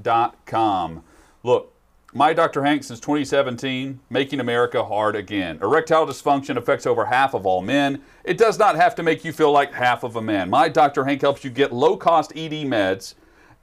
mydrhank.com. 0.00 1.04
Look, 1.44 1.71
my 2.14 2.34
Dr. 2.34 2.62
Hank 2.62 2.84
since 2.84 3.00
2017, 3.00 3.98
making 4.10 4.40
America 4.40 4.84
hard 4.84 5.16
again. 5.16 5.58
Erectile 5.62 6.06
dysfunction 6.06 6.56
affects 6.56 6.86
over 6.86 7.06
half 7.06 7.32
of 7.32 7.46
all 7.46 7.62
men. 7.62 8.02
It 8.24 8.36
does 8.36 8.58
not 8.58 8.76
have 8.76 8.94
to 8.96 9.02
make 9.02 9.24
you 9.24 9.32
feel 9.32 9.50
like 9.50 9.72
half 9.72 10.02
of 10.02 10.16
a 10.16 10.22
man. 10.22 10.50
My 10.50 10.68
Dr. 10.68 11.04
Hank 11.04 11.22
helps 11.22 11.42
you 11.42 11.50
get 11.50 11.72
low 11.72 11.96
cost 11.96 12.32
ED 12.36 12.66
meds 12.66 13.14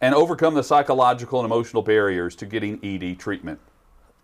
and 0.02 0.16
overcome 0.16 0.56
the 0.56 0.64
psychological 0.64 1.39
and 1.39 1.45
emotional 1.45 1.84
barriers 1.84 2.36
to 2.38 2.45
getting 2.47 2.84
ED 2.84 3.20
treatment. 3.20 3.60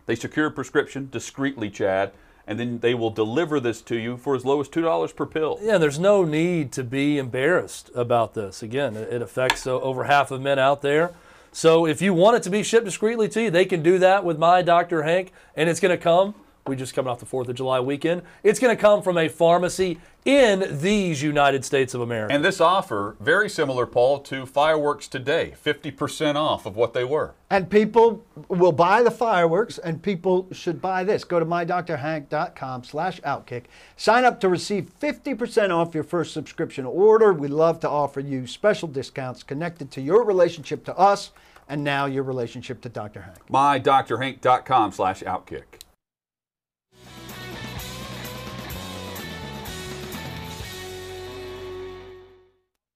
They 0.08 0.16
secure 0.16 0.48
a 0.48 0.52
prescription 0.52 1.10
discreetly, 1.12 1.70
Chad, 1.70 2.12
and 2.48 2.60
then 2.60 2.80
they 2.80 2.94
will 2.96 3.10
deliver 3.10 3.60
this 3.60 3.82
to 3.84 3.96
you 3.96 4.18
for 4.18 4.36
as 4.36 4.46
low 4.46 4.60
as 4.60 4.70
$2 4.70 5.16
per 5.16 5.26
pill. 5.26 5.60
Yeah, 5.62 5.78
there's 5.78 6.00
no 6.00 6.24
need 6.24 6.72
to 6.74 6.84
be 6.84 7.18
embarrassed 7.18 7.92
about 7.94 8.34
this. 8.34 8.64
Again, 8.64 8.96
it 8.96 9.22
affects 9.22 9.68
over 9.68 10.06
half 10.06 10.32
of 10.32 10.42
men 10.42 10.58
out 10.58 10.82
there. 10.82 11.14
So 11.56 11.86
if 11.86 12.02
you 12.02 12.14
want 12.14 12.36
it 12.36 12.44
to 12.44 12.50
be 12.50 12.64
shipped 12.64 12.84
discreetly 12.84 13.30
to 13.30 13.44
you, 13.44 13.50
they 13.50 13.64
can 13.64 13.82
do 13.82 13.98
that 14.00 14.26
with 14.26 14.38
my 14.38 14.62
Dr. 14.62 15.04
Hank, 15.04 15.32
and 15.56 15.70
it's 15.70 15.80
going 15.80 15.98
to 15.98 15.98
come. 15.98 16.36
We 16.68 16.76
just 16.76 16.94
coming 16.94 17.10
off 17.10 17.20
the 17.20 17.26
Fourth 17.26 17.48
of 17.48 17.56
July 17.56 17.80
weekend. 17.80 18.24
It's 18.44 18.60
going 18.60 18.76
to 18.76 18.82
come 18.82 19.02
from 19.02 19.18
a 19.18 19.30
pharmacy 19.30 19.98
in 20.26 20.80
these 20.82 21.24
United 21.24 21.64
States 21.64 21.94
of 21.94 22.02
America. 22.02 22.34
And 22.34 22.44
this 22.44 22.60
offer, 22.60 23.16
very 23.22 23.48
similar, 23.48 23.86
Paul, 23.86 24.20
to 24.20 24.46
fireworks 24.46 25.08
today 25.08 25.54
50% 25.64 26.36
off 26.36 26.66
of 26.66 26.76
what 26.76 26.94
they 26.94 27.06
were. 27.06 27.36
And 27.50 27.70
people 27.70 28.26
will 28.50 28.74
buy 28.74 29.02
the 29.02 29.12
fireworks, 29.12 29.78
and 29.78 30.04
people 30.04 30.50
should 30.52 30.82
buy 30.82 31.06
this. 31.06 31.24
Go 31.24 31.40
to 31.40 31.46
mydrhank.com 31.46 32.84
slash 32.84 33.22
outkick. 33.22 33.66
Sign 33.96 34.26
up 34.26 34.42
to 34.42 34.50
receive 34.50 34.92
50% 35.00 35.70
off 35.70 35.96
your 35.96 36.04
first 36.04 36.34
subscription 36.34 36.86
order. 36.86 37.32
We 37.32 37.48
love 37.48 37.80
to 37.80 37.90
offer 37.90 38.20
you 38.20 38.46
special 38.46 38.90
discounts 38.90 39.42
connected 39.42 39.90
to 39.92 40.02
your 40.02 40.26
relationship 40.26 40.84
to 40.84 40.98
us 40.98 41.32
and 41.68 41.84
now 41.84 42.06
your 42.06 42.24
relationship 42.24 42.82
to 42.82 42.90
Dr. 42.90 43.22
Hank. 43.22 43.48
mydrhank.com 43.50 44.92
slash 44.92 45.24
outkick. 45.24 45.64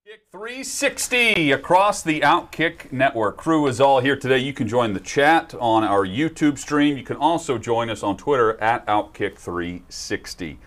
Kick 0.06 0.22
360 0.32 1.52
across 1.52 2.02
the 2.02 2.22
Outkick 2.22 2.92
Network. 2.92 3.38
Crew 3.38 3.68
is 3.68 3.80
all 3.80 4.00
here 4.00 4.16
today. 4.16 4.40
You 4.40 4.54
can 4.54 4.68
join 4.68 4.94
the 4.94 5.00
chat 5.00 5.54
on 5.60 5.84
our 5.84 6.06
YouTube 6.06 6.58
stream. 6.58 6.98
You 6.98 7.04
can 7.04 7.18
also 7.18 7.58
join 7.60 7.90
us 7.90 8.02
on 8.02 8.18
Twitter 8.18 8.60
at 8.60 8.86
Outkick360. 8.88 10.58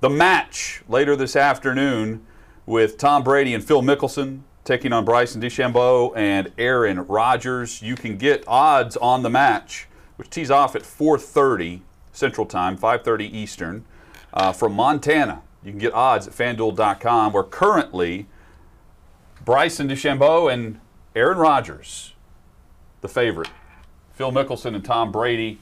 The 0.00 0.08
match 0.10 0.82
later 0.88 1.16
this 1.16 1.34
afternoon 1.36 2.24
with 2.64 2.96
Tom 2.96 3.24
Brady 3.24 3.54
and 3.54 3.64
Phil 3.64 3.82
Mickelson 3.82 4.42
taking 4.64 4.92
on 4.92 5.04
Bryson 5.04 5.40
DeChambeau 5.40 6.12
and 6.16 6.52
Aaron 6.58 7.06
Rodgers. 7.06 7.82
You 7.82 7.94
can 7.94 8.16
get 8.16 8.44
odds 8.46 8.96
on 8.96 9.22
the 9.22 9.30
match, 9.30 9.88
which 10.16 10.30
tees 10.30 10.50
off 10.50 10.76
at 10.76 10.82
4:30 10.82 11.82
Central 12.12 12.46
Time, 12.46 12.76
5:30 12.76 13.26
Eastern, 13.26 13.84
uh, 14.32 14.52
from 14.52 14.74
Montana. 14.74 15.42
You 15.64 15.70
can 15.70 15.78
get 15.78 15.94
odds 15.94 16.26
at 16.26 16.34
FanDuel.com. 16.34 17.32
Where 17.32 17.42
currently 17.42 18.26
Bryson 19.44 19.88
DeChambeau 19.88 20.52
and 20.52 20.80
Aaron 21.14 21.38
Rodgers, 21.38 22.14
the 23.00 23.08
favorite. 23.08 23.50
Phil 24.12 24.30
Mickelson 24.30 24.74
and 24.74 24.84
Tom 24.84 25.10
Brady 25.10 25.58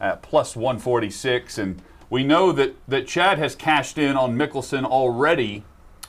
at 0.00 0.22
plus 0.22 0.54
146. 0.54 1.58
And 1.58 1.82
we 2.10 2.22
know 2.22 2.52
that, 2.52 2.76
that 2.86 3.06
Chad 3.06 3.38
has 3.38 3.54
cashed 3.56 3.98
in 3.98 4.16
on 4.16 4.36
Mickelson 4.36 4.84
already 4.84 5.64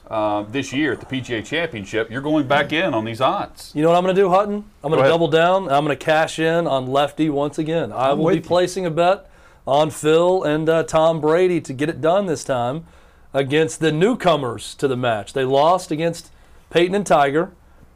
uh, 0.07 0.43
this 0.43 0.71
year 0.71 0.93
at 0.93 0.99
the 0.99 1.05
PGA 1.05 1.45
Championship. 1.45 2.09
You're 2.11 2.21
going 2.21 2.47
back 2.47 2.71
in 2.71 2.93
on 2.93 3.05
these 3.05 3.21
odds. 3.21 3.71
You 3.73 3.81
know 3.81 3.89
what 3.89 3.97
I'm 3.97 4.03
going 4.03 4.15
to 4.15 4.21
do, 4.21 4.29
Hutton? 4.29 4.63
I'm 4.83 4.91
going 4.91 5.03
to 5.03 5.09
double 5.09 5.27
down. 5.27 5.63
I'm 5.69 5.85
going 5.85 5.97
to 5.97 6.03
cash 6.05 6.39
in 6.39 6.67
on 6.67 6.87
Lefty 6.87 7.29
once 7.29 7.57
again. 7.57 7.91
I 7.91 8.13
will 8.13 8.29
be 8.29 8.35
you. 8.35 8.41
placing 8.41 8.85
a 8.85 8.91
bet 8.91 9.29
on 9.67 9.89
Phil 9.89 10.43
and 10.43 10.69
uh, 10.69 10.83
Tom 10.83 11.19
Brady 11.19 11.59
to 11.61 11.73
get 11.73 11.89
it 11.89 12.01
done 12.01 12.27
this 12.27 12.43
time 12.43 12.85
against 13.33 13.79
the 13.79 13.91
newcomers 13.91 14.75
to 14.75 14.87
the 14.87 14.95
match. 14.95 15.33
They 15.33 15.43
lost 15.43 15.91
against 15.91 16.31
Peyton 16.69 16.95
and 16.95 17.05
Tiger, 17.05 17.51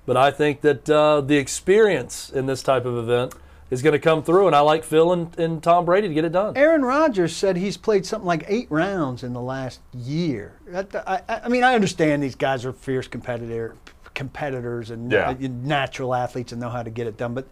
but 0.06 0.18
I 0.18 0.32
think 0.32 0.62
that 0.62 0.90
uh, 0.90 1.22
the 1.22 1.38
experience 1.38 2.30
in 2.30 2.46
this 2.46 2.64
type 2.64 2.86
of 2.86 2.98
event 2.98 3.34
is 3.70 3.82
going 3.82 3.94
to 3.94 4.00
come 4.00 4.24
through, 4.24 4.48
and 4.48 4.56
I 4.56 4.62
like 4.62 4.84
Phil 4.84 5.12
and, 5.14 5.38
and 5.40 5.62
Tom 5.62 5.86
Brady 5.86 6.08
to 6.08 6.14
get 6.14 6.26
it 6.26 6.32
done. 6.32 6.58
Aaron 6.58 6.82
Rodgers 6.84 7.36
said 7.36 7.56
he's 7.58 7.78
played 7.78 8.06
something 8.06 8.26
like 8.28 8.44
eight 8.48 8.68
rounds 8.72 9.24
in 9.24 9.34
the 9.34 9.42
last 9.42 9.80
year. 9.94 10.60
That- 10.68 10.96
I, 11.08 11.22
I- 11.30 11.42
I 11.46 11.50
mean, 11.50 11.64
I 11.64 11.76
understand 11.76 12.24
these 12.24 12.36
guys 12.36 12.66
are 12.66 12.74
fierce 12.74 13.08
competitor, 13.08 13.76
competitors 14.16 14.90
and 14.92 15.12
Yeah. 15.12 15.30
uh, 15.30 15.36
natural 15.40 16.14
athletes 16.16 16.52
and 16.52 16.60
know 16.62 16.70
how 16.70 16.84
to 16.84 16.90
get 16.90 17.08
it 17.08 17.16
done. 17.18 17.34
But 17.36 17.48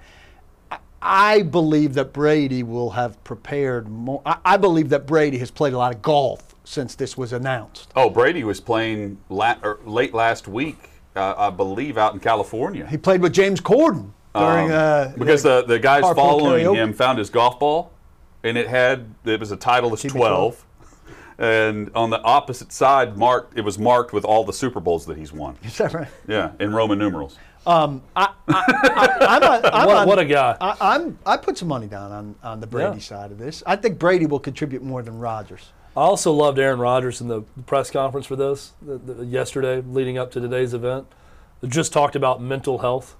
I, 0.71 0.77
I 1.01 1.41
believe 1.43 1.93
that 1.93 2.13
Brady 2.13 2.63
will 2.63 2.89
have 2.91 3.23
prepared 3.23 3.87
more. 3.87 4.21
I, 4.25 4.37
I 4.43 4.57
believe 4.57 4.89
that 4.89 5.05
Brady 5.05 5.37
has 5.37 5.51
played 5.51 5.73
a 5.73 5.77
lot 5.77 5.93
of 5.95 6.01
golf 6.01 6.55
since 6.63 6.95
this 6.95 7.15
was 7.15 7.31
announced. 7.31 7.91
Oh, 7.95 8.09
Brady 8.09 8.43
was 8.43 8.59
playing 8.59 9.17
la- 9.29 9.55
or 9.63 9.79
late 9.85 10.13
last 10.13 10.47
week, 10.47 10.89
uh, 11.15 11.35
I 11.37 11.49
believe, 11.51 11.97
out 11.97 12.13
in 12.13 12.19
California. 12.19 12.85
He 12.87 12.97
played 12.97 13.21
with 13.21 13.31
James 13.33 13.61
Corden 13.61 14.11
during 14.39 14.71
Um, 14.71 14.77
uh, 14.77 15.07
because 15.17 15.43
the, 15.43 15.63
the 15.63 15.79
guys 15.79 16.01
following 16.01 16.65
karaoke. 16.65 16.75
him 16.75 16.93
found 16.93 17.17
his 17.19 17.29
golf 17.29 17.59
ball, 17.59 17.91
and 18.43 18.57
it 18.57 18.67
had 18.67 19.13
it 19.25 19.39
was 19.39 19.51
a 19.51 19.57
Titleist 19.57 20.09
twelve, 20.09 20.63
and 21.37 21.89
on 21.95 22.09
the 22.09 22.21
opposite 22.21 22.71
side 22.71 23.17
marked 23.17 23.57
it 23.57 23.61
was 23.61 23.77
marked 23.77 24.13
with 24.13 24.25
all 24.25 24.43
the 24.43 24.53
Super 24.53 24.79
Bowls 24.79 25.05
that 25.07 25.17
he's 25.17 25.33
won. 25.33 25.57
Is 25.63 25.77
that 25.77 25.93
right? 25.93 26.07
Yeah, 26.27 26.51
in 26.59 26.73
Roman 26.73 26.97
numerals. 26.99 27.37
I'm 27.65 28.01
on, 28.15 28.29
I'm 28.47 29.41
What, 29.87 29.97
on- 29.97 30.07
what 30.07 30.19
a 30.19 30.25
guy. 30.25 30.55
I, 30.61 30.77
I'm 30.95 31.19
I 31.25 31.35
put 31.37 31.57
some 31.57 31.67
money 31.67 31.87
down 31.87 32.11
on, 32.11 32.35
on 32.41 32.59
the 32.61 32.67
Brady 32.67 32.95
Yeah. 32.97 33.01
side 33.01 33.31
of 33.31 33.37
this. 33.39 33.61
I 33.65 33.75
think 33.75 33.99
Brady 33.99 34.25
will 34.25 34.39
contribute 34.39 34.81
more 34.83 35.01
than 35.03 35.19
Rodgers. 35.19 35.71
I 35.95 36.01
also 36.01 36.31
loved 36.31 36.59
Aaron 36.59 36.79
Rodgers 36.79 37.21
in 37.21 37.27
the 37.27 37.41
press 37.65 37.89
conference 37.89 38.25
for 38.27 38.35
this 38.35 38.73
the, 38.81 38.97
the, 38.97 39.25
yesterday, 39.25 39.81
leading 39.81 40.17
up 40.17 40.31
to 40.31 40.39
today's 40.39 40.73
event. 40.73 41.07
It 41.61 41.69
just 41.69 41.91
talked 41.91 42.15
about 42.15 42.41
mental 42.41 42.77
health 42.77 43.15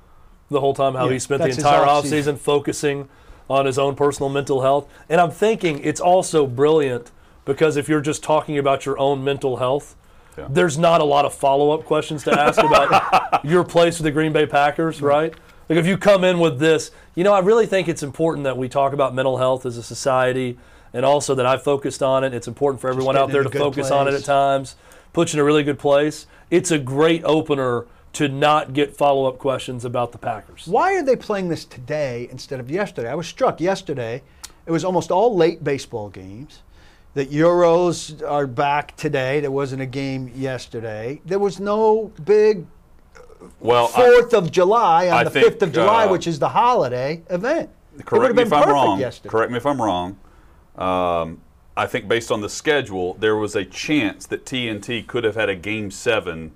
the 0.50 0.60
whole 0.60 0.74
time, 0.74 0.96
how 0.96 1.06
Yeah, 1.08 1.14
he 1.14 1.20
spent 1.20 1.40
the 1.40 1.46
that's 1.48 1.58
his 1.58 1.66
entire 1.66 1.86
off-season. 1.86 2.36
offseason 2.36 2.40
focusing 2.40 3.10
on 3.50 3.66
his 3.66 3.78
own 3.80 3.96
personal 3.96 4.30
mental 4.30 4.62
health. 4.62 4.88
And 5.10 5.20
I'm 5.22 5.32
thinking 5.32 5.80
it's 5.84 6.02
also 6.02 6.46
brilliant 6.46 7.12
because 7.46 7.78
if 7.78 7.88
you're 7.88 8.02
just 8.02 8.24
talking 8.24 8.58
about 8.58 8.86
your 8.86 8.98
own 9.00 9.24
mental 9.24 9.58
health, 9.58 9.96
Yeah. 10.38 10.48
there's 10.50 10.78
not 10.78 11.02
a 11.02 11.06
lot 11.06 11.26
of 11.26 11.34
follow 11.34 11.72
up 11.72 11.86
questions 11.86 12.24
to 12.26 12.40
ask 12.40 12.60
about 12.62 13.44
your 13.46 13.64
place 13.64 13.98
with 13.98 14.04
the 14.04 14.12
Green 14.12 14.34
Bay 14.34 14.46
Packers, 14.46 15.02
right? 15.02 15.34
Like 15.70 15.80
if 15.80 15.86
you 15.88 15.98
come 15.98 16.24
in 16.24 16.40
with 16.40 16.60
this, 16.60 16.92
you 17.16 17.24
know, 17.24 17.34
I 17.34 17.40
really 17.40 17.66
think 17.66 17.88
it's 17.88 18.04
important 18.04 18.44
that 18.46 18.58
we 18.58 18.70
talk 18.70 18.94
about 18.94 19.14
mental 19.16 19.38
health 19.38 19.66
as 19.66 19.78
a 19.78 19.84
society 19.84 20.58
and 20.94 21.06
also 21.06 21.36
that 21.36 21.46
I 21.46 21.58
focused 21.58 22.02
on 22.04 22.24
it. 22.24 22.34
It's 22.34 22.48
important 22.48 22.80
for 22.80 22.90
everyone 22.90 23.18
out 23.18 23.32
there 23.32 23.44
to 23.44 23.50
a 23.50 23.52
good 23.52 23.60
focus 23.60 23.92
on 23.92 24.08
it 24.08 24.14
at 24.14 24.24
times. 24.24 24.76
Puts 25.14 25.34
you 25.34 25.38
in 25.40 25.42
a 25.42 25.44
really 25.44 25.64
good 25.64 25.80
place. 25.80 26.26
It's 26.52 26.72
a 26.72 26.78
great 26.78 27.24
opener 27.26 27.86
to 28.14 28.28
not 28.28 28.74
get 28.74 28.96
follow 28.96 29.26
up 29.26 29.38
questions 29.38 29.86
about 29.86 30.12
the 30.12 30.18
Packers. 30.18 30.68
Why 30.68 30.96
are 30.96 31.04
they 31.04 31.16
playing 31.16 31.50
this 31.50 31.66
today 31.66 32.28
instead 32.32 32.60
of 32.60 32.70
yesterday? 32.72 33.10
I 33.10 33.16
was 33.16 33.28
struck 33.28 33.60
yesterday. 33.62 34.24
It 34.66 34.72
was 34.72 34.84
almost 34.84 35.12
all 35.12 35.36
late 35.36 35.64
baseball 35.64 36.10
games. 36.10 36.64
The 37.14 37.26
Euros 37.26 38.22
are 38.28 38.46
back 38.48 38.96
today. 38.96 39.40
There 39.40 39.52
wasn't 39.52 39.82
a 39.82 39.86
game 39.88 40.32
yesterday. 40.36 41.22
There 41.26 41.40
was 41.40 41.60
no 41.60 42.12
big 42.26 42.66
Well, 43.60 43.86
I- 43.96 44.02
Fourth 44.02 44.34
of 44.34 44.52
July 44.52 45.08
on 45.10 45.14
I 45.18 45.24
the 45.24 45.30
think, 45.30 45.46
fifth 45.46 45.62
of 45.64 45.72
July, 45.72 46.06
uh, 46.06 46.12
which 46.12 46.28
is 46.28 46.40
the 46.40 46.50
holiday 46.50 47.22
event. 47.30 47.70
correct 48.06 48.36
me 48.36 48.44
if 48.44 48.54
I'm 48.54 48.70
wrong. 48.70 49.00
yesterday. 49.00 49.30
Correct 49.30 49.52
me 49.52 49.58
if 49.58 49.66
I'm 49.66 49.82
wrong. 49.82 50.18
Um, 50.76 51.42
I 51.76 51.86
think 51.88 52.08
based 52.08 52.32
on 52.32 52.42
the 52.42 52.50
schedule, 52.50 53.14
there 53.16 53.36
was 53.36 53.56
a 53.56 53.64
chance 53.64 54.26
that 54.28 54.46
TNT 54.46 55.06
could 55.06 55.24
have 55.24 55.36
had 55.36 55.50
a 55.50 55.56
game 55.56 55.92
seven 55.92 56.52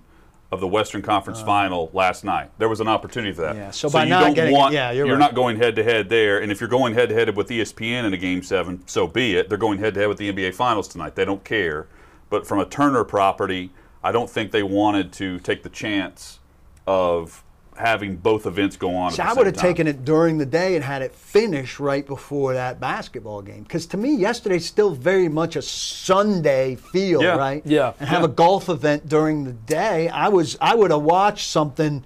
of 0.51 0.59
the 0.59 0.67
Western 0.67 1.01
Conference 1.01 1.41
Final 1.41 1.89
last 1.93 2.23
night. 2.25 2.49
There 2.57 2.67
was 2.67 2.81
an 2.81 2.87
opportunity 2.87 3.33
for 3.33 3.41
that. 3.41 3.55
Uh. 3.55 3.59
Yeah, 3.59 3.71
so 3.71 3.89
by 3.89 4.03
you 4.03 4.09
not 4.09 4.21
don't 4.21 4.33
getting 4.33 4.53
want, 4.53 4.73
yeah, 4.73 4.91
you're 4.91 5.07
you're 5.07 5.15
right. 5.15 5.19
not 5.21 5.35
going 5.35 5.57
head 5.57 5.75
to 5.77 5.83
head 5.83 6.09
there. 6.09 6.41
And 6.41 6.51
if 6.51 6.59
you're 6.59 6.69
going 6.69 6.93
head 6.93 7.09
to 7.09 7.15
head 7.15 7.35
with 7.35 7.47
ESPN 7.47 8.03
in 8.05 8.13
a 8.13 8.17
game 8.17 8.43
seven, 8.43 8.83
so 8.85 9.07
be 9.07 9.35
it. 9.35 9.47
They're 9.49 9.57
going 9.57 9.79
head 9.79 9.93
to 9.93 10.01
head 10.01 10.09
with 10.09 10.17
the 10.17 10.31
NBA 10.31 10.53
Finals 10.53 10.87
tonight. 10.87 11.15
They 11.15 11.25
don't 11.25 11.43
care. 11.43 11.87
But 12.29 12.45
from 12.45 12.59
a 12.59 12.65
Turner 12.65 13.03
property, 13.03 13.71
I 14.03 14.11
don't 14.11 14.29
think 14.29 14.51
they 14.51 14.63
wanted 14.63 15.13
to 15.13 15.39
take 15.39 15.63
the 15.63 15.69
chance 15.69 16.39
of 16.85 17.43
having 17.81 18.15
both 18.15 18.45
events 18.45 18.77
go 18.77 18.95
on. 18.95 19.11
See, 19.11 19.21
at 19.21 19.25
the 19.25 19.31
I 19.31 19.33
would 19.33 19.45
have 19.47 19.55
time. 19.55 19.61
taken 19.69 19.87
it 19.87 20.05
during 20.05 20.37
the 20.37 20.45
day 20.45 20.75
and 20.75 20.83
had 20.83 21.01
it 21.01 21.13
finish 21.13 21.79
right 21.79 22.05
before 22.05 22.53
that 22.53 22.79
basketball 22.79 23.41
game. 23.41 23.63
Because 23.63 23.85
to 23.87 23.97
me, 23.97 24.15
yesterday's 24.15 24.65
still 24.65 24.91
very 24.91 25.27
much 25.27 25.55
a 25.55 25.61
Sunday 25.61 26.75
feel, 26.75 27.21
Yeah. 27.21 27.35
right? 27.35 27.61
Yeah. 27.65 27.93
And 27.99 28.07
have 28.07 28.21
Yeah. 28.21 28.25
a 28.25 28.29
golf 28.29 28.69
event 28.69 29.09
during 29.09 29.43
the 29.43 29.51
day. 29.53 30.07
I 30.09 30.29
was, 30.29 30.57
I 30.61 30.75
would 30.75 30.91
have 30.91 31.01
watched 31.01 31.49
something 31.49 32.03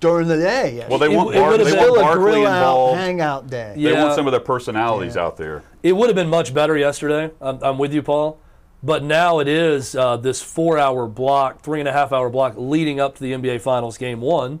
during 0.00 0.26
the 0.28 0.36
day. 0.36 0.84
Well, 0.88 0.98
they 0.98 1.08
want, 1.08 1.34
it 1.34 1.38
Bar- 1.38 1.50
would've 1.52 1.66
they 1.66 1.72
been- 1.76 1.80
want 1.90 1.96
a 2.00 2.02
Barkley 2.02 2.22
grill 2.22 2.46
out, 2.46 2.56
involved. 2.58 2.98
hangout 2.98 3.46
day. 3.50 3.74
Yeah. 3.76 3.90
They 3.92 4.02
want 4.02 4.14
some 4.14 4.26
of 4.26 4.32
their 4.32 4.40
personalities 4.40 5.14
Yeah. 5.16 5.22
out 5.24 5.36
there. 5.36 5.62
It 5.82 5.92
would 5.92 6.08
have 6.08 6.16
been 6.16 6.28
much 6.30 6.52
better 6.52 6.76
yesterday. 6.76 7.30
I'm, 7.40 7.58
I'm 7.62 7.78
with 7.78 7.92
you, 7.92 8.02
Paul. 8.02 8.38
But 8.84 9.04
now 9.04 9.38
it 9.38 9.46
is 9.46 9.94
uh, 9.94 10.16
this 10.16 10.42
four 10.42 10.76
hour 10.76 11.06
block, 11.06 11.60
three 11.62 11.78
and 11.78 11.88
a 11.88 11.92
half 11.92 12.12
hour 12.12 12.28
block 12.28 12.54
leading 12.56 12.98
up 12.98 13.14
to 13.14 13.22
the 13.22 13.32
NBA 13.32 13.60
Finals 13.60 13.96
game 13.96 14.20
one. 14.20 14.58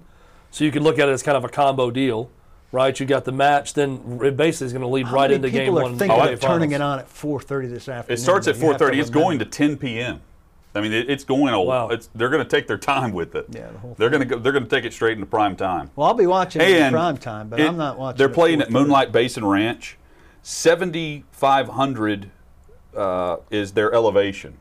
So 0.52 0.64
you 0.64 0.70
can 0.70 0.84
look 0.84 0.98
at 1.00 1.08
it 1.08 1.12
as 1.12 1.22
kind 1.22 1.36
of 1.36 1.44
a 1.44 1.48
combo 1.48 1.90
deal, 1.90 2.30
right? 2.72 2.98
You 3.00 3.06
got 3.06 3.24
the 3.24 3.32
match, 3.32 3.72
then 3.74 4.20
it 4.22 4.36
basically 4.36 4.66
is 4.66 4.72
going 4.74 4.82
to 4.82 4.88
lead 4.88 5.06
How 5.06 5.14
right 5.14 5.30
into 5.30 5.48
people 5.48 5.60
game 5.60 5.70
are 5.70 5.82
one. 5.82 5.92
of 5.92 5.98
the 5.98 6.04
thinking 6.06 6.18
NBA 6.20 6.32
of 6.34 6.40
turning 6.40 6.70
Finals? 6.70 6.72
it 6.72 6.80
on 6.82 6.98
at 7.00 7.08
4:30 7.08 7.70
this 7.70 7.88
afternoon? 7.88 8.18
It 8.18 8.20
starts 8.22 8.46
at 8.46 8.56
You 8.58 8.66
have 8.68 8.76
to 8.76 8.84
4:30. 8.84 8.98
It's 9.00 9.10
going 9.10 9.38
to 9.40 9.44
10 9.46 9.78
p.m. 9.78 10.20
I 10.74 10.80
mean, 10.80 10.92
it, 10.92 11.08
it's 11.10 11.24
going. 11.24 11.52
A, 11.54 11.60
Wow. 11.60 11.88
it's, 11.88 12.08
they're 12.14 12.28
going 12.30 12.42
to 12.44 12.48
take 12.48 12.66
their 12.66 12.78
time 12.78 13.12
with 13.12 13.34
it. 13.34 13.46
Yeah, 13.50 13.68
the 13.72 13.78
whole 13.78 13.94
they're 13.98 14.10
going 14.10 14.20
to 14.20 14.26
go. 14.26 14.38
They're 14.38 14.52
going 14.52 14.64
to 14.64 14.70
take 14.70 14.84
it 14.84 14.92
straight 14.92 15.14
into 15.14 15.26
prime 15.26 15.56
time. 15.56 15.90
Well, 15.96 16.06
I'll 16.08 16.14
be 16.14 16.26
watching 16.26 16.60
it 16.62 16.68
in 16.68 16.92
prime 16.92 17.16
time, 17.16 17.48
but 17.48 17.58
it- 17.60 17.66
I'm 17.68 17.76
not 17.78 17.98
watching. 17.98 18.18
They're 18.18 18.28
playing 18.28 18.60
at 18.60 18.68
4:30. 18.68 18.72
Moonlight 18.72 19.12
Basin 19.12 19.44
Ranch. 19.46 19.96
7,500 20.42 22.30
uh, 22.96 23.36
is 23.50 23.72
their 23.72 23.92
elevation. 23.94 24.58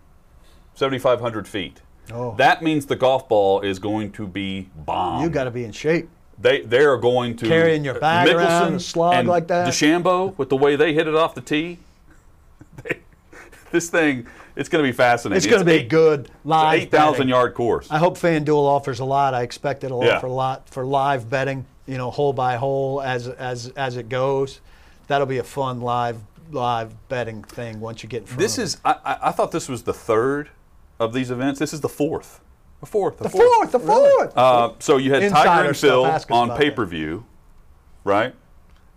7,500 0.75 1.47
feet. 1.47 1.81
Oh. 2.13 2.35
That 2.37 2.61
means 2.61 2.85
the 2.87 2.95
golf 2.95 3.29
ball 3.29 3.61
is 3.61 3.79
going 3.79 4.11
to 4.13 4.27
be 4.27 4.69
bomb. 4.75 5.23
You 5.23 5.29
got 5.29 5.45
to 5.45 5.51
be 5.51 5.63
in 5.63 5.71
shape. 5.71 6.09
They 6.39 6.61
they 6.61 6.79
are 6.83 6.97
going 6.97 7.35
to 7.37 7.47
Carrying 7.47 7.85
your 7.85 7.99
bag 7.99 8.27
around 8.29 8.67
and 8.73 8.81
slog 8.81 9.13
and 9.15 9.27
like 9.27 9.47
that? 9.47 9.67
DeChambeau 9.67 10.37
with 10.37 10.49
the 10.49 10.57
way 10.57 10.75
they 10.75 10.93
hit 10.93 11.07
it 11.07 11.15
off 11.15 11.35
the 11.35 11.41
tee. 11.41 11.77
they- 12.83 12.99
this 13.71 13.89
thing, 13.89 14.27
it's 14.55 14.67
going 14.67 14.83
to 14.83 14.87
be 14.89 14.91
fascinating. 14.91 15.37
It's 15.37 15.45
going 15.45 15.59
to 15.59 15.65
be 15.65 15.71
a 15.71 15.75
eight- 15.81 15.89
good 15.89 16.29
live. 16.43 16.81
eight 16.81 16.91
thousand 16.91 17.27
yard 17.29 17.53
course. 17.53 17.87
I 17.91 17.99
hope 17.99 18.17
FanDuel 18.17 18.57
offers 18.65 18.99
a 18.99 19.05
lot. 19.05 19.33
I 19.33 19.43
expect 19.43 19.83
it'll 19.83 20.03
Yeah. 20.03 20.17
offer 20.17 20.27
a 20.27 20.31
lot 20.33 20.67
for 20.67 20.85
live 20.85 21.29
betting. 21.29 21.65
You 21.87 21.97
know, 21.97 22.09
hole 22.11 22.33
by 22.33 22.55
hole 22.57 23.01
as 23.01 23.27
as 23.27 23.69
as 23.77 23.95
it 23.97 24.09
goes. 24.09 24.59
That'll 25.07 25.27
be 25.27 25.37
a 25.37 25.43
fun 25.43 25.79
live 25.81 26.17
live 26.51 26.93
betting 27.07 27.43
thing 27.43 27.79
once 27.79 28.03
you 28.03 28.09
get 28.09 28.21
in 28.21 28.25
front. 28.27 28.39
This 28.39 28.57
of 28.57 28.61
it. 28.61 28.65
is 28.65 28.77
I, 28.83 28.95
I- 29.05 29.17
I 29.29 29.31
thought 29.31 29.51
this 29.51 29.69
was 29.69 29.83
the 29.83 29.93
third 29.93 30.49
of 31.01 31.13
these 31.13 31.31
events. 31.31 31.59
This 31.59 31.73
is 31.73 31.81
the 31.81 31.89
fourth. 31.89 32.41
The 32.79 32.85
fourth. 32.85 33.17
the 33.17 33.29
fourth. 33.29 33.71
The 33.71 33.79
fourth. 33.79 34.37
Uh, 34.37 34.73
so 34.79 34.97
you 34.97 35.13
had 35.13 35.23
Insider 35.23 35.47
Tiger 35.47 35.67
and 35.69 35.77
stuff. 35.77 36.25
Phil 36.25 36.35
on 36.37 36.57
pay 36.57 36.71
per 36.71 36.85
view, 36.85 37.25
right? 38.03 38.33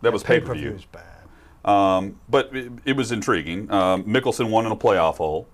That 0.02 0.12
was 0.12 0.22
pay 0.22 0.40
per 0.40 0.54
view. 0.54 0.72
Pay-per-view's 0.72 0.84
bad. 0.86 1.70
Um, 1.70 2.20
but 2.28 2.54
it, 2.54 2.70
it 2.84 2.96
was 2.96 3.10
intriguing. 3.10 3.70
Um, 3.70 4.04
Mickelson 4.04 4.50
won 4.50 4.66
in 4.66 4.72
a 4.72 4.76
playoff 4.76 5.16
hole. 5.16 5.48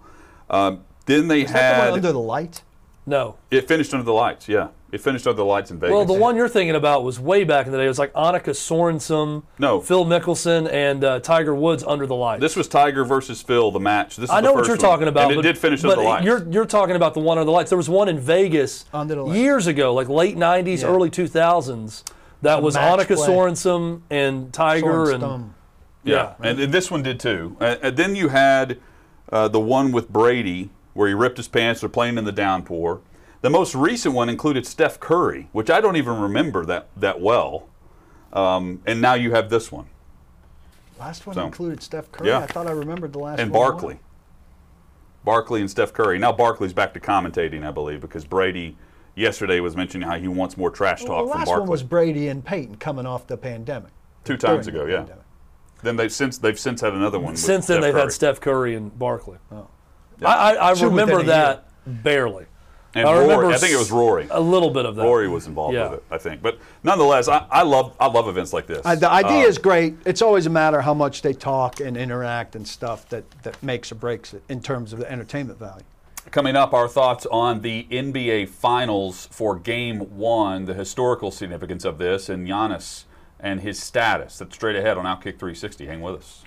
Um, 0.49 0.85
then 1.07 1.29
they 1.29 1.43
Is 1.43 1.53
that 1.53 1.55
the 1.55 1.75
had 1.77 1.89
one 1.91 1.99
under 1.99 2.13
the 2.13 2.19
light? 2.19 2.63
No. 3.07 3.37
it 3.51 3.67
finished 3.69 3.93
under 3.95 4.05
the 4.05 4.13
lights. 4.13 4.49
Yeah, 4.49 4.69
it 4.93 5.01
finished 5.01 5.27
under 5.27 5.37
the 5.37 5.45
lights 5.45 5.71
in 5.71 5.79
Vegas. 5.79 5.93
Well, 5.95 6.05
the 6.05 6.13
one 6.15 6.37
you're 6.37 6.49
thinking 6.49 6.75
about 6.77 7.05
was 7.05 7.19
way 7.21 7.45
back 7.45 7.67
in 7.67 7.73
the 7.73 7.79
day. 7.79 7.85
It 7.85 7.89
was 7.89 7.99
like 7.99 8.13
Annika 8.13 8.51
Sorensen, 8.51 9.43
No. 9.59 9.81
Phil 9.81 10.05
Mickelson, 10.05 10.71
and 10.71 11.05
uh, 11.05 11.21
Tiger 11.21 11.55
Woods 11.55 11.85
under 11.85 12.07
the 12.07 12.15
lights. 12.15 12.41
This 12.41 12.57
was 12.57 12.69
Tiger 12.69 13.05
versus 13.05 13.43
Phil, 13.43 13.71
the 13.71 13.81
match. 13.81 14.17
This 14.17 14.25
is 14.25 14.31
I 14.31 14.41
the 14.41 14.49
know 14.49 14.53
what 14.55 14.67
you're 14.67 14.77
one. 14.77 14.79
talking 14.85 15.09
about. 15.09 15.31
And 15.31 15.39
it 15.41 15.43
did 15.43 15.59
finish 15.59 15.83
but 15.83 15.91
under 15.93 16.03
the 16.03 16.09
lights. 16.09 16.25
You're 16.25 16.49
you're 16.51 16.67
talking 16.67 16.97
about 16.97 17.15
the 17.15 17.21
one 17.21 17.39
under 17.39 17.45
the 17.47 17.53
lights. 17.53 17.71
There 17.71 17.77
was 17.77 17.89
one 17.89 18.09
in 18.09 18.19
Vegas 18.19 18.85
Under 18.93 19.15
the 19.15 19.25
years 19.27 19.67
ago, 19.67 19.95
like 19.95 20.09
late 20.09 20.37
'90s, 20.37 20.83
Yeah. 20.83 20.89
early 20.89 21.11
2000s. 21.11 22.05
That 22.43 22.63
was 22.63 22.75
Annika 22.77 23.17
play. 23.17 23.29
Sorensen 23.29 24.01
and 24.11 24.53
Tiger 24.53 25.11
and 25.11 25.23
Sorenstam. 25.23 25.51
Yeah, 26.03 26.35
and, 26.43 26.59
and 26.59 26.73
this 26.73 26.91
one 26.91 27.03
did 27.03 27.21
too. 27.21 27.57
Uh, 27.61 27.77
and 27.83 27.97
then 27.97 28.17
you 28.17 28.29
had 28.29 28.79
uh, 29.31 29.49
the 29.49 29.61
one 29.61 29.93
with 29.93 30.09
Brady 30.09 30.71
where 30.95 31.07
he 31.09 31.15
ripped 31.15 31.37
his 31.37 31.49
pants. 31.49 31.81
They're 31.81 31.91
playing 31.91 32.17
in 32.19 32.25
the 32.25 32.33
downpour. 32.33 33.01
The 33.43 33.51
most 33.51 33.75
recent 33.75 34.15
one 34.15 34.29
included 34.29 34.67
Steph 34.67 35.01
Curry, 35.01 35.49
which 35.53 35.71
I 35.71 35.81
don't 35.81 35.97
even 35.97 36.21
remember 36.21 36.67
that 36.67 36.89
that 36.97 37.21
well. 37.21 37.69
Um, 38.33 38.83
and 38.87 39.01
now 39.01 39.15
you 39.15 39.33
have 39.33 39.51
this 39.51 39.73
one 39.73 39.87
Last 41.01 41.27
one 41.27 41.35
So, 41.35 41.47
included 41.47 41.83
Steph 41.83 42.13
Curry. 42.13 42.29
yeah. 42.29 42.39
I 42.41 42.47
thought 42.47 42.67
I 42.69 42.71
remembered 42.73 43.13
the 43.13 43.19
last 43.19 43.41
and 43.41 43.51
one. 43.51 43.61
Barkley. 43.61 43.99
Barkley 45.25 45.61
and 45.61 45.71
Steph 45.71 45.93
Curry. 45.93 46.19
Now 46.19 46.31
Barkley's 46.33 46.73
back 46.73 46.93
to 46.95 47.01
commentating, 47.01 47.67
I 47.67 47.71
believe, 47.71 48.01
because 48.01 48.25
Brady 48.25 48.77
yesterday 49.17 49.61
was 49.61 49.75
mentioning 49.77 50.07
how 50.09 50.19
he 50.19 50.29
wants 50.29 50.57
more 50.57 50.71
trash 50.71 51.01
talk 51.01 51.09
Well, 51.11 51.25
the 51.27 51.31
from 51.33 51.39
last 51.41 51.47
Barkley. 51.49 51.61
one 51.63 51.71
was 51.71 51.83
Brady 51.83 52.29
and 52.29 52.45
Peyton 52.45 52.77
coming 52.77 53.07
off 53.07 53.27
the 53.27 53.37
pandemic. 53.37 53.91
Two 54.25 54.37
times 54.37 54.67
During 54.67 54.79
the 54.79 54.85
ago, 54.85 54.91
yeah. 54.93 54.99
pandemic. 54.99 55.25
Then 55.83 55.97
they've 55.97 56.13
since 56.13 56.37
they've 56.39 56.59
since 56.59 56.83
had 56.83 56.93
another 56.93 57.19
one. 57.19 57.33
with 57.33 57.41
since 57.41 57.67
then 57.67 57.77
Steph 57.77 57.83
they've 57.83 57.93
Curry. 57.95 58.03
had 58.03 58.13
Steph 58.13 58.41
Curry 58.41 58.75
and 58.77 58.97
Barkley. 58.99 59.39
I, 59.51 59.65
I, 60.25 60.53
I 60.55 60.71
remember 60.73 61.17
within 61.17 61.21
a 61.21 61.33
that 61.33 61.69
barely. 61.87 62.45
And 62.95 63.09
I 63.09 63.13
Rory, 63.25 63.55
I 63.55 63.57
think 63.59 63.73
it 63.73 63.79
was 63.79 63.93
Rory. 63.93 64.27
A 64.31 64.41
little 64.41 64.71
bit 64.71 64.85
of 64.85 64.97
that. 64.97 65.05
Rory 65.05 65.29
was 65.29 65.47
involved 65.47 65.75
Yeah. 65.75 65.91
with 65.91 65.99
it, 66.01 66.05
I 66.11 66.19
think. 66.19 66.43
But 66.43 66.59
nonetheless, 66.83 67.29
I, 67.29 67.47
I 67.51 67.63
love 67.63 67.95
I 68.01 68.07
love 68.09 68.27
events 68.27 68.53
like 68.53 68.67
this. 68.67 68.81
Uh, 68.85 68.97
the 68.97 69.09
idea 69.11 69.45
Uh, 69.45 69.49
is 69.49 69.59
great. 69.59 69.95
It's 70.05 70.23
always 70.23 70.47
a 70.47 70.51
matter 70.51 70.81
how 70.81 70.95
much 70.95 71.23
they 71.23 71.33
talk 71.33 71.79
and 71.81 71.97
interact 71.97 72.57
and 72.57 72.67
stuff 72.67 73.09
that, 73.11 73.25
that 73.43 73.63
makes 73.63 73.93
or 73.93 73.95
breaks 73.95 74.35
it 74.35 74.43
in 74.49 74.61
terms 74.61 74.93
of 74.93 74.99
the 74.99 75.11
entertainment 75.11 75.59
value. 75.59 75.85
Coming 76.33 76.57
up, 76.57 76.75
our 76.75 76.89
thoughts 76.89 77.27
on 77.31 77.63
the 77.63 77.87
NBA 77.91 78.49
Finals 78.49 79.29
for 79.31 79.57
Game 79.57 80.01
One, 80.17 80.65
the 80.67 80.75
historical 80.75 81.31
significance 81.31 81.85
of 81.85 81.99
this, 81.99 82.29
and 82.29 82.47
Giannis 82.49 83.05
and 83.39 83.61
his 83.61 83.81
status. 83.83 84.39
That's 84.39 84.55
straight 84.55 84.77
ahead 84.77 84.99
on 84.99 85.05
Outkick 85.07 85.39
360. 85.39 85.87
Hang 85.87 86.01
with 86.03 86.17
us. 86.17 86.45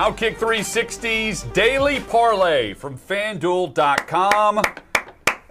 Outkick 0.00 0.36
360's 0.38 1.42
daily 1.52 2.00
parlay 2.00 2.72
from 2.72 2.96
FanDuel.com, 2.96 4.62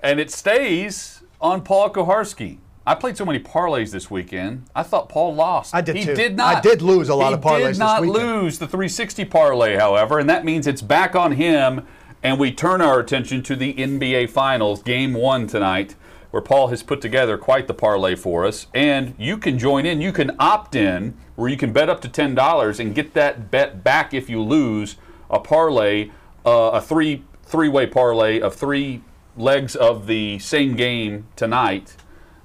and 0.01 0.19
it 0.19 0.31
stays 0.31 1.21
on 1.39 1.61
Paul 1.61 1.91
Kuharsky. 1.91 2.57
I 2.83 2.95
played 2.95 3.15
so 3.15 3.25
many 3.25 3.37
parlays 3.37 3.91
this 3.91 4.09
weekend. 4.09 4.65
I 4.75 4.81
thought 4.81 5.07
Paul 5.07 5.35
lost. 5.35 5.75
I 5.75 5.81
did 5.81 5.97
he 5.97 6.03
too. 6.03 6.15
Did 6.15 6.35
not. 6.35 6.55
I 6.55 6.61
did 6.61 6.81
lose 6.81 7.09
a 7.09 7.15
lot 7.15 7.33
of 7.33 7.41
parlays 7.41 7.59
He 7.59 7.73
did 7.73 7.77
not 7.77 8.01
lose 8.01 8.57
the 8.57 8.65
360 8.65 9.23
parlay, 9.25 9.75
however, 9.75 10.17
and 10.17 10.27
that 10.31 10.43
means 10.43 10.65
it's 10.65 10.81
back 10.81 11.15
on 11.15 11.33
him, 11.33 11.85
and 12.23 12.39
we 12.39 12.51
turn 12.51 12.81
our 12.81 12.99
attention 12.99 13.43
to 13.43 13.55
the 13.55 13.75
NBA 13.75 14.31
Finals, 14.31 14.81
Game 14.81 15.13
One 15.13 15.45
tonight, 15.45 15.93
where 16.31 16.41
Paul 16.41 16.67
has 16.67 16.83
put 16.83 17.01
together 17.01 17.37
quite 17.37 17.67
the 17.67 17.73
parlay 17.73 18.15
for 18.15 18.45
us, 18.45 18.67
and 18.73 19.15
you 19.17 19.37
can 19.37 19.57
join 19.57 19.85
in. 19.85 20.01
You 20.01 20.11
can 20.11 20.35
opt 20.39 20.75
in, 20.75 21.15
where 21.35 21.49
you 21.49 21.57
can 21.57 21.73
bet 21.73 21.89
up 21.89 22.01
to 22.01 22.09
ten 22.09 22.35
dollars 22.35 22.79
and 22.79 22.93
get 22.93 23.13
that 23.13 23.49
bet 23.49 23.83
back 23.83 24.13
if 24.13 24.29
you 24.29 24.41
lose 24.41 24.95
a 25.29 25.39
parlay, 25.39 26.09
uh, 26.45 26.71
a 26.73 26.81
three 26.81 27.23
three-way 27.43 27.87
parlay 27.87 28.39
of 28.39 28.53
three 28.53 29.01
legs 29.35 29.75
of 29.75 30.05
the 30.05 30.37
same 30.37 30.75
game 30.75 31.25
tonight 31.35 31.95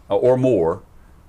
uh, 0.09 0.17
or 0.17 0.37
more. 0.37 0.83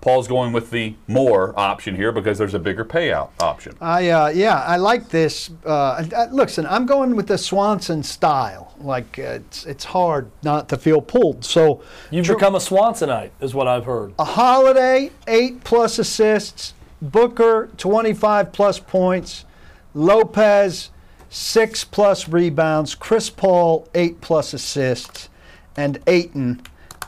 Paul's 0.06 0.28
going 0.28 0.54
with 0.54 0.70
the 0.70 0.94
more 1.08 1.60
option 1.60 1.96
here 1.96 2.12
because 2.12 2.38
there's 2.38 2.54
a 2.54 2.60
bigger 2.60 2.86
payout 2.86 3.30
option. 3.40 3.76
I 3.82 4.10
uh, 4.10 4.28
yeah, 4.28 4.62
I 4.62 4.78
like 4.78 5.10
this. 5.10 5.50
Uh, 5.66 6.06
listen, 6.32 6.68
I'm 6.68 6.86
going 6.86 7.16
with 7.16 7.26
the 7.26 7.40
Swanson 7.40 8.04
style. 8.04 8.76
Like 8.80 9.18
uh, 9.18 9.40
it's 9.42 9.66
it's 9.66 9.84
hard 9.84 10.30
not 10.44 10.70
to 10.70 10.78
feel 10.78 11.02
pulled. 11.02 11.44
So 11.44 11.82
You've 12.12 12.28
become 12.28 12.54
a 12.54 12.60
Swansonite, 12.60 13.32
is 13.42 13.56
what 13.56 13.68
I've 13.68 13.86
heard. 13.86 14.14
a 14.20 14.26
holiday, 14.26 15.10
eight 15.28 15.64
plus 15.64 15.98
assists, 15.98 16.76
Booker, 17.02 17.72
25 17.78 18.54
plus 18.54 18.78
points. 18.78 19.44
Lopez, 19.96 20.92
six 21.32 21.84
plus 21.84 22.30
rebounds. 22.30 22.94
Chris 22.94 23.32
Paul, 23.32 23.90
eight 23.96 24.22
plus 24.22 24.54
assists. 24.54 25.30
And 25.76 25.98
Ayton, 26.06 26.62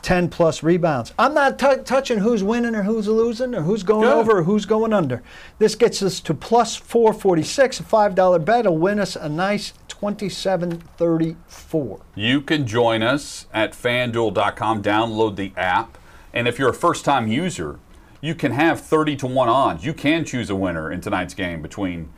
10 0.08 0.30
plus 0.30 0.62
rebounds. 0.62 1.12
I'm 1.18 1.34
not 1.34 1.58
t- 1.58 1.82
touching 1.84 2.20
who's 2.20 2.42
winning 2.42 2.74
or 2.74 2.82
who's 2.82 3.06
losing 3.08 3.54
or 3.54 3.60
who's 3.60 3.82
going 3.82 4.08
Good. 4.08 4.16
over 4.16 4.38
or 4.38 4.42
who's 4.44 4.64
going 4.64 4.94
under. 4.94 5.22
This 5.58 5.74
gets 5.74 6.02
us 6.02 6.18
to 6.20 6.32
plus 6.32 6.76
446. 6.76 7.80
A 7.80 7.82
$5 7.82 8.42
bet 8.42 8.64
will 8.64 8.78
win 8.78 8.98
us 9.00 9.16
a 9.16 9.28
nice 9.28 9.74
2734. 9.88 12.00
You 12.14 12.40
can 12.40 12.66
join 12.66 13.02
us 13.02 13.48
at 13.52 13.72
fanduel.com, 13.72 14.82
download 14.82 15.36
the 15.36 15.52
app, 15.58 15.98
and 16.32 16.48
if 16.48 16.58
you're 16.58 16.70
a 16.70 16.74
first 16.74 17.04
time 17.04 17.28
user, 17.28 17.78
you 18.22 18.34
can 18.34 18.52
have 18.52 18.80
30 18.80 19.14
to 19.16 19.26
1 19.26 19.48
odds. 19.50 19.84
You 19.84 19.92
can 19.92 20.24
choose 20.24 20.48
a 20.48 20.56
winner 20.56 20.90
in 20.90 21.02
tonight's 21.02 21.34
game 21.34 21.60
between, 21.60 22.08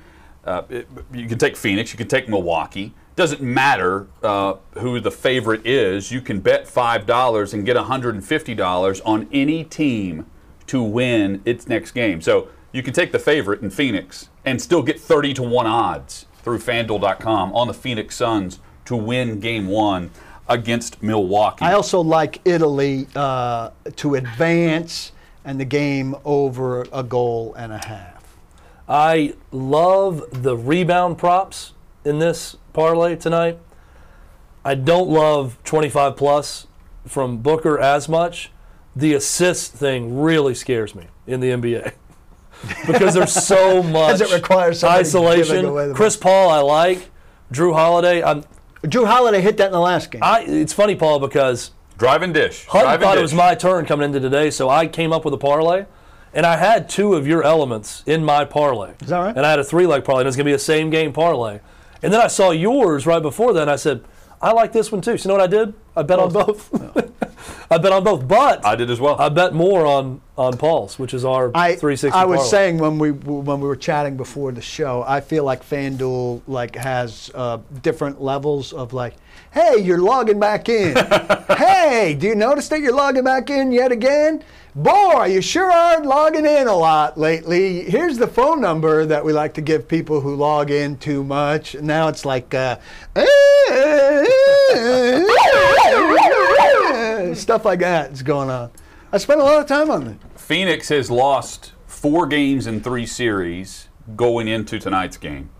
uh, 0.44 0.62
it- 0.70 0.86
you 1.12 1.26
can 1.26 1.38
take 1.38 1.56
Phoenix, 1.56 1.92
you 1.92 1.98
can 1.98 2.06
take 2.06 2.28
Milwaukee. 2.28 2.94
Doesn't 3.20 3.42
matter 3.42 4.06
uh, 4.22 4.54
who 4.78 4.98
the 4.98 5.10
favorite 5.10 5.66
is, 5.66 6.10
you 6.10 6.22
can 6.22 6.40
bet 6.40 6.64
$5 6.64 7.52
and 7.52 7.66
get 7.66 7.76
$150 7.76 9.00
on 9.04 9.28
any 9.30 9.62
team 9.62 10.24
to 10.68 10.82
win 10.82 11.42
its 11.44 11.68
next 11.68 11.90
game. 11.90 12.22
So 12.22 12.48
you 12.72 12.82
can 12.82 12.94
take 12.94 13.12
the 13.12 13.18
favorite 13.18 13.60
in 13.60 13.68
Phoenix 13.68 14.30
and 14.46 14.58
still 14.58 14.82
get 14.82 14.98
30 14.98 15.34
to 15.34 15.42
1 15.42 15.66
odds 15.66 16.24
through 16.42 16.60
fanduel.com 16.60 17.52
on 17.52 17.66
the 17.66 17.74
Phoenix 17.74 18.16
Suns 18.16 18.58
to 18.86 18.96
win 18.96 19.38
game 19.38 19.66
one 19.66 20.10
against 20.48 21.02
Milwaukee. 21.02 21.62
I 21.62 21.74
also 21.74 22.00
like 22.00 22.40
Italy 22.46 23.06
uh, 23.14 23.68
to 23.96 24.14
advance 24.14 25.12
and 25.44 25.60
the 25.60 25.66
game 25.66 26.14
over 26.24 26.86
a 26.90 27.02
goal 27.02 27.52
and 27.58 27.70
a 27.70 27.84
half. 27.84 28.38
I 28.88 29.34
love 29.52 30.24
the 30.42 30.56
rebound 30.56 31.18
props 31.18 31.74
in 32.02 32.18
this 32.18 32.56
parlay 32.72 33.16
tonight. 33.16 33.58
I 34.64 34.74
don't 34.74 35.08
love 35.08 35.58
25 35.64 36.16
plus 36.16 36.66
from 37.06 37.38
Booker 37.38 37.78
as 37.78 38.08
much. 38.08 38.50
The 38.94 39.14
assist 39.14 39.72
thing 39.72 40.20
really 40.20 40.54
scares 40.54 40.94
me 40.94 41.06
in 41.26 41.40
the 41.40 41.50
NBA 41.50 41.92
because 42.86 43.14
there's 43.14 43.32
so 43.32 43.82
much 43.84 44.20
it 44.20 44.32
requires 44.32 44.84
isolation. 44.84 45.64
away 45.64 45.88
the 45.88 45.94
Chris 45.94 46.16
Paul, 46.16 46.50
I 46.50 46.60
like. 46.60 47.10
Jrue 47.52 47.74
Holiday, 47.74 48.22
I'm, 48.22 48.44
Jrue 48.84 49.06
Holiday 49.06 49.40
hit 49.40 49.56
that 49.56 49.66
in 49.66 49.72
the 49.72 49.80
last 49.80 50.10
game. 50.10 50.22
I. 50.22 50.42
It's 50.42 50.72
funny, 50.72 50.94
Paul, 50.94 51.18
because 51.18 51.72
Drive 51.98 52.22
and 52.22 52.32
dish. 52.32 52.64
Hutton 52.66 52.86
Drive 52.86 52.94
and 52.94 53.02
thought 53.02 53.18
it 53.18 53.22
was 53.22 53.34
my 53.34 53.54
turn 53.54 53.84
coming 53.84 54.06
into 54.06 54.20
today, 54.20 54.50
so 54.50 54.70
I 54.70 54.86
came 54.86 55.12
up 55.12 55.24
with 55.24 55.34
a 55.34 55.38
parlay, 55.38 55.84
and 56.32 56.46
I 56.46 56.56
had 56.56 56.88
two 56.88 57.14
of 57.14 57.26
your 57.26 57.42
elements 57.42 58.02
in 58.06 58.24
my 58.24 58.44
parlay. 58.46 58.94
Is 59.02 59.08
that 59.08 59.18
right? 59.18 59.36
And 59.36 59.44
I 59.44 59.50
had 59.50 59.58
a 59.58 59.64
three 59.64 59.86
leg 59.86 60.04
parlay, 60.04 60.20
and 60.20 60.26
it 60.26 60.28
was 60.28 60.36
going 60.36 60.46
to 60.46 60.50
be 60.50 60.54
a 60.54 60.58
same 60.58 60.88
game 60.88 61.12
parlay. 61.12 61.60
And 62.02 62.12
then 62.12 62.20
I 62.20 62.28
saw 62.28 62.50
yours 62.50 63.06
right 63.06 63.22
before 63.22 63.52
that, 63.52 63.62
and 63.62 63.70
I 63.70 63.76
said, 63.76 64.02
I 64.40 64.52
like 64.52 64.72
this 64.72 64.90
one 64.90 65.00
too. 65.00 65.18
So 65.18 65.28
you 65.28 65.28
know 65.28 65.38
what 65.38 65.44
I 65.44 65.46
did? 65.46 65.74
I 65.96 66.02
bet 66.02 66.18
on 66.18 66.32
both. 66.32 66.72
I 67.70 67.78
bet 67.78 67.92
on 67.92 68.04
both, 68.04 68.26
but 68.26 68.64
I 68.64 68.76
did 68.76 68.90
as 68.90 69.00
well. 69.00 69.16
I 69.20 69.28
bet 69.28 69.54
more 69.54 69.86
on 69.86 70.20
on 70.36 70.56
Paul's, 70.56 70.98
which 70.98 71.14
is 71.14 71.24
our 71.24 71.50
I, 71.54 71.76
360. 71.76 72.10
I 72.10 72.24
was 72.24 72.38
parlay. 72.38 72.50
saying 72.50 72.78
when 72.78 72.98
we 72.98 73.10
when 73.12 73.60
we 73.60 73.68
were 73.68 73.76
chatting 73.76 74.16
before 74.16 74.52
the 74.52 74.60
show, 74.60 75.04
I 75.06 75.20
feel 75.20 75.44
like 75.44 75.64
FanDuel 75.64 76.42
like 76.46 76.76
has 76.76 77.30
uh, 77.34 77.58
different 77.82 78.20
levels 78.20 78.72
of 78.72 78.92
like, 78.92 79.14
hey, 79.52 79.78
you're 79.78 80.02
logging 80.02 80.40
back 80.40 80.68
in. 80.68 80.96
hey, 81.56 82.16
do 82.18 82.26
you 82.26 82.34
notice 82.34 82.68
that 82.68 82.80
you're 82.80 82.94
logging 82.94 83.24
back 83.24 83.50
in 83.50 83.72
yet 83.72 83.92
again? 83.92 84.42
Boy, 84.74 85.24
you 85.26 85.40
sure 85.40 85.70
are 85.70 86.02
logging 86.04 86.46
in 86.46 86.68
a 86.68 86.76
lot 86.76 87.18
lately. 87.18 87.90
Here's 87.90 88.18
the 88.18 88.28
phone 88.28 88.60
number 88.60 89.04
that 89.04 89.24
we 89.24 89.32
like 89.32 89.54
to 89.54 89.60
give 89.60 89.88
people 89.88 90.20
who 90.20 90.36
log 90.36 90.70
in 90.70 90.96
too 90.96 91.24
much. 91.24 91.74
Now 91.74 92.06
it's 92.06 92.24
like 92.24 92.54
uh, 92.54 92.76
stuff 97.34 97.64
like 97.64 97.80
that 97.80 98.12
is 98.12 98.22
going 98.22 98.50
on. 98.50 98.70
I 99.12 99.18
spent 99.18 99.40
a 99.40 99.44
lot 99.44 99.60
of 99.60 99.66
time 99.66 99.90
on 99.90 100.06
it. 100.06 100.18
Phoenix 100.38 100.88
has 100.88 101.10
lost 101.10 101.72
four 101.86 102.26
games 102.26 102.66
in 102.66 102.80
three 102.80 103.06
series 103.06 103.88
going 104.16 104.48
into 104.48 104.78
tonight's 104.78 105.16
game. 105.16 105.50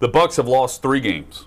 The 0.00 0.08
Bucks 0.08 0.36
have 0.36 0.48
lost 0.48 0.82
three 0.82 1.00
games. 1.00 1.46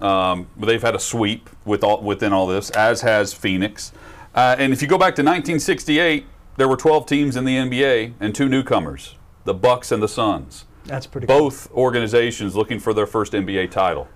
Um, 0.00 0.48
they've 0.56 0.82
had 0.82 0.94
a 0.94 0.98
sweep 0.98 1.50
with 1.64 1.82
all, 1.82 2.02
within 2.02 2.32
all 2.32 2.46
this, 2.46 2.70
as 2.70 3.00
has 3.00 3.32
Phoenix. 3.32 3.92
Uh, 4.34 4.54
and 4.58 4.72
if 4.72 4.80
you 4.82 4.88
go 4.88 4.98
back 4.98 5.14
to 5.16 5.22
1968, 5.22 6.26
there 6.56 6.68
were 6.68 6.76
12 6.76 7.06
teams 7.06 7.36
in 7.36 7.44
the 7.44 7.56
NBA 7.56 8.14
and 8.20 8.34
two 8.34 8.48
newcomers, 8.48 9.16
the 9.44 9.54
Bucks 9.54 9.90
and 9.90 10.02
the 10.02 10.08
Suns. 10.08 10.66
That's 10.84 11.06
pretty 11.06 11.26
cool. 11.26 11.38
Both 11.38 11.70
organizations 11.72 12.54
looking 12.54 12.78
for 12.78 12.94
their 12.94 13.06
first 13.06 13.32
NBA 13.32 13.70
title. 13.70 14.08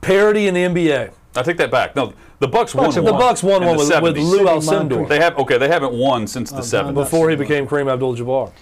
parity 0.00 0.46
in 0.46 0.54
the 0.54 0.62
NBA. 0.62 1.12
I 1.34 1.42
take 1.42 1.56
that 1.56 1.70
back. 1.70 1.96
No, 1.96 2.12
the 2.38 2.48
Bucks, 2.48 2.74
Bucks 2.74 2.74
won 2.74 2.92
have 2.92 3.04
one. 3.04 3.12
The 3.12 3.18
Bucks 3.18 3.42
won 3.42 3.64
one 3.64 3.76
the 3.76 3.84
with, 3.84 4.02
with 4.02 4.16
70s. 4.16 4.30
Lew 4.30 4.38
Sidney 4.38 4.50
Alcindor 4.50 5.08
They 5.08 5.18
have 5.18 5.38
okay. 5.38 5.58
They 5.58 5.68
haven't 5.68 5.94
won 5.94 6.26
since 6.26 6.50
the 6.50 6.56
John 6.62 6.92
70s. 6.92 6.94
Bucks. 6.94 7.10
before 7.10 7.30
he 7.30 7.36
became 7.36 7.66
Kareem 7.66 7.90
Abdul-Jabbar. 7.90 8.52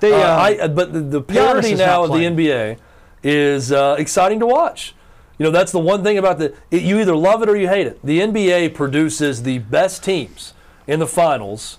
They, 0.00 0.12
Uh, 0.12 0.16
uh, 0.16 0.20
I, 0.20 0.58
uh, 0.58 0.68
but 0.68 0.92
the, 0.92 1.00
the 1.00 1.22
parity 1.22 1.74
now 1.74 2.04
of 2.04 2.10
the. 2.12 2.18
NBA 2.18 2.78
is 3.22 3.72
uh, 3.72 3.96
exciting 3.98 4.40
to 4.40 4.46
watch. 4.46 4.94
You 5.38 5.44
know, 5.44 5.50
that's 5.50 5.72
the 5.72 5.78
one 5.78 6.02
thing 6.04 6.18
about 6.18 6.38
the. 6.38 6.54
It, 6.70 6.82
you 6.82 7.00
either 7.00 7.16
love 7.16 7.42
it 7.42 7.48
or 7.48 7.56
you 7.56 7.68
hate 7.68 7.86
it. 7.86 8.00
The 8.04 8.20
NBA 8.20 8.74
produces 8.74 9.42
the 9.42 9.58
best 9.58 10.04
teams 10.04 10.54
in 10.86 11.00
the 11.00 11.06
finals 11.06 11.78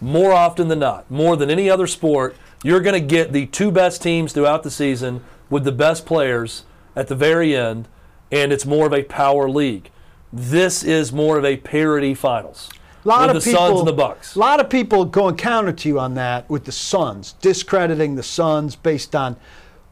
more 0.00 0.32
often 0.32 0.68
than 0.68 0.80
not, 0.80 1.10
more 1.10 1.36
than 1.36 1.50
any 1.50 1.70
other 1.70 1.86
sport. 1.86 2.36
You're 2.62 2.80
going 2.80 3.00
to 3.00 3.06
get 3.06 3.32
the 3.32 3.46
two 3.46 3.70
best 3.70 4.02
teams 4.02 4.32
throughout 4.32 4.62
the 4.62 4.70
season 4.70 5.22
with 5.50 5.64
the 5.64 5.72
best 5.72 6.06
players 6.06 6.64
at 6.94 7.08
the 7.08 7.14
very 7.14 7.56
end, 7.56 7.88
and 8.32 8.52
it's 8.52 8.66
more 8.66 8.86
of 8.86 8.94
a 8.94 9.04
power 9.04 9.48
league. 9.48 9.90
This 10.32 10.82
is 10.82 11.12
more 11.12 11.36
of 11.38 11.44
a 11.44 11.58
parity 11.58 12.14
finals. 12.14 12.70
lot 13.04 13.28
with 13.28 13.36
of 13.36 13.44
the 13.44 13.50
people, 13.50 13.66
Suns 13.68 13.78
and 13.80 13.88
the 13.88 13.92
Bucks. 13.92 14.34
A 14.34 14.38
lot 14.38 14.58
of 14.58 14.70
people 14.70 15.04
going 15.04 15.36
counter 15.36 15.72
to 15.72 15.88
you 15.88 16.00
on 16.00 16.14
that 16.14 16.48
with 16.48 16.64
the 16.64 16.72
Suns, 16.72 17.34
discrediting 17.34 18.16
the 18.16 18.22
Suns 18.22 18.74
based 18.74 19.14
on 19.14 19.36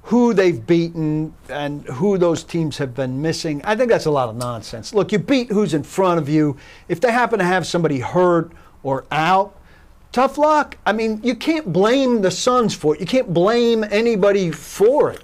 who 0.05 0.33
they've 0.33 0.67
beaten 0.67 1.35
and 1.51 1.85
who 1.85 2.17
those 2.17 2.43
teams 2.43 2.79
have 2.79 2.95
been 2.95 3.21
missing. 3.21 3.61
I 3.65 3.77
think 3.77 3.91
that's 3.91 4.07
a 4.07 4.11
lot 4.11 4.31
of 4.31 4.37
nonsense. 4.37 4.95
Look, 4.95 5.13
you 5.13 5.19
beat 5.19 5.51
who's 5.51 5.75
in 5.75 5.83
front 5.83 6.19
of 6.19 6.29
you. 6.29 6.57
If 6.89 7.01
they 7.01 7.13
happen 7.13 7.39
to 7.39 7.45
have 7.45 7.67
somebody 7.67 8.01
hurt 8.01 8.51
or 8.83 9.05
out, 9.11 9.55
tough 10.11 10.39
luck. 10.39 10.79
I 10.87 10.93
mean, 10.95 11.21
you 11.23 11.35
can't 11.35 11.71
blame 11.71 12.23
the 12.23 12.31
Suns 12.31 12.75
for 12.75 12.95
it. 12.95 13.01
You 13.01 13.07
can't 13.07 13.35
blame 13.35 13.85
anybody 13.85 14.51
for 14.51 15.11
it. 15.11 15.23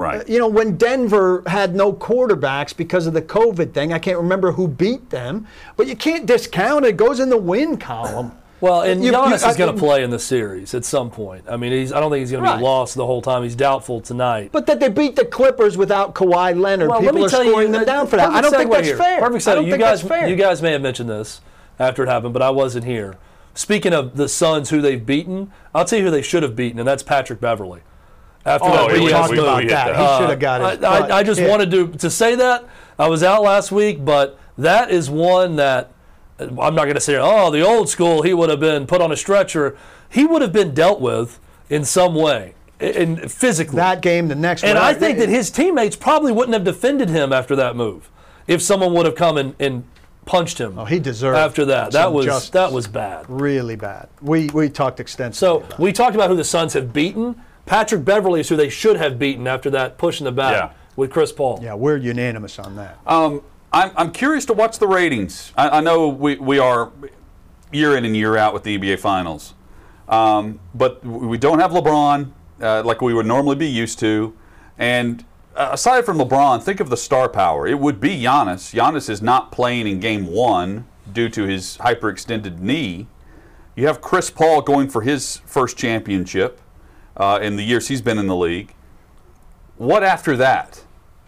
Right. 0.00 0.26
You 0.28 0.38
know, 0.38 0.48
when 0.48 0.76
Denver 0.78 1.42
had 1.46 1.74
no 1.74 1.92
quarterbacks 1.92 2.74
because 2.74 3.06
of 3.06 3.12
the 3.12 3.20
COVID 3.20 3.72
thing, 3.74 3.92
I 3.92 3.98
can't 3.98 4.16
remember 4.16 4.52
who 4.52 4.66
beat 4.66 5.10
them, 5.10 5.46
but 5.76 5.86
you 5.86 5.94
can't 5.94 6.24
discount 6.24 6.86
it. 6.86 6.88
It 6.90 6.96
goes 6.96 7.20
in 7.20 7.28
the 7.28 7.36
win 7.36 7.76
column. 7.76 8.32
Well, 8.62 8.82
and 8.82 9.02
You- 9.02 9.10
you- 9.10 9.16
Giannis 9.16 9.42
I- 9.42 9.50
is 9.52 9.56
going 9.56 9.72
to 9.74 9.78
play 9.80 10.02
in 10.04 10.10
the 10.10 10.18
series 10.18 10.74
at 10.74 10.84
some 10.84 11.10
point. 11.10 11.44
I 11.48 11.56
mean, 11.56 11.72
he's, 11.72 11.94
I 11.94 11.98
don't 12.00 12.10
think 12.10 12.20
he's 12.20 12.30
going 12.30 12.44
to 12.44 12.56
be 12.58 12.62
lost 12.62 12.94
the 12.94 13.06
whole 13.06 13.22
time. 13.22 13.42
He's 13.42 13.56
doubtful 13.56 14.02
tonight. 14.02 14.50
But 14.52 14.66
that 14.66 14.80
they 14.80 14.90
beat 14.90 15.16
the 15.16 15.24
Clippers 15.24 15.78
without 15.78 16.14
Kawhi 16.14 16.60
Leonard, 16.60 16.90
well, 16.90 17.00
people 17.00 17.14
let 17.14 17.20
me 17.20 17.24
are 17.26 17.30
tell 17.30 17.40
scoring 17.42 17.68
you, 17.68 17.72
them 17.72 17.82
uh, 17.82 17.84
down 17.86 18.06
for 18.06 18.16
that. 18.16 18.28
I 18.28 18.42
don't 18.42 18.52
think 18.52 18.70
that's 18.70 18.86
here. 18.86 18.98
fair. 18.98 19.18
Perfect 19.18 19.46
segue. 19.46 19.66
You 19.66 19.78
guys, 19.78 20.04
you 20.28 20.36
guys 20.36 20.60
may 20.60 20.72
have 20.72 20.82
mentioned 20.82 21.08
this 21.08 21.40
after 21.78 22.02
it 22.02 22.10
happened, 22.10 22.34
but 22.34 22.42
I 22.42 22.50
wasn't 22.50 22.84
here. 22.84 23.16
Speaking 23.54 23.94
of 23.94 24.18
the 24.18 24.28
Suns, 24.28 24.68
who 24.68 24.82
they've 24.82 25.06
beaten, 25.06 25.50
I'll 25.74 25.86
tell 25.86 25.98
you 25.98 26.04
who 26.04 26.10
they 26.10 26.20
should 26.20 26.42
have 26.42 26.54
beaten, 26.54 26.78
and 26.78 26.86
that's 26.86 27.02
Patrick 27.02 27.40
Beverley. 27.40 27.80
After 28.44 28.66
Oh, 28.68 28.70
that 28.72 28.88
yeah, 28.88 28.92
we 28.98 29.04
we- 29.04 29.10
talked 29.10 29.30
we- 29.32 29.38
about 29.38 29.62
we 29.62 29.68
that. 29.68 29.92
that. 29.94 29.96
He 29.96 30.18
should 30.22 30.30
have 30.30 30.40
got 30.40 30.60
it. 30.78 30.84
Uh, 30.84 30.88
I, 30.88 30.98
I, 30.98 31.18
I 31.18 31.22
just 31.22 31.38
kicked. 31.40 31.50
wanted 31.50 31.70
to 31.72 31.88
to 31.98 32.08
say 32.10 32.34
that 32.36 32.64
I 32.98 33.08
was 33.08 33.22
out 33.22 33.42
last 33.42 33.70
week, 33.70 34.04
but 34.04 34.38
that 34.56 34.90
is 34.90 35.10
one 35.10 35.56
that 35.56 35.92
uh, 36.38 36.44
I'm 36.44 36.74
not 36.74 36.84
going 36.84 36.94
to 36.94 37.00
say. 37.00 37.16
Oh, 37.18 37.50
the 37.50 37.60
old 37.66 37.88
school, 37.88 38.22
he 38.22 38.32
would 38.34 38.48
have 38.50 38.60
been 38.60 38.86
put 38.86 39.02
on 39.02 39.12
a 39.12 39.16
stretcher. 39.16 39.76
He 40.08 40.24
would 40.24 40.42
have 40.42 40.52
been 40.52 40.72
dealt 40.74 41.00
with 41.00 41.38
in 41.68 41.84
some 41.84 42.14
way, 42.14 42.54
In, 42.80 43.28
physically. 43.28 43.76
that 43.76 44.00
game, 44.02 44.26
the 44.28 44.34
next 44.34 44.64
and 44.64 44.76
one. 44.76 44.84
I 44.84 44.92
think 44.94 45.18
that 45.18 45.28
his 45.28 45.50
teammates 45.50 45.94
probably 45.94 46.32
wouldn't 46.32 46.54
have 46.54 46.64
defended 46.64 47.08
him 47.10 47.32
after 47.32 47.54
that 47.56 47.76
move, 47.76 48.10
if 48.48 48.60
someone 48.60 48.92
would 48.94 49.06
have 49.06 49.14
come 49.14 49.36
and, 49.36 49.54
and 49.60 49.84
punched 50.26 50.58
him. 50.58 50.78
Oh, 50.78 50.84
he 50.86 50.98
deserved 50.98 51.36
after 51.38 51.64
that. 51.66 51.92
That 51.92 52.12
was 52.12 52.24
justice. 52.26 52.50
that 52.50 52.72
was 52.72 52.88
bad. 52.88 53.26
really 53.28 53.76
bad. 53.76 54.08
We 54.22 54.48
we 54.48 54.68
talked 54.70 54.98
extensively. 54.98 55.36
So 55.38 55.56
about 55.58 55.72
it. 55.72 55.78
we 55.78 55.92
talked 55.92 56.14
about 56.16 56.30
who 56.30 56.36
the 56.36 56.44
Suns 56.44 56.72
have 56.72 56.92
beaten. 56.92 57.40
Patrick 57.70 58.04
Beverley 58.04 58.40
is 58.40 58.48
who 58.48 58.56
they 58.56 58.68
should 58.68 58.96
have 58.96 59.16
beaten 59.16 59.46
after 59.46 59.70
that 59.70 59.96
push 59.96 60.18
in 60.20 60.24
the 60.24 60.32
back 60.32 60.54
Yeah. 60.56 60.70
with 60.96 61.12
Chris 61.12 61.30
Paul. 61.30 61.60
yeah, 61.62 61.74
we're 61.74 61.98
unanimous 61.98 62.58
on 62.58 62.74
that. 62.74 62.98
Um, 63.06 63.42
I'm, 63.72 63.92
I'm 63.96 64.10
curious 64.10 64.44
to 64.46 64.52
watch 64.54 64.80
the 64.80 64.88
ratings. 64.88 65.52
I, 65.56 65.78
I 65.78 65.80
know 65.80 66.08
we, 66.08 66.34
we 66.34 66.58
are 66.58 66.90
year 67.72 67.96
in 67.96 68.04
and 68.04 68.16
year 68.16 68.36
out 68.36 68.52
with 68.54 68.64
the 68.64 68.76
NBA 68.76 68.98
Finals, 68.98 69.54
um, 70.08 70.58
but 70.74 71.04
we 71.06 71.38
don't 71.38 71.60
have 71.60 71.70
LeBron 71.70 72.32
uh, 72.60 72.82
like 72.84 73.00
we 73.02 73.14
would 73.14 73.26
normally 73.26 73.54
be 73.54 73.68
used 73.68 74.00
to. 74.00 74.34
And 74.76 75.24
uh, 75.54 75.68
aside 75.70 76.04
from 76.04 76.18
LeBron, 76.18 76.60
think 76.64 76.80
of 76.80 76.90
the 76.90 76.96
star 76.96 77.28
power. 77.28 77.68
It 77.68 77.78
would 77.78 78.00
be 78.00 78.20
Giannis. 78.20 78.74
Giannis 78.74 79.08
is 79.08 79.22
not 79.22 79.52
playing 79.52 79.86
in 79.86 80.00
Game 80.00 80.26
One 80.26 80.88
due 81.12 81.28
to 81.28 81.44
his 81.44 81.78
hyperextended 81.78 82.58
knee. 82.58 83.06
You 83.76 83.86
have 83.86 84.00
Chris 84.00 84.28
Paul 84.28 84.60
going 84.62 84.88
for 84.88 85.02
his 85.02 85.36
first 85.46 85.76
championship. 85.76 86.60
Uh, 87.20 87.38
in 87.42 87.56
the 87.56 87.62
years 87.62 87.86
he's 87.88 88.00
been 88.00 88.18
in 88.18 88.26
the 88.26 88.34
league. 88.34 88.74
What 89.76 90.02
after 90.02 90.36
that? 90.38 90.82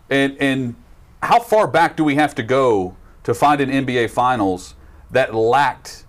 And 0.09 0.37
and 0.41 0.75
how 1.23 1.39
far 1.39 1.69
back 1.69 1.97
do 1.97 2.03
we 2.03 2.15
have 2.17 2.35
to 2.37 2.43
go 2.43 2.97
to 3.25 3.35
find 3.35 3.61
an 3.61 3.71
NBA 3.71 4.11
Finals 4.11 4.75
that 5.11 5.35
lacked 5.35 6.07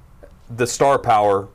the 0.50 0.66
star 0.66 0.98
power 0.98 1.50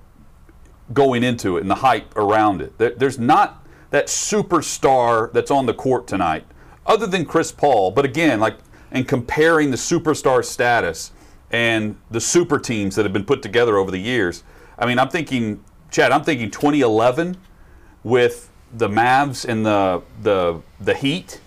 going 0.92 1.24
into 1.24 1.56
it 1.56 1.62
and 1.62 1.70
the 1.70 1.76
hype 1.76 2.14
around 2.16 2.60
it? 2.60 2.76
There, 2.76 2.90
there's 2.90 3.18
not 3.18 3.66
that 3.90 4.06
superstar 4.06 5.32
that's 5.32 5.50
on 5.50 5.64
the 5.64 5.74
court 5.74 6.06
tonight, 6.06 6.44
other 6.86 7.06
than 7.06 7.24
Chris 7.24 7.50
Paul. 7.50 7.90
But 7.90 8.04
again, 8.04 8.40
like 8.40 8.58
and 8.90 9.08
comparing 9.08 9.70
the 9.70 9.76
superstar 9.78 10.44
status 10.44 11.12
and 11.50 11.96
the 12.10 12.20
super 12.20 12.58
teams 12.58 12.94
that 12.96 13.06
have 13.06 13.12
been 13.14 13.24
put 13.24 13.40
together 13.40 13.78
over 13.78 13.90
the 13.90 13.98
years. 13.98 14.44
I 14.78 14.84
mean, 14.84 14.98
I'm 14.98 15.08
thinking, 15.08 15.64
Chad, 15.90 16.12
I'm 16.12 16.22
thinking 16.22 16.50
2011 16.50 17.38
with 18.08 18.50
the 18.72 18.88
Mavs 18.88 19.44
and 19.44 19.64
the 19.64 20.02
the 20.22 20.60
the 20.80 20.94
Heat 20.94 21.40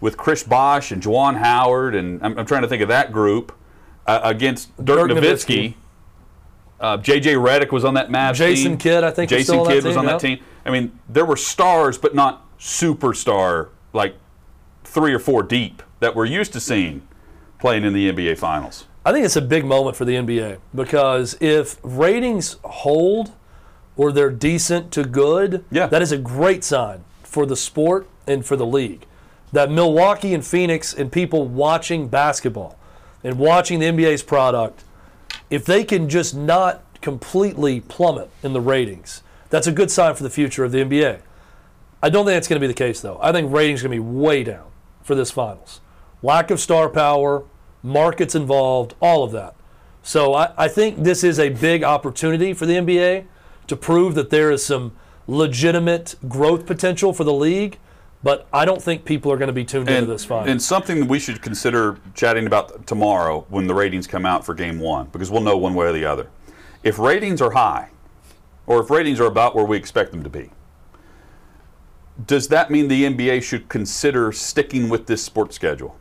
with 0.00 0.16
Chris 0.16 0.42
Bosh 0.42 0.90
and 0.90 1.02
Juwan 1.02 1.36
Howard, 1.38 1.94
and 1.94 2.22
I'm, 2.22 2.38
I'm 2.38 2.46
trying 2.46 2.62
to 2.62 2.68
think 2.68 2.82
of 2.82 2.88
that 2.88 3.12
group 3.12 3.56
uh, 4.06 4.20
against 4.22 4.76
Dirk, 4.84 5.08
Dirk 5.08 5.10
Nowitzki. 5.10 5.22
Nowitzki. 5.22 5.74
Uh, 6.80 6.96
J.J. 6.98 7.34
Redick 7.34 7.72
was 7.72 7.84
on 7.84 7.94
that 7.94 8.10
Mavs 8.10 8.34
Jason 8.34 8.72
team. 8.72 8.78
Kidd, 8.78 9.04
I 9.04 9.10
think, 9.10 9.30
was 9.30 9.38
Jason 9.38 9.58
that 9.58 9.68
Kidd 9.68 9.84
was 9.84 9.96
on 9.96 10.04
that 10.04 10.20
team. 10.20 10.40
I 10.66 10.70
mean, 10.70 10.98
there 11.08 11.24
were 11.24 11.36
stars, 11.36 11.96
but 11.96 12.14
not 12.14 12.44
superstar, 12.58 13.68
like 13.92 14.16
three 14.82 15.14
or 15.14 15.18
four 15.18 15.42
deep 15.42 15.82
that 16.00 16.14
we're 16.14 16.26
used 16.26 16.52
to 16.52 16.60
seeing 16.60 17.06
playing 17.58 17.84
in 17.84 17.94
the 17.94 18.12
NBA 18.12 18.36
Finals. 18.36 18.84
I 19.06 19.12
think 19.12 19.24
it's 19.24 19.36
a 19.36 19.42
big 19.42 19.64
moment 19.64 19.96
for 19.96 20.04
the 20.04 20.14
NBA 20.14 20.58
because 20.74 21.36
if 21.40 21.78
ratings 21.82 22.56
hold 22.64 23.32
or 23.96 24.12
they're 24.12 24.30
decent 24.30 24.90
to 24.92 25.04
good, 25.04 25.64
Yeah. 25.70 25.86
that 25.86 26.02
is 26.02 26.12
a 26.12 26.18
great 26.18 26.64
sign 26.64 27.04
for 27.22 27.46
the 27.46 27.56
sport 27.56 28.06
and 28.26 28.44
for 28.44 28.56
the 28.56 28.66
league. 28.66 29.06
That 29.52 29.70
Milwaukee 29.70 30.34
and 30.34 30.44
Phoenix 30.44 30.92
and 30.92 31.12
people 31.12 31.46
watching 31.46 32.08
basketball 32.08 32.76
and 33.22 33.38
watching 33.38 33.78
the 33.78 33.86
NBA's 33.86 34.22
product, 34.22 34.82
if 35.50 35.64
they 35.64 35.84
can 35.84 36.08
just 36.08 36.34
not 36.34 36.82
completely 37.00 37.80
plummet 37.80 38.30
in 38.42 38.52
the 38.52 38.60
ratings, 38.60 39.22
that's 39.50 39.66
a 39.66 39.72
good 39.72 39.90
sign 39.90 40.14
for 40.14 40.22
the 40.24 40.30
future 40.30 40.64
of 40.64 40.72
the 40.72 40.78
NBA. 40.80 41.18
I 42.02 42.10
don't 42.10 42.24
think 42.26 42.34
that's 42.36 42.48
going 42.48 42.60
to 42.60 42.66
be 42.66 42.66
the 42.66 42.74
case, 42.74 43.00
though. 43.00 43.18
I 43.22 43.30
think 43.32 43.52
ratings 43.52 43.80
are 43.84 43.88
going 43.88 43.98
to 43.98 44.02
be 44.04 44.08
way 44.18 44.42
down 44.44 44.66
for 45.02 45.14
this 45.14 45.30
finals. 45.30 45.80
Lack 46.22 46.50
of 46.50 46.58
star 46.60 46.88
power, 46.88 47.44
markets 47.82 48.34
involved, 48.34 48.94
all 49.00 49.22
of 49.22 49.32
that. 49.32 49.54
So 50.02 50.34
I, 50.34 50.52
I 50.56 50.68
think 50.68 50.98
this 51.04 51.22
is 51.24 51.38
a 51.38 51.50
big 51.50 51.84
opportunity 51.84 52.52
for 52.52 52.66
the 52.66 52.74
NBA 52.74 53.24
to 53.66 53.76
prove 53.76 54.14
that 54.14 54.30
there 54.30 54.50
is 54.50 54.64
some 54.64 54.92
legitimate 55.26 56.14
growth 56.28 56.66
potential 56.66 57.12
for 57.12 57.24
the 57.24 57.32
league. 57.32 57.78
But 58.22 58.46
I 58.54 58.64
don't 58.64 58.82
think 58.82 59.04
people 59.04 59.30
are 59.32 59.36
going 59.36 59.48
to 59.48 59.52
be 59.52 59.66
tuned 59.66 59.90
into 59.90 60.10
this 60.10 60.24
fight. 60.24 60.48
and 60.48 60.62
something 60.62 61.00
that 61.00 61.08
we 61.08 61.18
should 61.18 61.42
consider 61.42 61.98
chatting 62.14 62.46
about 62.46 62.86
tomorrow 62.86 63.44
when 63.50 63.66
the 63.66 63.74
ratings 63.74 64.06
come 64.06 64.24
out 64.24 64.46
for 64.46 64.54
game 64.54 64.78
one, 64.78 65.08
because 65.12 65.30
we'll 65.30 65.42
know 65.42 65.58
one 65.58 65.74
way 65.74 65.86
or 65.86 65.92
the 65.92 66.06
other. 66.06 66.28
If 66.82 66.98
ratings 66.98 67.42
are 67.42 67.50
high, 67.50 67.90
or 68.66 68.80
if 68.80 68.88
ratings 68.88 69.20
are 69.20 69.26
about 69.26 69.54
where 69.54 69.66
we 69.66 69.76
expect 69.76 70.10
them 70.10 70.22
to 70.22 70.30
be, 70.30 70.50
does 72.26 72.48
that 72.48 72.70
mean 72.70 72.88
the 72.88 73.04
NBA 73.04 73.42
should 73.42 73.68
consider 73.68 74.32
sticking 74.32 74.88
with 74.88 75.06
this 75.06 75.22
sports 75.22 75.54
schedule? 75.54 75.98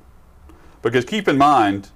Because 0.81 1.03
keep 1.03 1.27
in 1.27 1.37
mind, 1.37 1.89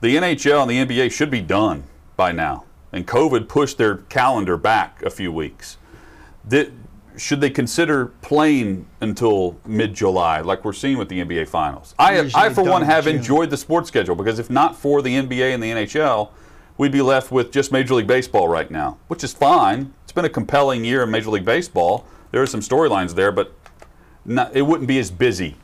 the 0.00 0.16
NHL 0.16 0.62
and 0.62 0.70
the 0.70 0.94
NBA 0.96 1.10
should 1.12 1.30
be 1.30 1.42
done 1.42 1.84
by 2.16 2.32
now, 2.32 2.64
and 2.96 3.06
COVID 3.06 3.46
pushed 3.46 3.78
their 3.78 3.96
calendar 3.96 4.56
back 4.56 5.02
a 5.02 5.10
few 5.10 5.30
weeks. 5.30 5.76
Did, 6.48 6.72
should 7.16 7.40
they 7.40 7.50
consider 7.50 8.06
playing 8.06 8.86
until 9.00 9.58
mid-July, 9.66 10.40
like 10.40 10.64
we're 10.64 10.72
seeing 10.72 10.96
with 10.96 11.08
the 11.08 11.20
NBA 11.22 11.48
Finals? 11.48 11.94
I, 11.98 12.30
I 12.34 12.50
for 12.50 12.64
one, 12.64 12.82
have 12.82 13.04
June. 13.04 13.16
enjoyed 13.16 13.50
the 13.50 13.56
sports 13.56 13.88
schedule 13.88 14.16
because 14.16 14.38
if 14.38 14.50
not 14.50 14.76
for 14.76 15.02
the 15.02 15.14
NBA 15.14 15.54
and 15.54 15.62
the 15.62 15.70
NHL, 15.70 16.30
we'd 16.78 16.92
be 16.92 17.02
left 17.02 17.30
with 17.30 17.52
just 17.52 17.70
Major 17.70 17.94
League 17.94 18.06
Baseball 18.06 18.48
right 18.48 18.70
now, 18.70 18.98
which 19.08 19.22
is 19.22 19.32
fine. 19.32 19.92
It's 20.04 20.12
been 20.12 20.24
a 20.24 20.30
compelling 20.30 20.84
year 20.84 21.02
in 21.02 21.10
Major 21.10 21.30
League 21.30 21.44
Baseball. 21.44 22.06
There 22.32 22.42
are 22.42 22.46
some 22.46 22.60
storylines 22.60 23.14
there, 23.14 23.32
but 23.32 23.52
not, 24.24 24.56
it 24.56 24.62
wouldn't 24.62 24.88
be 24.88 24.98
as 24.98 25.10
busy. 25.10 25.56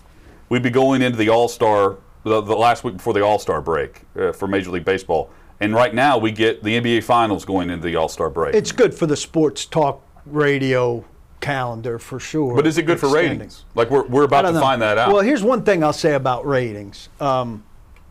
We'd 0.49 0.63
be 0.63 0.71
going 0.71 1.01
into 1.01 1.17
the 1.17 1.31
All 1.31 1.49
Star, 1.49 1.97
the, 2.25 2.41
the 2.43 2.57
last 2.57 2.85
week 2.85 2.99
before 2.99 3.15
the 3.15 3.25
All 3.25 3.39
Star 3.39 3.63
break 3.63 4.03
uh, 4.17 4.33
for 4.33 4.47
Major 4.47 4.71
League 4.71 4.85
Baseball. 4.85 5.31
And 5.63 5.73
right 5.73 5.95
now, 5.95 6.19
we 6.19 6.33
get 6.33 6.65
the 6.65 6.81
NBA 6.81 7.05
Finals 7.05 7.45
going 7.45 7.71
into 7.71 7.87
the 7.87 7.95
All 7.95 8.09
Star 8.09 8.29
break. 8.29 8.53
It's 8.53 8.73
good 8.73 8.93
for 8.93 9.07
the 9.07 9.17
sports 9.17 9.65
talk 9.65 10.05
radio 10.27 11.05
calendar 11.41 12.01
for 12.01 12.19
sure. 12.19 12.57
but 12.57 12.67
is 12.67 12.79
it 12.79 12.83
good 12.83 12.99
for 12.99 13.09
ratings? 13.09 13.65
Like 13.77 13.89
we're, 13.89 14.05
we're 14.09 14.25
about 14.25 14.43
to 14.43 14.53
know. 14.53 14.61
find 14.61 14.83
that 14.83 14.99
out. 14.99 15.13
Well, 15.13 15.23
here's 15.23 15.45
one 15.45 15.63
thing 15.63 15.85
I'll 15.85 15.93
say 15.93 16.15
about 16.15 16.45
ratings. 16.45 17.09
Um, 17.21 17.65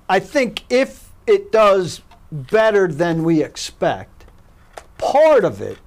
I 0.07 0.21
think 0.21 0.63
if 0.69 1.11
it 1.27 1.51
does 1.51 2.01
better 2.31 2.87
than 2.87 3.25
we 3.25 3.43
expect, 3.43 4.25
part 4.97 5.43
of 5.43 5.61
it, 5.61 5.77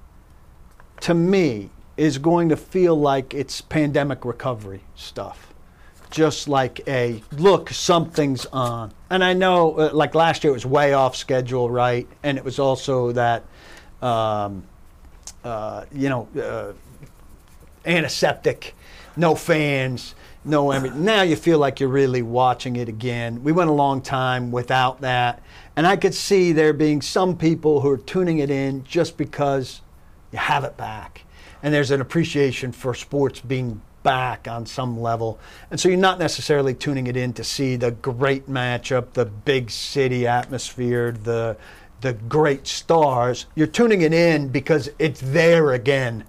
to 1.01 1.15
me, 1.15 1.71
is 1.97 2.19
going 2.19 2.49
to 2.49 2.57
feel 2.57 2.95
like 2.95 3.33
it's 3.33 3.61
pandemic 3.61 4.23
recovery 4.23 4.83
stuff. 4.93 5.54
Just 6.15 6.47
like 6.47 6.79
a 6.87 7.21
look, 7.33 7.71
something's 7.71 8.45
on. 8.45 8.93
And 9.09 9.21
I 9.21 9.33
know, 9.33 9.77
uh, 9.77 9.89
like 9.91 10.15
last 10.15 10.45
year, 10.45 10.51
it 10.51 10.53
was 10.53 10.65
way 10.65 10.93
off 10.93 11.13
schedule, 11.13 11.69
right? 11.69 12.07
And 12.23 12.37
it 12.37 12.45
was 12.45 12.57
also 12.57 13.11
that, 13.11 13.43
um, 14.01 14.63
uh, 15.43 15.83
you 15.93 16.07
know, 16.07 16.29
uh, 16.41 16.71
antiseptic, 17.85 18.75
no 19.17 19.35
fans, 19.35 20.15
no 20.45 20.71
everything. 20.71 21.03
Now 21.03 21.23
you 21.23 21.35
feel 21.35 21.59
like 21.59 21.81
you're 21.81 21.89
really 21.89 22.21
watching 22.21 22.77
it 22.77 22.87
again. 22.87 23.43
We 23.43 23.51
went 23.51 23.69
a 23.69 23.73
long 23.73 24.01
time 24.01 24.53
without 24.53 25.01
that, 25.01 25.41
and 25.75 25.85
I 25.85 25.97
could 25.97 26.15
see 26.15 26.53
there 26.53 26.71
being 26.71 27.01
some 27.01 27.37
people 27.37 27.81
who 27.81 27.89
are 27.89 27.97
tuning 27.97 28.37
it 28.37 28.49
in 28.49 28.85
just 28.85 29.17
because 29.17 29.81
you 30.31 30.39
have 30.39 30.63
it 30.63 30.77
back, 30.77 31.25
and 31.61 31.73
there's 31.73 31.91
an 31.91 31.99
appreciation 31.99 32.71
for 32.71 32.93
sports 32.93 33.41
being 33.41 33.81
back 34.05 34.47
on 34.47 34.65
some 34.65 35.01
level, 35.01 35.37
and 35.69 35.77
so 35.77 35.89
you're 35.89 35.97
not 35.97 36.19
necessarily 36.19 36.73
tuning 36.73 37.07
it 37.07 37.17
in 37.17 37.33
to 37.33 37.43
see 37.43 37.75
the 37.75 37.91
great 37.91 38.47
matchup, 38.47 39.11
the 39.13 39.25
big 39.25 39.69
city 39.69 40.25
atmosphere, 40.25 41.11
the 41.11 41.57
the 41.99 42.13
great 42.13 42.67
stars. 42.67 43.47
You're 43.55 43.67
tuning 43.67 44.01
it 44.03 44.13
in 44.13 44.49
because 44.49 44.89
it's 44.99 45.19
there 45.21 45.73
again 45.73 46.23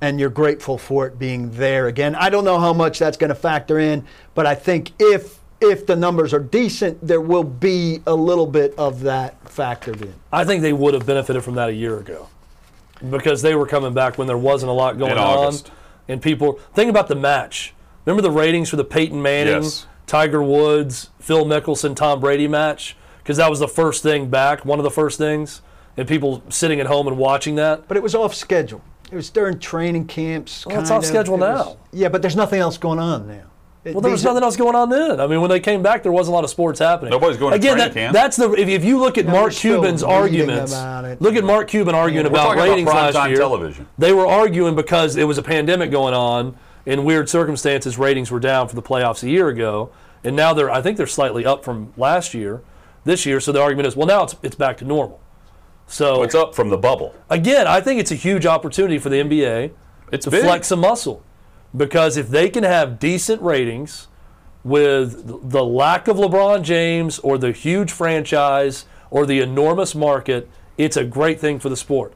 and 0.00 0.18
you're 0.18 0.28
grateful 0.28 0.76
for 0.76 1.06
it 1.06 1.18
being 1.18 1.52
there 1.52 1.86
again. 1.86 2.14
I 2.16 2.28
don't 2.30 2.44
know 2.44 2.58
how 2.58 2.72
much 2.72 2.98
that's 2.98 3.16
going 3.16 3.28
to 3.28 3.34
factor 3.34 3.78
in, 3.78 4.04
but 4.34 4.44
I 4.44 4.54
think 4.54 4.90
if 4.98 5.38
if 5.60 5.86
the 5.86 5.96
numbers 5.96 6.34
are 6.34 6.40
decent, 6.40 7.06
there 7.06 7.20
will 7.20 7.44
be 7.44 8.02
a 8.06 8.14
little 8.14 8.46
bit 8.46 8.74
of 8.76 9.02
that 9.02 9.42
factored 9.44 10.02
in. 10.02 10.12
I 10.32 10.44
think 10.44 10.62
they 10.62 10.72
would 10.72 10.94
have 10.94 11.06
benefited 11.06 11.44
from 11.44 11.54
that 11.54 11.68
a 11.68 11.72
year 11.72 11.98
ago 11.98 12.28
because 13.08 13.40
they 13.40 13.54
were 13.54 13.66
coming 13.66 13.94
back 13.94 14.18
when 14.18 14.26
there 14.26 14.36
wasn't 14.36 14.70
a 14.70 14.72
lot 14.74 14.98
going 14.98 15.12
In 15.12 15.18
on. 15.18 15.38
August. 15.38 15.70
And 16.08 16.20
people 16.20 16.58
think 16.74 16.90
about 16.90 17.08
the 17.08 17.14
match. 17.14 17.74
Remember 18.04 18.22
the 18.22 18.30
ratings 18.30 18.68
for 18.68 18.76
the 18.76 18.84
Peyton 18.84 19.20
Manning, 19.22 19.62
Yes. 19.62 19.86
Tiger 20.06 20.42
Woods, 20.42 21.10
Phil 21.18 21.44
Mickelson, 21.46 21.96
Tom 21.96 22.20
Brady 22.20 22.46
match? 22.46 22.96
Because 23.22 23.38
that 23.38 23.48
was 23.48 23.58
the 23.60 23.68
first 23.68 24.02
thing 24.02 24.28
back, 24.28 24.64
one 24.66 24.78
of 24.78 24.82
the 24.84 24.90
first 24.90 25.16
things, 25.16 25.62
and 25.96 26.06
people 26.06 26.42
sitting 26.50 26.78
at 26.80 26.86
home 26.86 27.06
and 27.08 27.16
watching 27.16 27.54
that. 27.54 27.88
But 27.88 27.96
it 27.96 28.02
was 28.02 28.14
off 28.14 28.34
schedule. 28.34 28.82
It 29.10 29.16
was 29.16 29.30
during 29.30 29.58
training 29.58 30.06
camps. 30.06 30.66
Well, 30.66 30.80
it's 30.80 30.90
off 30.90 30.98
of. 30.98 31.06
schedule 31.06 31.34
It 31.36 31.40
was- 31.40 31.66
now. 31.66 31.76
yeah, 31.92 32.08
but 32.10 32.20
there's 32.20 32.36
nothing 32.36 32.60
else 32.60 32.76
going 32.76 32.98
on 32.98 33.26
now. 33.26 33.44
Well, 33.84 34.00
there 34.00 34.10
was 34.10 34.24
nothing 34.24 34.42
else 34.42 34.56
going 34.56 34.74
on 34.74 34.88
then. 34.88 35.20
I 35.20 35.26
mean, 35.26 35.40
when 35.42 35.50
they 35.50 35.60
came 35.60 35.82
back, 35.82 36.02
there 36.02 36.10
wasn't 36.12 36.32
a 36.32 36.36
lot 36.36 36.44
of 36.44 36.50
sports 36.50 36.78
happening. 36.78 37.10
Nobody's 37.10 37.36
going 37.36 37.50
to 37.52 37.56
Again, 37.56 37.76
training 37.76 37.92
that, 37.94 38.00
camp. 38.00 38.14
that's 38.14 38.36
the 38.36 38.52
if, 38.54 38.68
if 38.68 38.84
you 38.84 38.98
look 38.98 39.18
at 39.18 39.26
Yeah, 39.26 39.32
Mark 39.32 39.52
Cuban's 39.52 40.02
arguments. 40.02 40.72
Look 41.20 41.34
at 41.36 41.44
Mark 41.44 41.68
Cuban 41.68 41.94
arguing 41.94 42.24
We're 42.24 42.30
about 42.30 42.44
talking 42.44 42.60
about 42.62 42.68
ratings 42.70 42.88
last 43.14 43.28
year. 43.28 43.36
television. 43.38 43.86
They 43.98 44.12
were 44.12 44.26
arguing 44.26 44.74
because 44.74 45.16
it 45.16 45.24
was 45.24 45.36
a 45.38 45.42
pandemic 45.42 45.90
going 45.90 46.14
on 46.14 46.56
in 46.86 47.04
weird 47.04 47.28
circumstances. 47.28 47.98
Ratings 47.98 48.30
were 48.30 48.40
down 48.40 48.68
for 48.68 48.74
the 48.74 48.82
playoffs 48.82 49.22
a 49.22 49.28
year 49.28 49.48
ago, 49.48 49.90
and 50.22 50.34
now 50.34 50.54
they're 50.54 50.70
I 50.70 50.80
think 50.80 50.96
they're 50.96 51.06
slightly 51.06 51.44
up 51.44 51.62
from 51.64 51.92
last 51.96 52.32
year, 52.32 52.62
this 53.04 53.26
year. 53.26 53.38
So 53.40 53.52
the 53.52 53.60
argument 53.60 53.86
is, 53.86 53.96
well, 53.96 54.06
now 54.06 54.22
it's 54.24 54.34
it's 54.42 54.56
back 54.56 54.78
to 54.78 54.84
normal. 54.84 55.20
So 55.86 56.22
It's 56.22 56.34
up 56.34 56.54
from 56.54 56.70
the 56.70 56.78
bubble. 56.78 57.14
again, 57.28 57.66
I 57.66 57.82
think 57.82 58.00
it's 58.00 58.10
a 58.10 58.14
huge 58.14 58.46
opportunity 58.46 58.96
for 58.98 59.10
the 59.10 59.16
NBA 59.16 59.72
It's 60.12 60.24
to 60.24 60.30
big. 60.30 60.42
flex 60.42 60.68
some 60.68 60.80
muscle. 60.80 61.22
Because 61.76 62.16
if 62.16 62.28
they 62.28 62.48
can 62.48 62.64
have 62.64 62.98
decent 62.98 63.42
ratings 63.42 64.08
with 64.62 65.50
the 65.50 65.64
lack 65.64 66.08
of 66.08 66.16
LeBron 66.16 66.62
James 66.62 67.18
or 67.18 67.36
the 67.36 67.52
huge 67.52 67.92
franchise 67.92 68.86
or 69.10 69.26
the 69.26 69.40
enormous 69.40 69.94
market, 69.94 70.48
it's 70.78 70.96
a 70.96 71.04
great 71.04 71.40
thing 71.40 71.58
for 71.58 71.68
the 71.68 71.76
sport. 71.76 72.14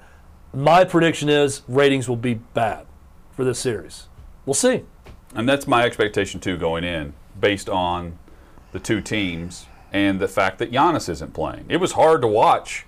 My 0.54 0.84
prediction 0.84 1.28
is 1.28 1.62
ratings 1.68 2.08
will 2.08 2.16
be 2.16 2.34
bad 2.34 2.86
for 3.32 3.44
this 3.44 3.58
series. 3.58 4.08
We'll 4.46 4.54
see. 4.54 4.84
And 5.34 5.48
that's 5.48 5.66
my 5.66 5.84
expectation 5.84 6.40
too 6.40 6.56
going 6.56 6.84
in, 6.84 7.12
based 7.38 7.68
on 7.68 8.18
the 8.72 8.78
two 8.78 9.00
teams 9.00 9.66
and 9.92 10.20
the 10.20 10.28
fact 10.28 10.58
that 10.58 10.70
Giannis 10.72 11.08
isn't 11.08 11.34
playing. 11.34 11.66
It 11.68 11.78
was 11.78 11.92
hard 11.92 12.22
to 12.22 12.28
watch 12.28 12.86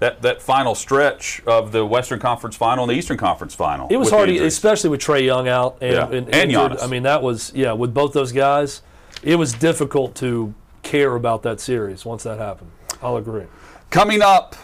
that, 0.00 0.22
that 0.22 0.40
final 0.40 0.74
stretch 0.74 1.42
of 1.46 1.72
the 1.72 1.84
Western 1.84 2.20
Conference 2.20 2.56
Final 2.56 2.84
and 2.84 2.92
the 2.92 2.96
Eastern 2.96 3.16
Conference 3.16 3.54
Final. 3.54 3.88
It 3.90 3.96
was 3.96 4.10
hard, 4.10 4.28
especially 4.28 4.90
with 4.90 5.00
Trae 5.00 5.24
Young 5.24 5.48
out 5.48 5.78
and 5.80 5.92
Yeah. 5.92 6.04
and, 6.04 6.14
And 6.28 6.34
injured. 6.34 6.72
Giannis. 6.72 6.82
I 6.82 6.86
mean, 6.86 7.02
that 7.02 7.22
was 7.22 7.52
yeah. 7.54 7.72
With 7.72 7.92
both 7.92 8.12
those 8.12 8.32
guys, 8.32 8.82
it 9.22 9.36
was 9.36 9.52
difficult 9.52 10.14
to 10.16 10.54
care 10.82 11.16
about 11.16 11.42
that 11.42 11.60
series 11.60 12.04
once 12.04 12.22
that 12.22 12.38
happened. 12.38 12.70
I'll 13.02 13.16
agree. 13.16 13.44
Coming 13.90 14.22
up, 14.22 14.54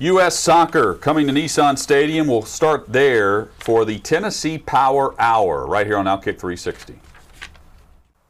U.S. 0.00 0.36
Soccer 0.38 0.94
coming 0.94 1.26
to 1.28 1.32
Nissan 1.32 1.78
Stadium. 1.78 2.26
We'll 2.26 2.42
start 2.42 2.92
there 2.92 3.46
for 3.60 3.84
the 3.84 3.98
Tennessee 4.00 4.58
Power 4.58 5.14
Hour 5.20 5.66
right 5.66 5.86
here 5.86 5.96
on 5.96 6.06
Outkick 6.06 6.38
360. 6.38 6.98